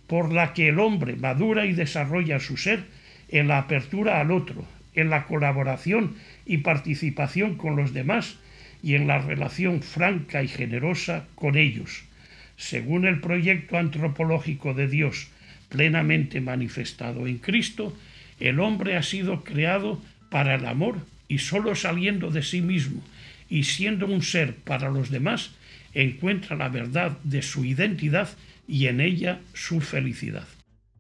[0.06, 2.84] por la que el hombre madura y desarrolla su ser
[3.30, 6.16] en la apertura al otro, en la colaboración
[6.46, 8.38] y participación con los demás
[8.82, 12.04] y en la relación franca y generosa con ellos,
[12.58, 15.28] según el proyecto antropológico de Dios
[15.70, 17.96] plenamente manifestado en Cristo,
[18.40, 23.02] el hombre ha sido creado para el amor y sólo saliendo de sí mismo
[23.50, 25.52] y siendo un ser para los demás,
[25.94, 28.30] encuentra la verdad de su identidad
[28.68, 30.48] y en ella su felicidad.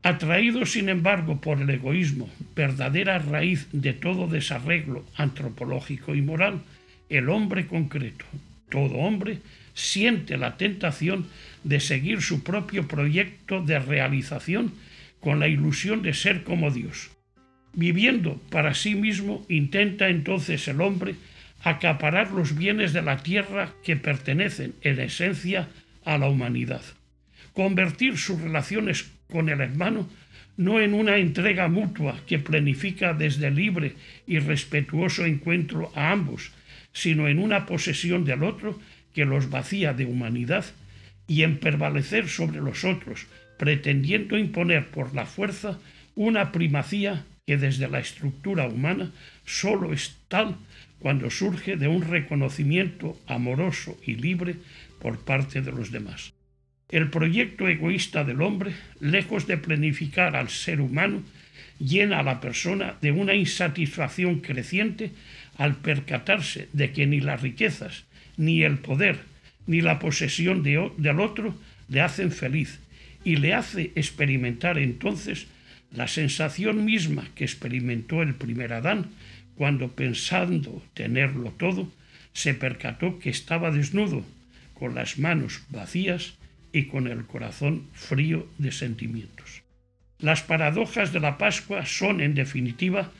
[0.05, 6.61] Atraído, sin embargo, por el egoísmo, verdadera raíz de todo desarreglo antropológico y moral,
[7.09, 8.23] el hombre concreto,
[8.69, 9.39] todo hombre,
[9.73, 11.25] siente la tentación
[11.63, 14.73] de seguir su propio proyecto de realización
[15.21, 17.09] con la ilusión de ser como Dios.
[17.73, 21.15] Viviendo para sí mismo, intenta entonces el hombre
[21.63, 25.67] acaparar los bienes de la tierra que pertenecen en esencia
[26.03, 26.83] a la humanidad.
[27.53, 30.07] Convertir sus relaciones con el hermano
[30.57, 33.95] no en una entrega mutua que planifica desde libre
[34.25, 36.51] y respetuoso encuentro a ambos,
[36.93, 38.79] sino en una posesión del otro
[39.13, 40.65] que los vacía de humanidad
[41.27, 43.27] y en prevalecer sobre los otros,
[43.57, 45.79] pretendiendo imponer por la fuerza
[46.15, 49.11] una primacía que desde la estructura humana
[49.45, 50.55] sólo es tal
[50.99, 54.55] cuando surge de un reconocimiento amoroso y libre
[55.01, 56.34] por parte de los demás.
[56.89, 61.23] El proyecto egoísta del hombre, lejos de planificar al ser humano,
[61.79, 65.11] llena a la persona de una insatisfacción creciente
[65.57, 68.05] al percatarse de que ni las riquezas,
[68.37, 69.19] ni el poder,
[69.67, 71.55] ni la posesión del otro
[71.89, 72.79] le hacen feliz
[73.23, 75.47] y le hace experimentar entonces
[75.91, 79.07] la sensación misma que experimentó el primer Adán
[79.55, 81.91] cuando pensando tenerlo todo,
[82.33, 84.25] se percató que estaba desnudo,
[84.73, 86.33] con las manos vacías
[86.75, 89.63] y con el corazón frío de sentimientos.
[90.19, 93.13] Las paradojas de la Pascua son, en definitiva,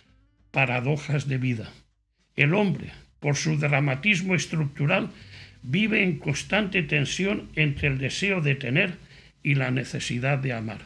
[0.52, 1.72] paradojas de vida.
[2.36, 2.92] El hombre,
[3.22, 5.10] por su dramatismo estructural,
[5.64, 8.98] vive en constante tensión entre el deseo de tener
[9.42, 10.82] y la necesidad de amar.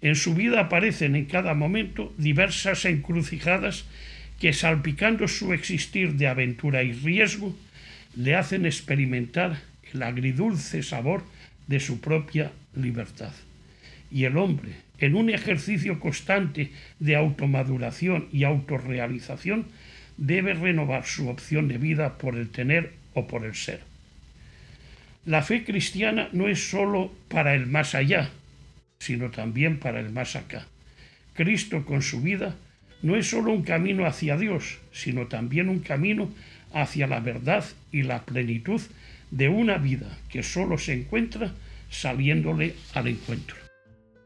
[0.00, 3.84] En su vida aparecen en cada momento diversas encrucijadas
[4.40, 7.54] que salpicando su existir de aventura y riesgo,
[8.16, 9.60] le hacen experimentar
[9.92, 11.24] el agridulce sabor
[11.66, 13.32] de su propia libertad.
[14.10, 19.66] Y el hombre, en un ejercicio constante de automaduración y autorrealización,
[20.16, 23.80] debe renovar su opción de vida por el tener o por el ser.
[25.24, 28.30] La fe cristiana no es sólo para el más allá,
[28.98, 30.66] sino también para el más acá.
[31.34, 32.56] Cristo con su vida
[33.02, 36.30] no es sólo un camino hacia Dios, sino también un camino
[36.72, 38.80] hacia la verdad y la plenitud
[39.34, 41.52] de una vida que sólo se encuentra
[41.90, 43.56] saliéndole al encuentro.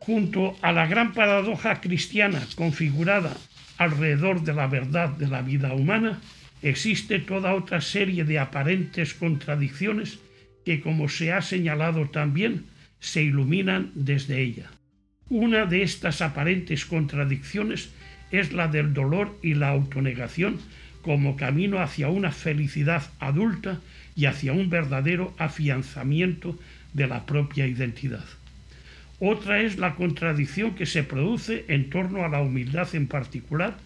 [0.01, 3.35] Junto a la gran paradoja cristiana configurada
[3.79, 6.21] alrededor de la verdad de la vida humana,
[6.61, 10.19] existe toda otra serie de aparentes contradicciones
[10.67, 12.67] que, como se ha señalado también,
[13.01, 14.71] se iluminan desde ella.
[15.31, 17.91] Una de estas aparentes contradicciones
[18.31, 20.59] es la del dolor y la autonegación
[21.01, 23.81] como camino hacia una felicidad adulta
[24.19, 26.59] y hacia un verdadero afianzamiento
[26.93, 28.25] de la propia identidad.
[29.21, 33.77] Otra es la contradicción que se produce en torno a la humildad en particular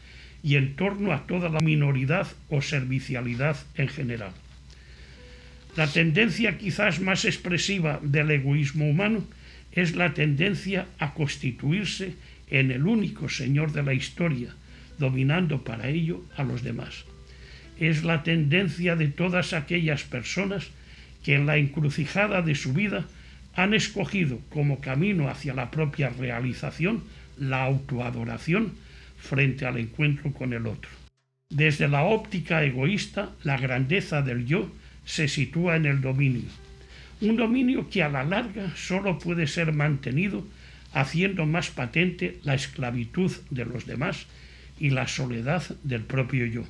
[0.42, 4.32] y en torno a toda la minoridad o servicialidad en general.
[5.76, 9.24] La tendencia quizás más expresiva del egoísmo humano
[9.72, 12.14] es la tendencia a constituirse
[12.48, 14.54] en el único Señor de la historia,
[14.98, 17.04] dominando para ello a los demás.
[17.78, 20.68] Es la tendencia de todas aquellas personas
[21.24, 23.06] que en la encrucijada de su vida
[23.54, 27.02] han escogido como camino hacia la propia realización
[27.38, 28.72] la autoadoración
[29.18, 30.90] frente al encuentro con el otro.
[31.50, 34.70] Desde la óptica egoísta, la grandeza del yo
[35.04, 36.48] se sitúa en el dominio,
[37.20, 40.46] un dominio que a la larga solo puede ser mantenido
[40.92, 44.26] haciendo más patente la esclavitud de los demás
[44.78, 46.64] y la soledad del propio yo.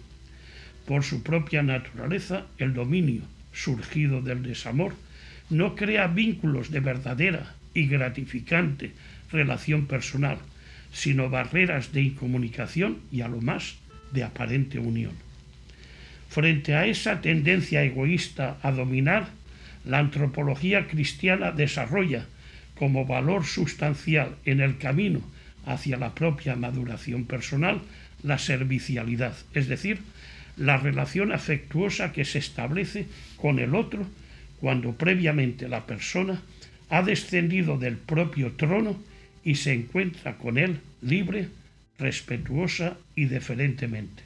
[0.87, 3.23] Por su propia naturaleza, el dominio,
[3.53, 4.95] surgido del desamor,
[5.51, 8.93] no crea vínculos de verdadera y gratificante
[9.31, 10.39] relación personal,
[10.93, 13.77] sino barreras de incomunicación y a lo más
[14.13, 15.13] de aparente unión.
[16.29, 19.29] Frente a esa tendencia egoísta a dominar,
[19.85, 22.27] la antropología cristiana desarrolla
[22.79, 25.21] como valor sustancial en el camino
[25.67, 27.83] hacia la propia maduración personal
[28.23, 30.01] la servicialidad, es decir,
[30.57, 33.07] la relación afectuosa que se establece
[33.37, 34.07] con el otro
[34.61, 36.41] cuando previamente la persona
[36.89, 39.01] ha descendido del propio trono
[39.43, 41.49] y se encuentra con él libre,
[41.99, 44.23] respetuosa y deferentemente.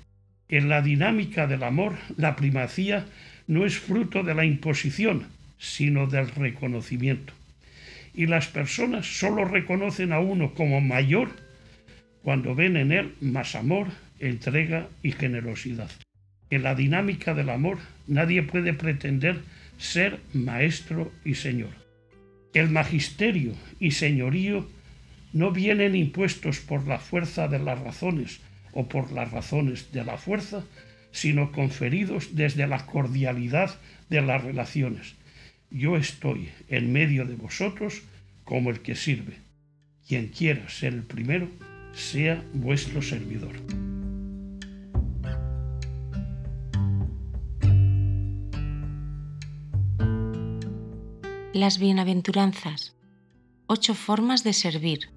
[0.48, 3.06] En la dinámica del amor, la primacía
[3.46, 5.26] no es fruto de la imposición,
[5.58, 7.32] sino del reconocimiento.
[8.14, 11.30] Y las personas solo reconocen a uno como mayor
[12.22, 13.88] cuando ven en él más amor,
[14.18, 15.90] entrega y generosidad.
[16.50, 19.40] En la dinámica del amor nadie puede pretender
[19.78, 21.70] ser maestro y señor.
[22.54, 24.66] El magisterio y señorío
[25.32, 28.40] no vienen impuestos por la fuerza de las razones
[28.72, 30.64] o por las razones de la fuerza,
[31.10, 33.74] sino conferidos desde la cordialidad
[34.08, 35.14] de las relaciones.
[35.70, 38.02] Yo estoy en medio de vosotros
[38.44, 39.38] como el que sirve.
[40.06, 41.48] Quien quiera ser el primero,
[41.92, 43.56] sea vuestro servidor.
[51.56, 52.94] Las bienaventuranzas.
[53.66, 55.08] Ocho formas de servir.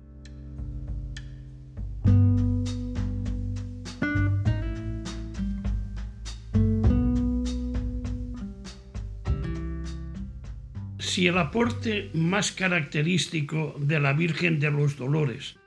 [11.00, 15.58] Si el aporte más característico de la Virgen de los Dolores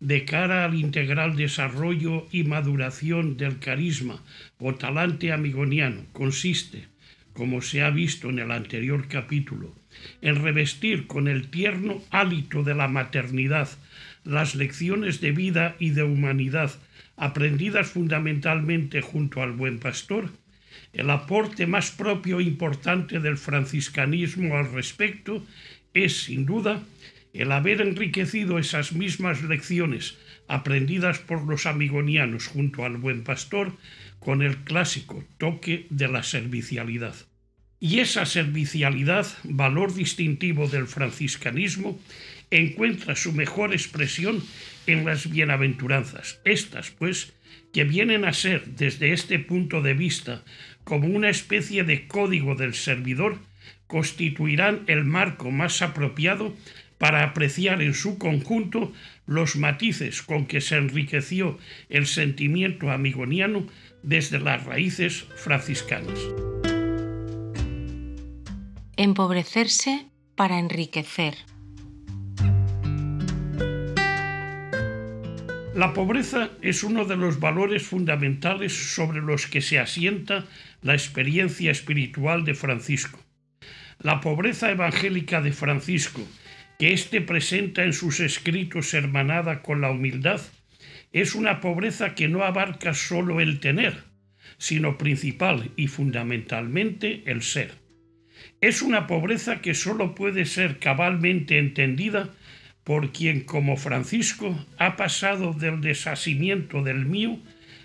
[0.00, 4.22] de cara al integral desarrollo y maduración del carisma
[4.58, 6.88] o talante amigoniano consiste
[7.34, 9.81] como se ha visto en el anterior capítulo,
[10.20, 13.68] en revestir con el tierno hálito de la maternidad
[14.24, 16.72] las lecciones de vida y de humanidad
[17.16, 20.30] aprendidas fundamentalmente junto al buen pastor,
[20.92, 25.44] el aporte más propio e importante del franciscanismo al respecto
[25.94, 26.82] es, sin duda,
[27.32, 33.72] el haber enriquecido esas mismas lecciones aprendidas por los amigonianos junto al buen pastor
[34.18, 37.14] con el clásico toque de la servicialidad.
[37.84, 41.98] Y esa servicialidad, valor distintivo del franciscanismo,
[42.52, 44.40] encuentra su mejor expresión
[44.86, 46.40] en las bienaventuranzas.
[46.44, 47.32] Estas, pues,
[47.72, 50.44] que vienen a ser, desde este punto de vista,
[50.84, 53.40] como una especie de código del servidor,
[53.88, 56.56] constituirán el marco más apropiado
[56.98, 58.92] para apreciar en su conjunto
[59.26, 63.66] los matices con que se enriqueció el sentimiento amigoniano
[64.04, 66.20] desde las raíces franciscanas.
[69.04, 70.06] Empobrecerse
[70.36, 71.34] para enriquecer.
[75.74, 80.44] La pobreza es uno de los valores fundamentales sobre los que se asienta
[80.82, 83.18] la experiencia espiritual de Francisco.
[83.98, 86.22] La pobreza evangélica de Francisco,
[86.78, 90.40] que éste presenta en sus escritos hermanada con la humildad,
[91.12, 94.04] es una pobreza que no abarca solo el tener,
[94.58, 97.81] sino principal y fundamentalmente el ser.
[98.62, 102.30] Es una pobreza que solo puede ser cabalmente entendida
[102.84, 107.40] por quien como Francisco ha pasado del desasimiento del mío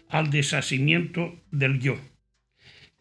[0.08, 1.98] al desasimiento del yo.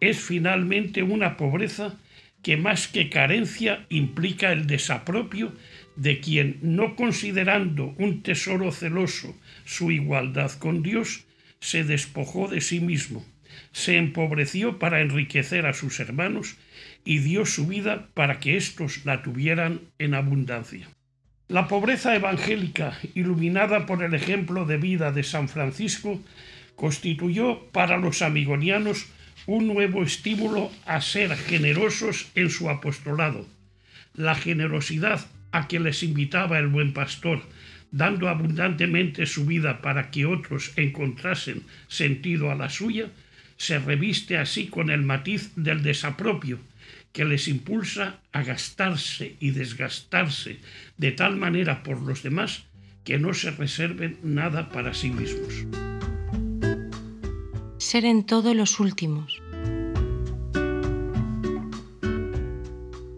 [0.00, 2.00] Es finalmente una pobreza
[2.42, 5.52] que más que carencia implica el desapropio
[5.96, 11.26] de quien, no considerando un tesoro celoso su igualdad con Dios,
[11.60, 13.22] se despojó de sí mismo,
[13.72, 16.56] se empobreció para enriquecer a sus hermanos
[17.06, 20.88] y dio su vida para que éstos la tuvieran en abundancia.
[21.48, 26.20] La pobreza evangélica, iluminada por el ejemplo de vida de San Francisco,
[26.74, 29.06] constituyó para los amigonianos
[29.46, 33.46] un nuevo estímulo a ser generosos en su apostolado.
[34.14, 37.40] La generosidad a que les invitaba el buen pastor,
[37.92, 43.06] dando abundantemente su vida para que otros encontrasen sentido a la suya,
[43.56, 46.58] se reviste así con el matiz del desapropio,
[47.16, 50.60] que les impulsa a gastarse y desgastarse
[50.98, 52.66] de tal manera por los demás
[53.04, 55.64] que no se reserven nada para sí mismos.
[57.78, 59.40] Ser en todo los últimos.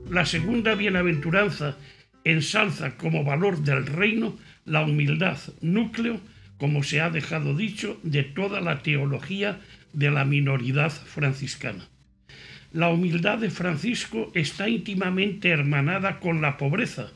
[0.09, 1.77] La segunda bienaventuranza
[2.23, 6.21] ensalza como valor del reino la humildad, núcleo,
[6.57, 9.59] como se ha dejado dicho, de toda la teología
[9.93, 11.89] de la minoridad franciscana.
[12.79, 17.11] La humildad de Francisco está íntimamente hermanada con la pobreza,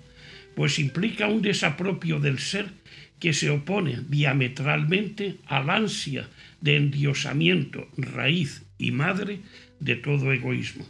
[0.57, 2.67] pues implica un desapropio del ser
[3.21, 6.29] que se opone diametralmente al ansia
[6.61, 9.39] de endiosamiento, raíz y madre
[9.79, 10.85] de todo egoísmo.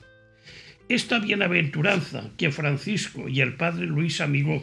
[0.89, 4.63] Esta bienaventuranza que Francisco y el padre Luis Amigó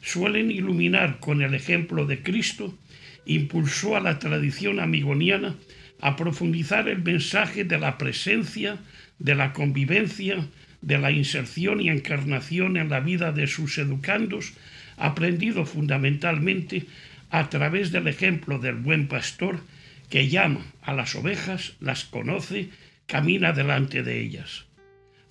[0.00, 2.78] suelen iluminar con el ejemplo de Cristo,
[3.26, 5.56] impulsó a la tradición amigoniana
[6.00, 8.78] a profundizar el mensaje de la presencia,
[9.18, 10.46] de la convivencia,
[10.80, 14.52] de la inserción y encarnación en la vida de sus educandos,
[14.96, 16.86] aprendido fundamentalmente
[17.30, 19.60] a través del ejemplo del buen pastor
[20.08, 22.70] que llama a las ovejas, las conoce,
[23.06, 24.64] camina delante de ellas.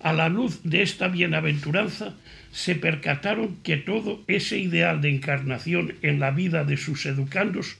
[0.00, 2.14] A la luz de esta bienaventuranza
[2.52, 7.78] se percataron que todo ese ideal de encarnación en la vida de sus educandos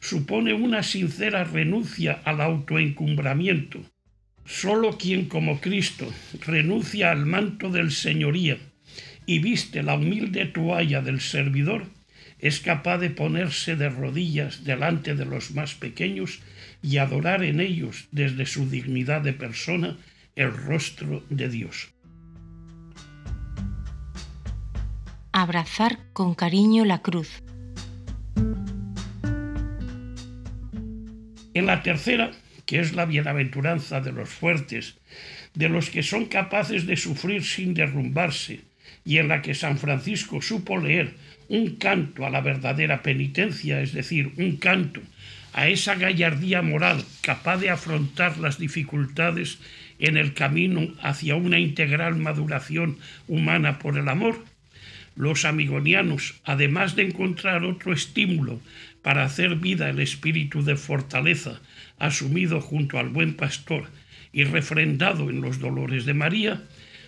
[0.00, 3.82] supone una sincera renuncia al autoencumbramiento.
[4.48, 6.10] Solo quien como Cristo
[6.40, 8.56] renuncia al manto del señoría
[9.26, 11.84] y viste la humilde toalla del servidor,
[12.38, 16.40] es capaz de ponerse de rodillas delante de los más pequeños
[16.82, 19.98] y adorar en ellos desde su dignidad de persona
[20.34, 21.92] el rostro de Dios.
[25.32, 27.42] Abrazar con cariño la cruz.
[31.52, 32.30] En la tercera,
[32.68, 34.98] que es la bienaventuranza de los fuertes,
[35.54, 38.60] de los que son capaces de sufrir sin derrumbarse,
[39.06, 41.14] y en la que San Francisco supo leer
[41.48, 45.00] un canto a la verdadera penitencia, es decir, un canto
[45.54, 49.58] a esa gallardía moral capaz de afrontar las dificultades
[49.98, 54.44] en el camino hacia una integral maduración humana por el amor,
[55.16, 58.60] los amigonianos, además de encontrar otro estímulo
[59.00, 61.62] para hacer vida el espíritu de fortaleza
[61.98, 63.88] asumido junto al buen pastor
[64.32, 66.62] y refrendado en los dolores de María,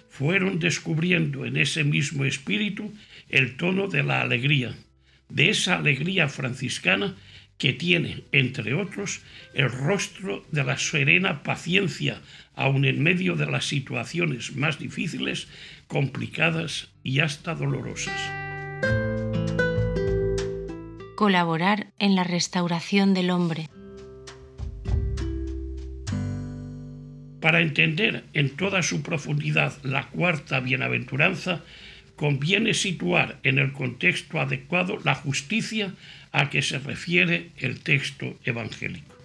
[0.08, 2.92] fueron descubriendo en ese mismo espíritu
[3.28, 4.74] el tono de la alegría,
[5.28, 7.14] de esa alegría franciscana
[7.60, 9.20] que tiene, entre otros,
[9.54, 12.22] el rostro de la serena paciencia,
[12.54, 15.46] aun en medio de las situaciones más difíciles,
[15.86, 18.18] complicadas y hasta dolorosas.
[21.16, 23.68] Colaborar en la restauración del hombre.
[27.40, 31.62] Para entender en toda su profundidad la cuarta bienaventuranza,
[32.16, 35.94] conviene situar en el contexto adecuado la justicia
[36.32, 39.16] a que se refiere el texto evangélico.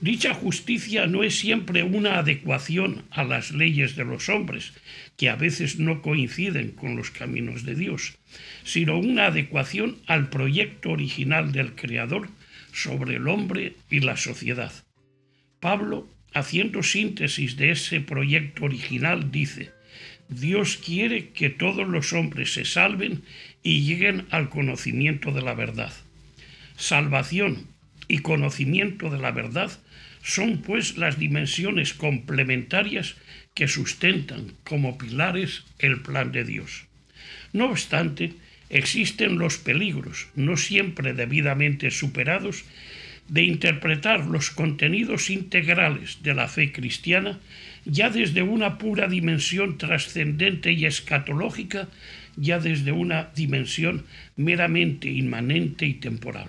[0.00, 4.72] Dicha justicia no es siempre una adecuación a las leyes de los hombres,
[5.16, 8.18] que a veces no coinciden con los caminos de Dios,
[8.64, 12.28] sino una adecuación al proyecto original del Creador
[12.72, 14.72] sobre el hombre y la sociedad.
[15.60, 19.70] Pablo haciendo síntesis de ese proyecto original, dice,
[20.28, 23.22] Dios quiere que todos los hombres se salven
[23.62, 25.92] y lleguen al conocimiento de la verdad.
[26.76, 27.66] Salvación
[28.08, 29.70] y conocimiento de la verdad
[30.22, 33.16] son pues las dimensiones complementarias
[33.54, 36.86] que sustentan como pilares el plan de Dios.
[37.52, 38.32] No obstante,
[38.70, 42.64] existen los peligros, no siempre debidamente superados,
[43.28, 47.38] de interpretar los contenidos integrales de la fe cristiana
[47.84, 51.88] ya desde una pura dimensión trascendente y escatológica,
[52.36, 54.04] ya desde una dimensión
[54.36, 56.48] meramente inmanente y temporal.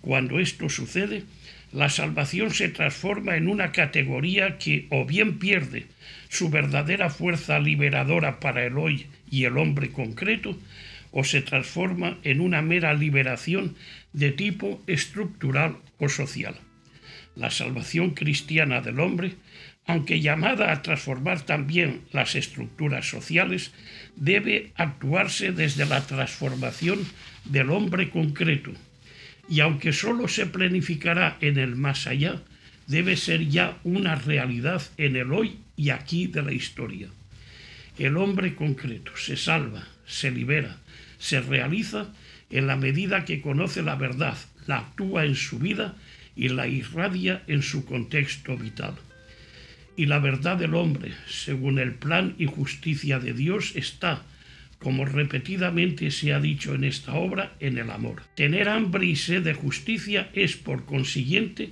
[0.00, 1.24] Cuando esto sucede,
[1.72, 5.86] la salvación se transforma en una categoría que o bien pierde
[6.28, 10.58] su verdadera fuerza liberadora para el hoy y el hombre concreto,
[11.10, 13.76] o se transforma en una mera liberación
[14.12, 16.56] de tipo estructural o social.
[17.36, 19.36] La salvación cristiana del hombre,
[19.86, 23.72] aunque llamada a transformar también las estructuras sociales,
[24.16, 26.98] debe actuarse desde la transformación
[27.44, 28.72] del hombre concreto,
[29.48, 32.42] y aunque sólo se planificará en el más allá,
[32.86, 37.08] debe ser ya una realidad en el hoy y aquí de la historia.
[37.98, 40.78] El hombre concreto se salva, se libera,
[41.18, 42.12] se realiza
[42.50, 44.36] en la medida que conoce la verdad,
[44.66, 45.94] la actúa en su vida
[46.36, 48.94] y la irradia en su contexto vital.
[49.96, 54.22] Y la verdad del hombre, según el plan y justicia de Dios, está,
[54.78, 58.22] como repetidamente se ha dicho en esta obra, en el amor.
[58.36, 61.70] Tener hambre y sed de justicia es, por consiguiente,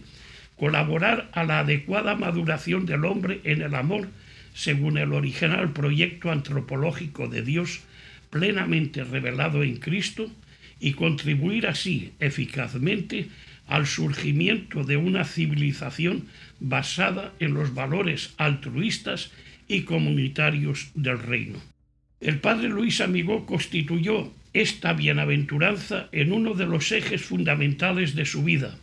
[0.56, 4.08] colaborar a la adecuada maduración del hombre en el amor,
[4.54, 7.82] según el original proyecto antropológico de Dios,
[8.30, 10.30] plenamente revelado en Cristo,
[10.78, 13.28] y contribuir así eficazmente
[13.66, 16.26] al surgimiento de una civilización
[16.60, 19.32] basada en los valores altruistas
[19.68, 21.58] y comunitarios del reino.
[22.20, 28.42] El padre Luis Amigó constituyó esta bienaventuranza en uno de los ejes fundamentales de su
[28.44, 28.78] vida.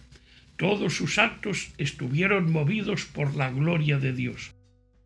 [0.57, 4.53] Todos sus actos estuvieron movidos por la gloria de Dios.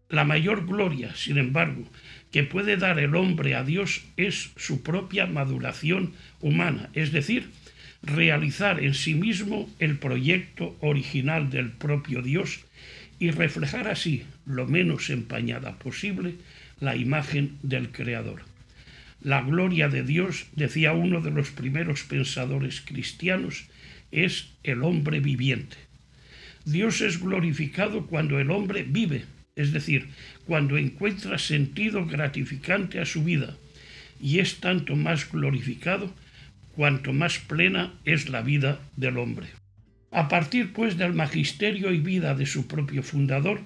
[0.10, 1.84] La mayor gloria, sin embargo,
[2.32, 7.50] que puede dar el hombre a Dios es su propia maduración humana, es decir,
[8.04, 12.60] realizar en sí mismo el proyecto original del propio Dios
[13.20, 16.36] y reflejar así, lo menos empañada posible,
[16.80, 18.42] la imagen del Creador.
[19.22, 23.66] La gloria de Dios, decía uno de los primeros pensadores cristianos,
[24.12, 25.78] es el hombre viviente.
[26.66, 29.26] Dios es glorificado cuando el hombre vive,
[29.58, 30.08] es decir,
[30.46, 33.58] cuando encuentra sentido gratificante a su vida,
[34.22, 36.14] y es tanto más glorificado
[36.76, 39.48] cuanto más plena es la vida del hombre.
[40.12, 43.62] A partir pues del magisterio y vida de su propio fundador,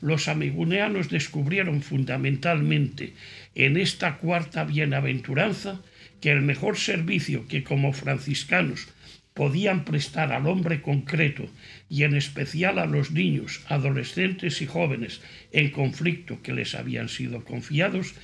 [0.00, 3.14] los amiguneanos descubrieron fundamentalmente
[3.54, 5.80] en esta cuarta bienaventuranza
[6.20, 8.88] que el mejor servicio que como franciscanos
[9.34, 11.46] podían prestar al hombre concreto
[11.90, 15.20] y en especial a los niños, adolescentes y jóvenes
[15.52, 18.14] en conflicto que les habían sido confiados,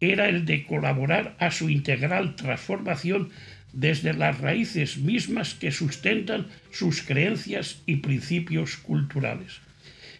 [0.00, 3.30] era el de colaborar a su integral transformación
[3.72, 9.60] desde las raíces mismas que sustentan sus creencias y principios culturales.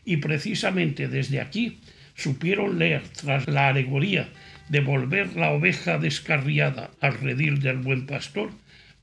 [0.04, 1.80] Y precisamente desde aquí
[2.14, 4.28] supieron leer, tras la alegoría
[4.68, 8.50] de volver la oveja descarriada al redil del buen pastor,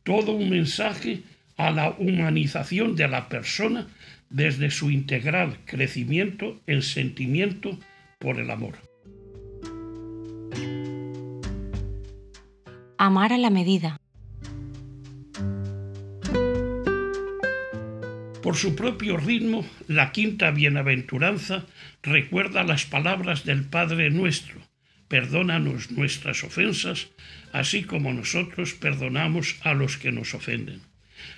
[0.03, 1.22] todo un mensaje
[1.64, 3.88] a la humanización de la persona
[4.30, 7.80] desde su integral crecimiento en sentimiento
[8.19, 8.76] por el amor.
[12.98, 13.98] Amar a la medida.
[18.41, 21.65] Por su propio ritmo, la quinta bienaventuranza
[22.02, 24.60] recuerda las palabras del Padre nuestro.
[25.07, 27.07] Perdónanos nuestras ofensas,
[27.53, 30.81] así como nosotros perdonamos a los que nos ofenden.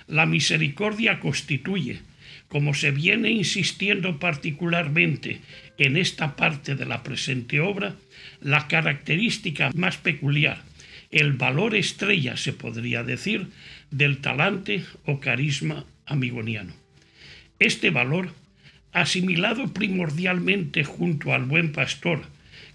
[0.06, 2.00] La misericordia constituye,
[2.48, 5.40] como se viene insistiendo particularmente
[5.78, 7.96] en esta parte de la presente obra,
[8.40, 10.62] la característica más peculiar,
[11.10, 13.48] el valor estrella, se podría decir,
[13.90, 16.72] del talante o carisma amigoniano.
[17.58, 18.32] Este valor,
[18.92, 22.22] asimilado primordialmente junto al buen pastor,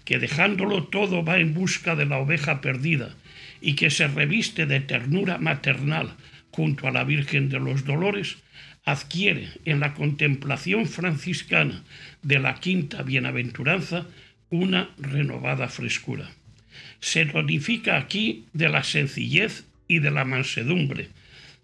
[0.04, 3.14] que dejándolo todo va en busca de la oveja perdida
[3.60, 6.14] y que se reviste de ternura maternal
[6.52, 8.36] junto a la Virgen de los Dolores,
[8.84, 11.82] adquiere en la contemplación franciscana
[12.22, 14.06] de la quinta bienaventuranza
[14.50, 16.30] una renovada frescura.
[17.00, 21.08] Se tonifica aquí de la sencillez y de la mansedumbre,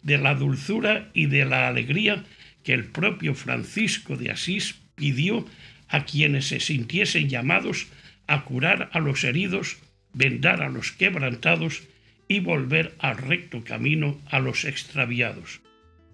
[0.02, 2.24] de la dulzura y de la alegría
[2.65, 5.47] que el propio Francisco de Asís pidió
[5.89, 7.86] a quienes se sintiesen llamados
[8.27, 9.78] a curar a los heridos,
[10.12, 11.82] vendar a los quebrantados
[12.29, 15.61] y volver al recto camino a los extraviados.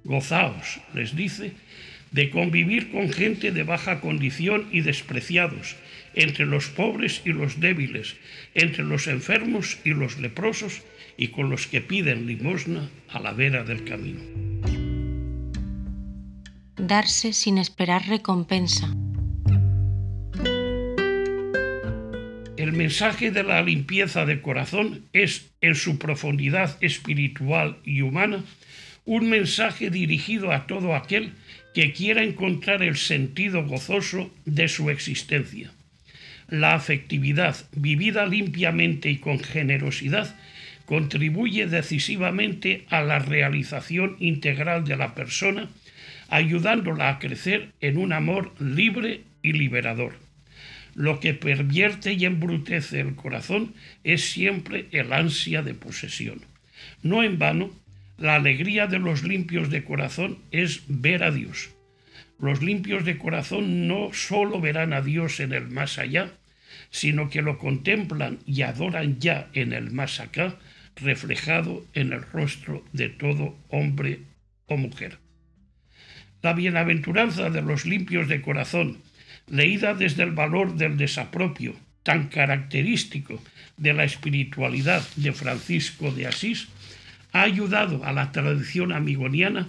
[0.05, 1.53] Gozaos, les dice,
[2.13, 5.77] de convivir con gente de baja condición y despreciados,
[6.15, 8.15] entre los pobres y los débiles,
[8.55, 10.83] entre los enfermos y los leprosos,
[11.17, 14.21] y con los que piden limosna a la vera del camino.
[16.77, 18.95] Darse sin esperar recompensa.
[22.65, 28.43] El mensaje de la limpieza de corazón es, en su profundidad espiritual y humana,
[29.05, 31.33] un mensaje dirigido a todo aquel
[31.75, 35.73] que quiera encontrar el sentido gozoso de su existencia.
[36.49, 40.35] La afectividad, vivida limpiamente y con generosidad,
[40.87, 45.69] contribuye decisivamente a la realización integral de la persona,
[46.31, 50.24] ayudándola a crecer en un amor libre y liberador.
[50.95, 56.43] Lo que pervierte y embrutece el corazón es siempre el ansia de posesión.
[57.03, 57.71] No en vano,
[58.17, 61.71] la alegría de los limpios de corazón es ver a Dios.
[62.39, 66.33] Los limpios de corazón no sólo verán a Dios en el más allá,
[66.91, 70.59] sino que lo contemplan y adoran ya en el más acá,
[70.97, 74.21] reflejado en el rostro de todo hombre
[74.67, 75.19] o mujer.
[76.43, 78.99] La bienaventuranza de los limpios de corazón,
[79.49, 83.43] leída desde el valor del desapropio, tan característico
[83.77, 86.69] de la espiritualidad de Francisco de Asís,
[87.33, 89.69] ha ayudado a la tradición amigoniana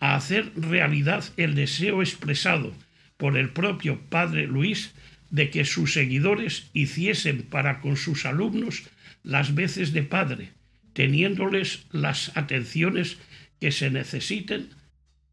[0.00, 2.74] a hacer realidad el deseo expresado
[3.16, 4.92] por el propio padre Luis
[5.30, 8.82] de que sus seguidores hiciesen para con sus alumnos
[9.22, 10.50] las veces de padre,
[10.92, 13.18] teniéndoles las atenciones
[13.60, 14.70] que se necesiten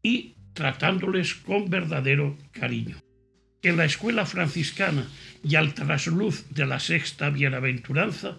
[0.02, 2.96] y tratándoles con verdadero cariño.
[3.62, 5.06] En la escuela franciscana
[5.44, 8.38] y al trasluz de la sexta bienaventuranza,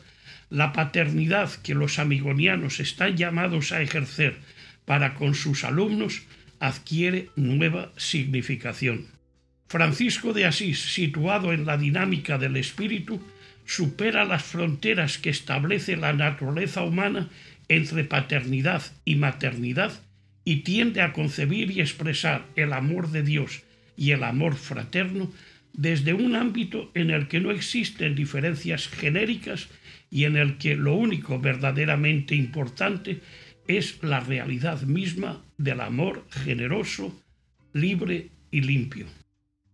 [0.50, 4.36] la paternidad que los amigonianos están llamados a ejercer
[4.84, 6.24] para con sus alumnos
[6.60, 9.08] adquiere nueva significación.
[9.70, 13.22] Francisco de Asís, situado en la dinámica del espíritu,
[13.66, 17.30] supera las fronteras que establece la naturaleza humana
[17.70, 19.94] entre paternidad y maternidad
[20.44, 23.64] y tiende a concebir y expresar el amor de Dios
[23.95, 25.32] y el amor fraterno
[25.74, 29.70] desde un ámbito en el que no existen diferencias genéricas
[30.10, 33.22] y en el que lo único verdaderamente importante
[33.68, 37.20] es la realidad misma del amor generoso,
[37.74, 39.07] libre y limpio.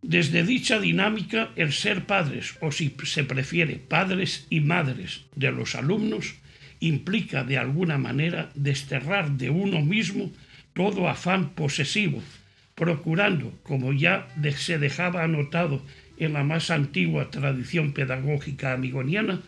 [0.01, 5.75] Desde dicha dinámica, el ser padres, o si se prefiere, padres y madres de los
[5.75, 6.35] alumnos,
[6.79, 10.31] implica de alguna manera desterrar de uno mismo
[10.73, 12.23] todo afán posesivo,
[12.79, 15.85] procurando, como ya se dejaba anotado
[16.17, 19.41] en la más antigua tradición pedagógica amigoniana,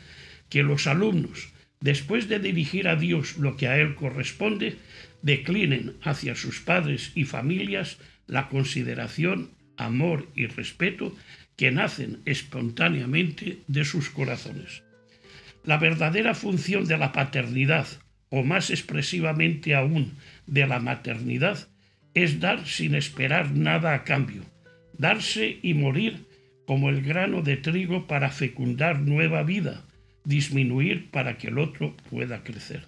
[0.49, 1.47] que los alumnos,
[1.79, 4.75] después de dirigir a Dios lo que a Él corresponde,
[5.21, 11.15] declinen hacia sus padres y familias la consideración amor y respeto
[11.55, 14.83] que nacen espontáneamente de sus corazones.
[15.63, 17.87] La verdadera función de la paternidad,
[18.29, 20.17] o más expresivamente aún
[20.47, 21.70] de la maternidad,
[22.13, 24.43] es dar sin esperar nada a cambio,
[24.97, 26.25] darse y morir
[26.65, 29.85] como el grano de trigo para fecundar nueva vida,
[30.23, 32.85] disminuir para que el otro pueda crecer.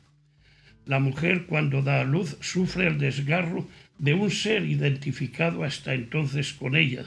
[0.86, 3.68] La mujer cuando da a luz sufre el desgarro
[3.98, 7.06] de un ser identificado hasta entonces con ella,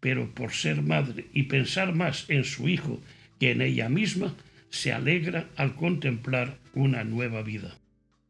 [0.00, 3.00] pero por ser madre y pensar más en su hijo
[3.38, 4.34] que en ella misma,
[4.70, 7.76] se alegra al contemplar una nueva vida.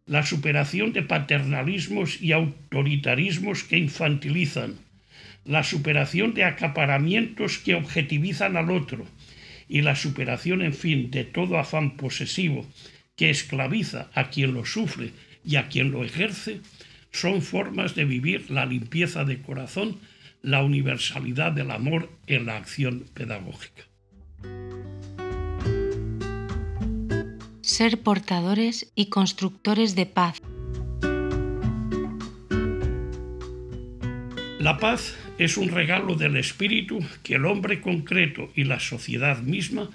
[0.09, 4.77] La superación de paternalismos y autoritarismos que infantilizan,
[5.45, 9.07] la superación de acaparamientos que objetivizan al otro
[9.69, 12.67] y la superación, en fin, de todo afán posesivo
[13.17, 15.13] que esclaviza a quien lo sufre
[15.45, 16.61] y a quien lo ejerce,
[17.13, 19.99] son formas de vivir la limpieza de corazón,
[20.41, 23.88] la universalidad del amor en la acción pedagógica.
[27.79, 30.43] Ser portadores y constructores de paz.
[34.59, 39.91] La paz es un regalo del espíritu que el hombre concreto y la sociedad misma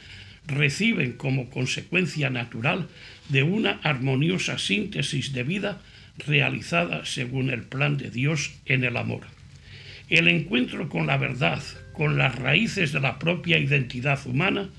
[0.47, 2.88] reciben como consecuencia natural
[3.27, 5.81] de una armoniosa síntesis de vida
[6.26, 9.23] realizada según el plan de Dios en el amor.
[10.07, 11.61] El encuentro con la verdad,
[11.91, 14.69] con las raíces de la propia identidad humana,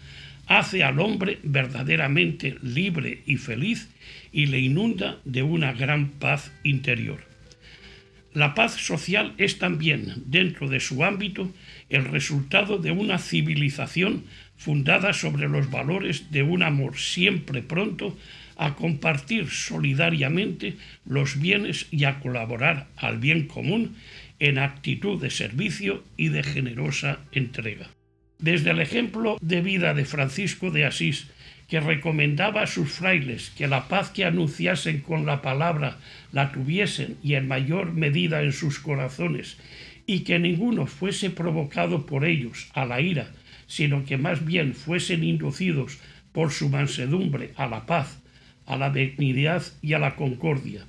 [0.46, 3.88] hace al hombre verdaderamente libre y feliz
[4.32, 7.24] y le inunda de una gran paz interior.
[8.34, 11.52] La paz social es también, dentro de su ámbito,
[11.88, 14.24] el resultado de una civilización
[14.56, 18.18] fundada sobre los valores de un amor siempre pronto
[18.56, 23.94] a compartir solidariamente los bienes y a colaborar al bien común
[24.40, 27.88] en actitud de servicio y de generosa entrega.
[28.38, 31.28] Desde el ejemplo de vida de Francisco de Asís,
[31.68, 35.98] que recomendaba a sus frailes que la paz que anunciasen con la palabra
[36.32, 39.56] la tuviesen y en mayor medida en sus corazones,
[40.06, 43.30] y que ninguno fuese provocado por ellos a la ira,
[43.66, 45.98] sino que más bien fuesen inducidos
[46.32, 48.20] por su mansedumbre a la paz,
[48.66, 50.84] a la benignidad y a la concordia.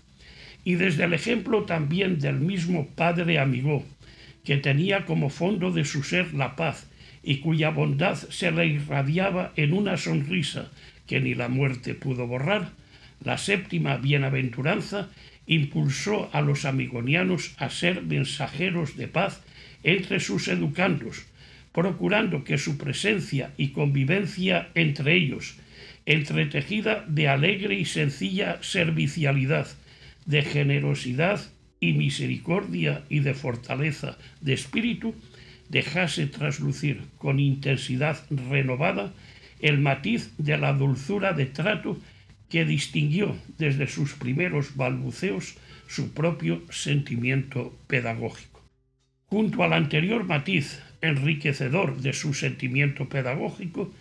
[0.65, 3.85] Y desde el ejemplo también del mismo Padre Amigo,
[4.43, 6.87] que tenía como fondo de su ser la paz
[7.25, 10.71] y cuya bondad se le irradiaba en una sonrisa
[11.07, 12.69] que ni la muerte pudo borrar,
[13.23, 15.09] la séptima bienaventuranza
[15.47, 19.41] impulsó a los amigonianos a ser mensajeros de paz
[19.83, 21.25] entre sus educandos,
[21.73, 25.57] procurando que su presencia y convivencia entre ellos
[26.05, 29.67] entretejida de alegre y sencilla servicialidad,
[30.25, 31.41] de generosidad
[31.79, 35.15] y misericordia y de fortaleza de espíritu,
[35.69, 39.13] dejase traslucir con intensidad renovada
[39.59, 41.99] el matiz de la dulzura de trato
[42.49, 45.55] que distinguió desde sus primeros balbuceos
[45.87, 48.63] su propio sentimiento pedagógico.
[49.27, 53.91] Junto al anterior matiz enriquecedor de su sentimiento pedagógico,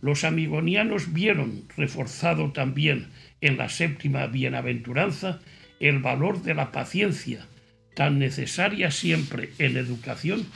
[0.00, 3.08] los amigonianos vieron reforzado también
[3.40, 5.40] en la séptima bienaventuranza
[5.80, 7.46] el valor de la paciencia,
[7.94, 10.46] tan necesaria siempre en educación,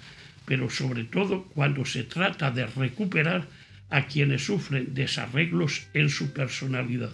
[0.45, 3.49] pero sobre todo cuando se trata de recuperar
[3.91, 7.13] a quienes sufren desarreglos en su personalidad.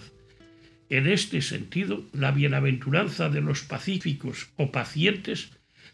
[0.88, 5.50] En este sentido, la bienaventuranza de los pacíficos o pacientes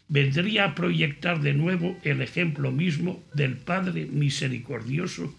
[0.07, 5.35] vendría a proyectar de nuevo el ejemplo mismo del Padre misericordioso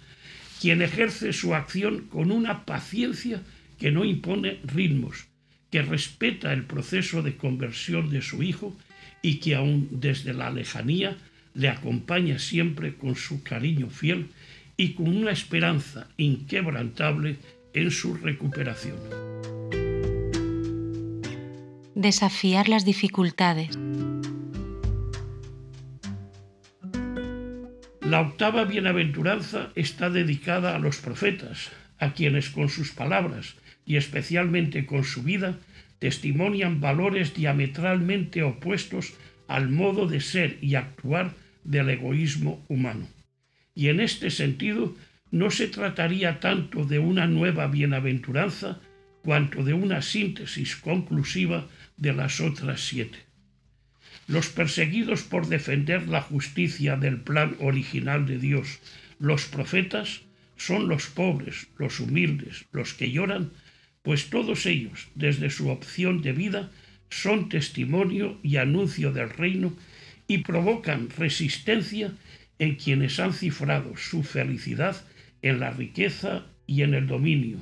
[0.60, 3.42] quien ejerce su acción con una paciencia
[3.78, 5.26] que no impone ritmos,
[5.70, 8.76] que respeta el proceso de conversión de su hijo
[9.22, 11.16] y que aún desde la lejanía
[11.54, 14.30] le acompaña siempre con su cariño fiel
[14.76, 17.36] y con una esperanza inquebrantable
[17.74, 18.96] en su recuperación.
[21.94, 23.76] Desafiar las dificultades.
[28.00, 34.86] La octava bienaventuranza está dedicada a los profetas, a quienes con sus palabras y especialmente
[34.86, 35.58] con su vida
[35.98, 39.14] testimonian valores diametralmente opuestos
[39.48, 41.34] al modo de ser y actuar
[41.64, 43.08] del egoísmo humano.
[43.74, 44.94] Y en este sentido
[45.30, 48.80] no se trataría tanto de una nueva bienaventuranza
[49.22, 51.66] cuanto de una síntesis conclusiva
[51.96, 53.18] de las otras siete.
[54.26, 58.78] Los perseguidos por defender la justicia del plan original de Dios,
[59.18, 60.22] los profetas,
[60.56, 63.52] son los pobres, los humildes, los que lloran,
[64.02, 66.70] pues todos ellos, desde su opción de vida,
[67.10, 69.74] son testimonio y anuncio del reino
[70.26, 72.12] y provocan resistencia
[72.58, 74.96] en quienes han cifrado su felicidad
[75.42, 77.58] en la riqueza y en el dominio,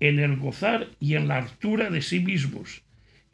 [0.00, 2.82] en el gozar y en la altura de sí mismos,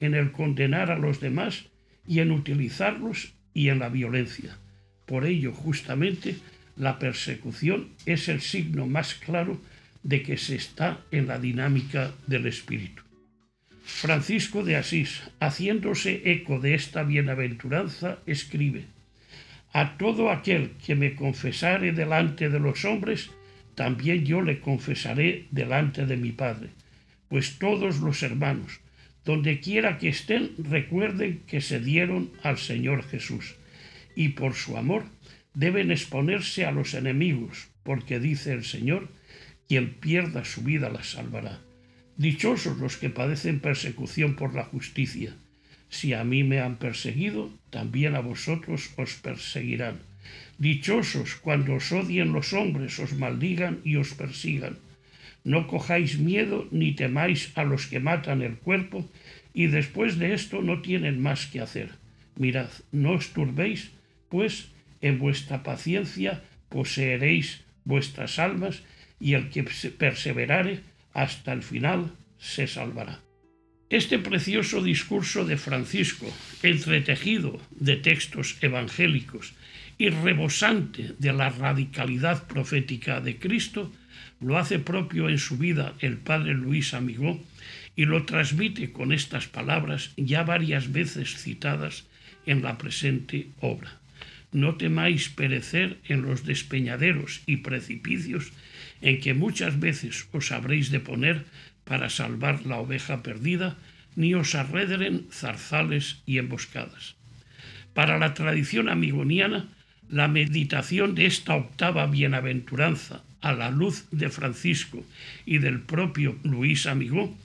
[0.01, 1.67] en el condenar a los demás
[2.07, 4.59] y en utilizarlos y en la violencia.
[5.07, 6.37] Por ello, justamente,
[6.77, 9.61] la persecución es el signo más claro
[10.03, 13.06] de que se está en la dinámica del espíritu.
[13.87, 18.87] Francisco de Asís, haciéndose eco de esta bienaventuranza, escribe,
[19.73, 23.31] A todo aquel que me confesare delante de los hombres,
[23.77, 26.71] también yo le confesaré delante de mi Padre,
[27.29, 28.81] pues todos los hermanos,
[29.25, 33.57] Donde quiera que estén, recuerden que se dieron al Señor Jesús
[34.15, 35.05] y por su amor
[35.55, 39.09] deben exponerse a los enemigos, porque dice el Señor,
[39.69, 41.66] quien pierda su vida la salvará.
[42.17, 45.35] Dichosos los que padecen persecución por la justicia.
[45.89, 49.99] Si a mí me han perseguido, también a vosotros os perseguirán.
[50.59, 54.77] Dichosos cuando os odien los hombres, os maldigan y os persigan
[55.47, 59.09] no cojáis miedo ni temáis a los que matan el cuerpo
[59.55, 61.91] y después de esto no tienen más que hacer.
[62.35, 63.93] Mirad, no os turbéis,
[64.29, 68.83] pues en vuestra paciencia poseeréis vuestras almas
[69.21, 70.81] y el que perseverare
[71.17, 73.21] hasta el final se salvará.
[73.89, 76.27] Este precioso discurso de Francisco,
[76.63, 79.55] entretejido de textos evangélicos
[79.97, 83.91] y rebosante de la radicalidad profética de Cristo,
[84.41, 87.43] lo hace propio en su vida el padre Luis Amigó
[87.97, 92.05] y lo transmite con estas palabras ya varias veces citadas
[92.45, 94.01] en la presente obra.
[94.53, 98.53] No temáis perecer en los despeñaderos y precipicios
[99.01, 101.45] en que muchas veces os habréis de poner
[101.85, 103.77] para salvar la oveja perdida,
[104.17, 107.17] ni os arredren zarzales y emboscadas.
[107.95, 109.69] Para la tradición amigoniana,
[110.09, 115.05] la meditación de esta octava bienaventuranza a la luz de Francisco
[115.45, 117.37] y del propio Luis Amigó,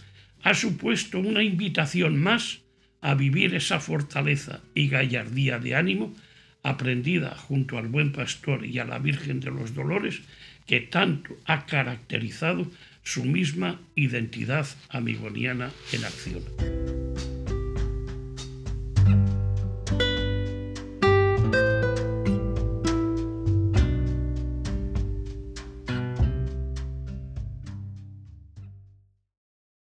[0.43, 2.59] ha supuesto una invitación más
[3.01, 6.15] a vivir esa fortaleza y gallardía de ánimo
[6.63, 10.21] aprendida junto al buen pastor y a la Virgen de los Dolores
[10.71, 12.65] que tanto ha caracterizado
[13.03, 17.40] su misma identidad amigoniana en acción.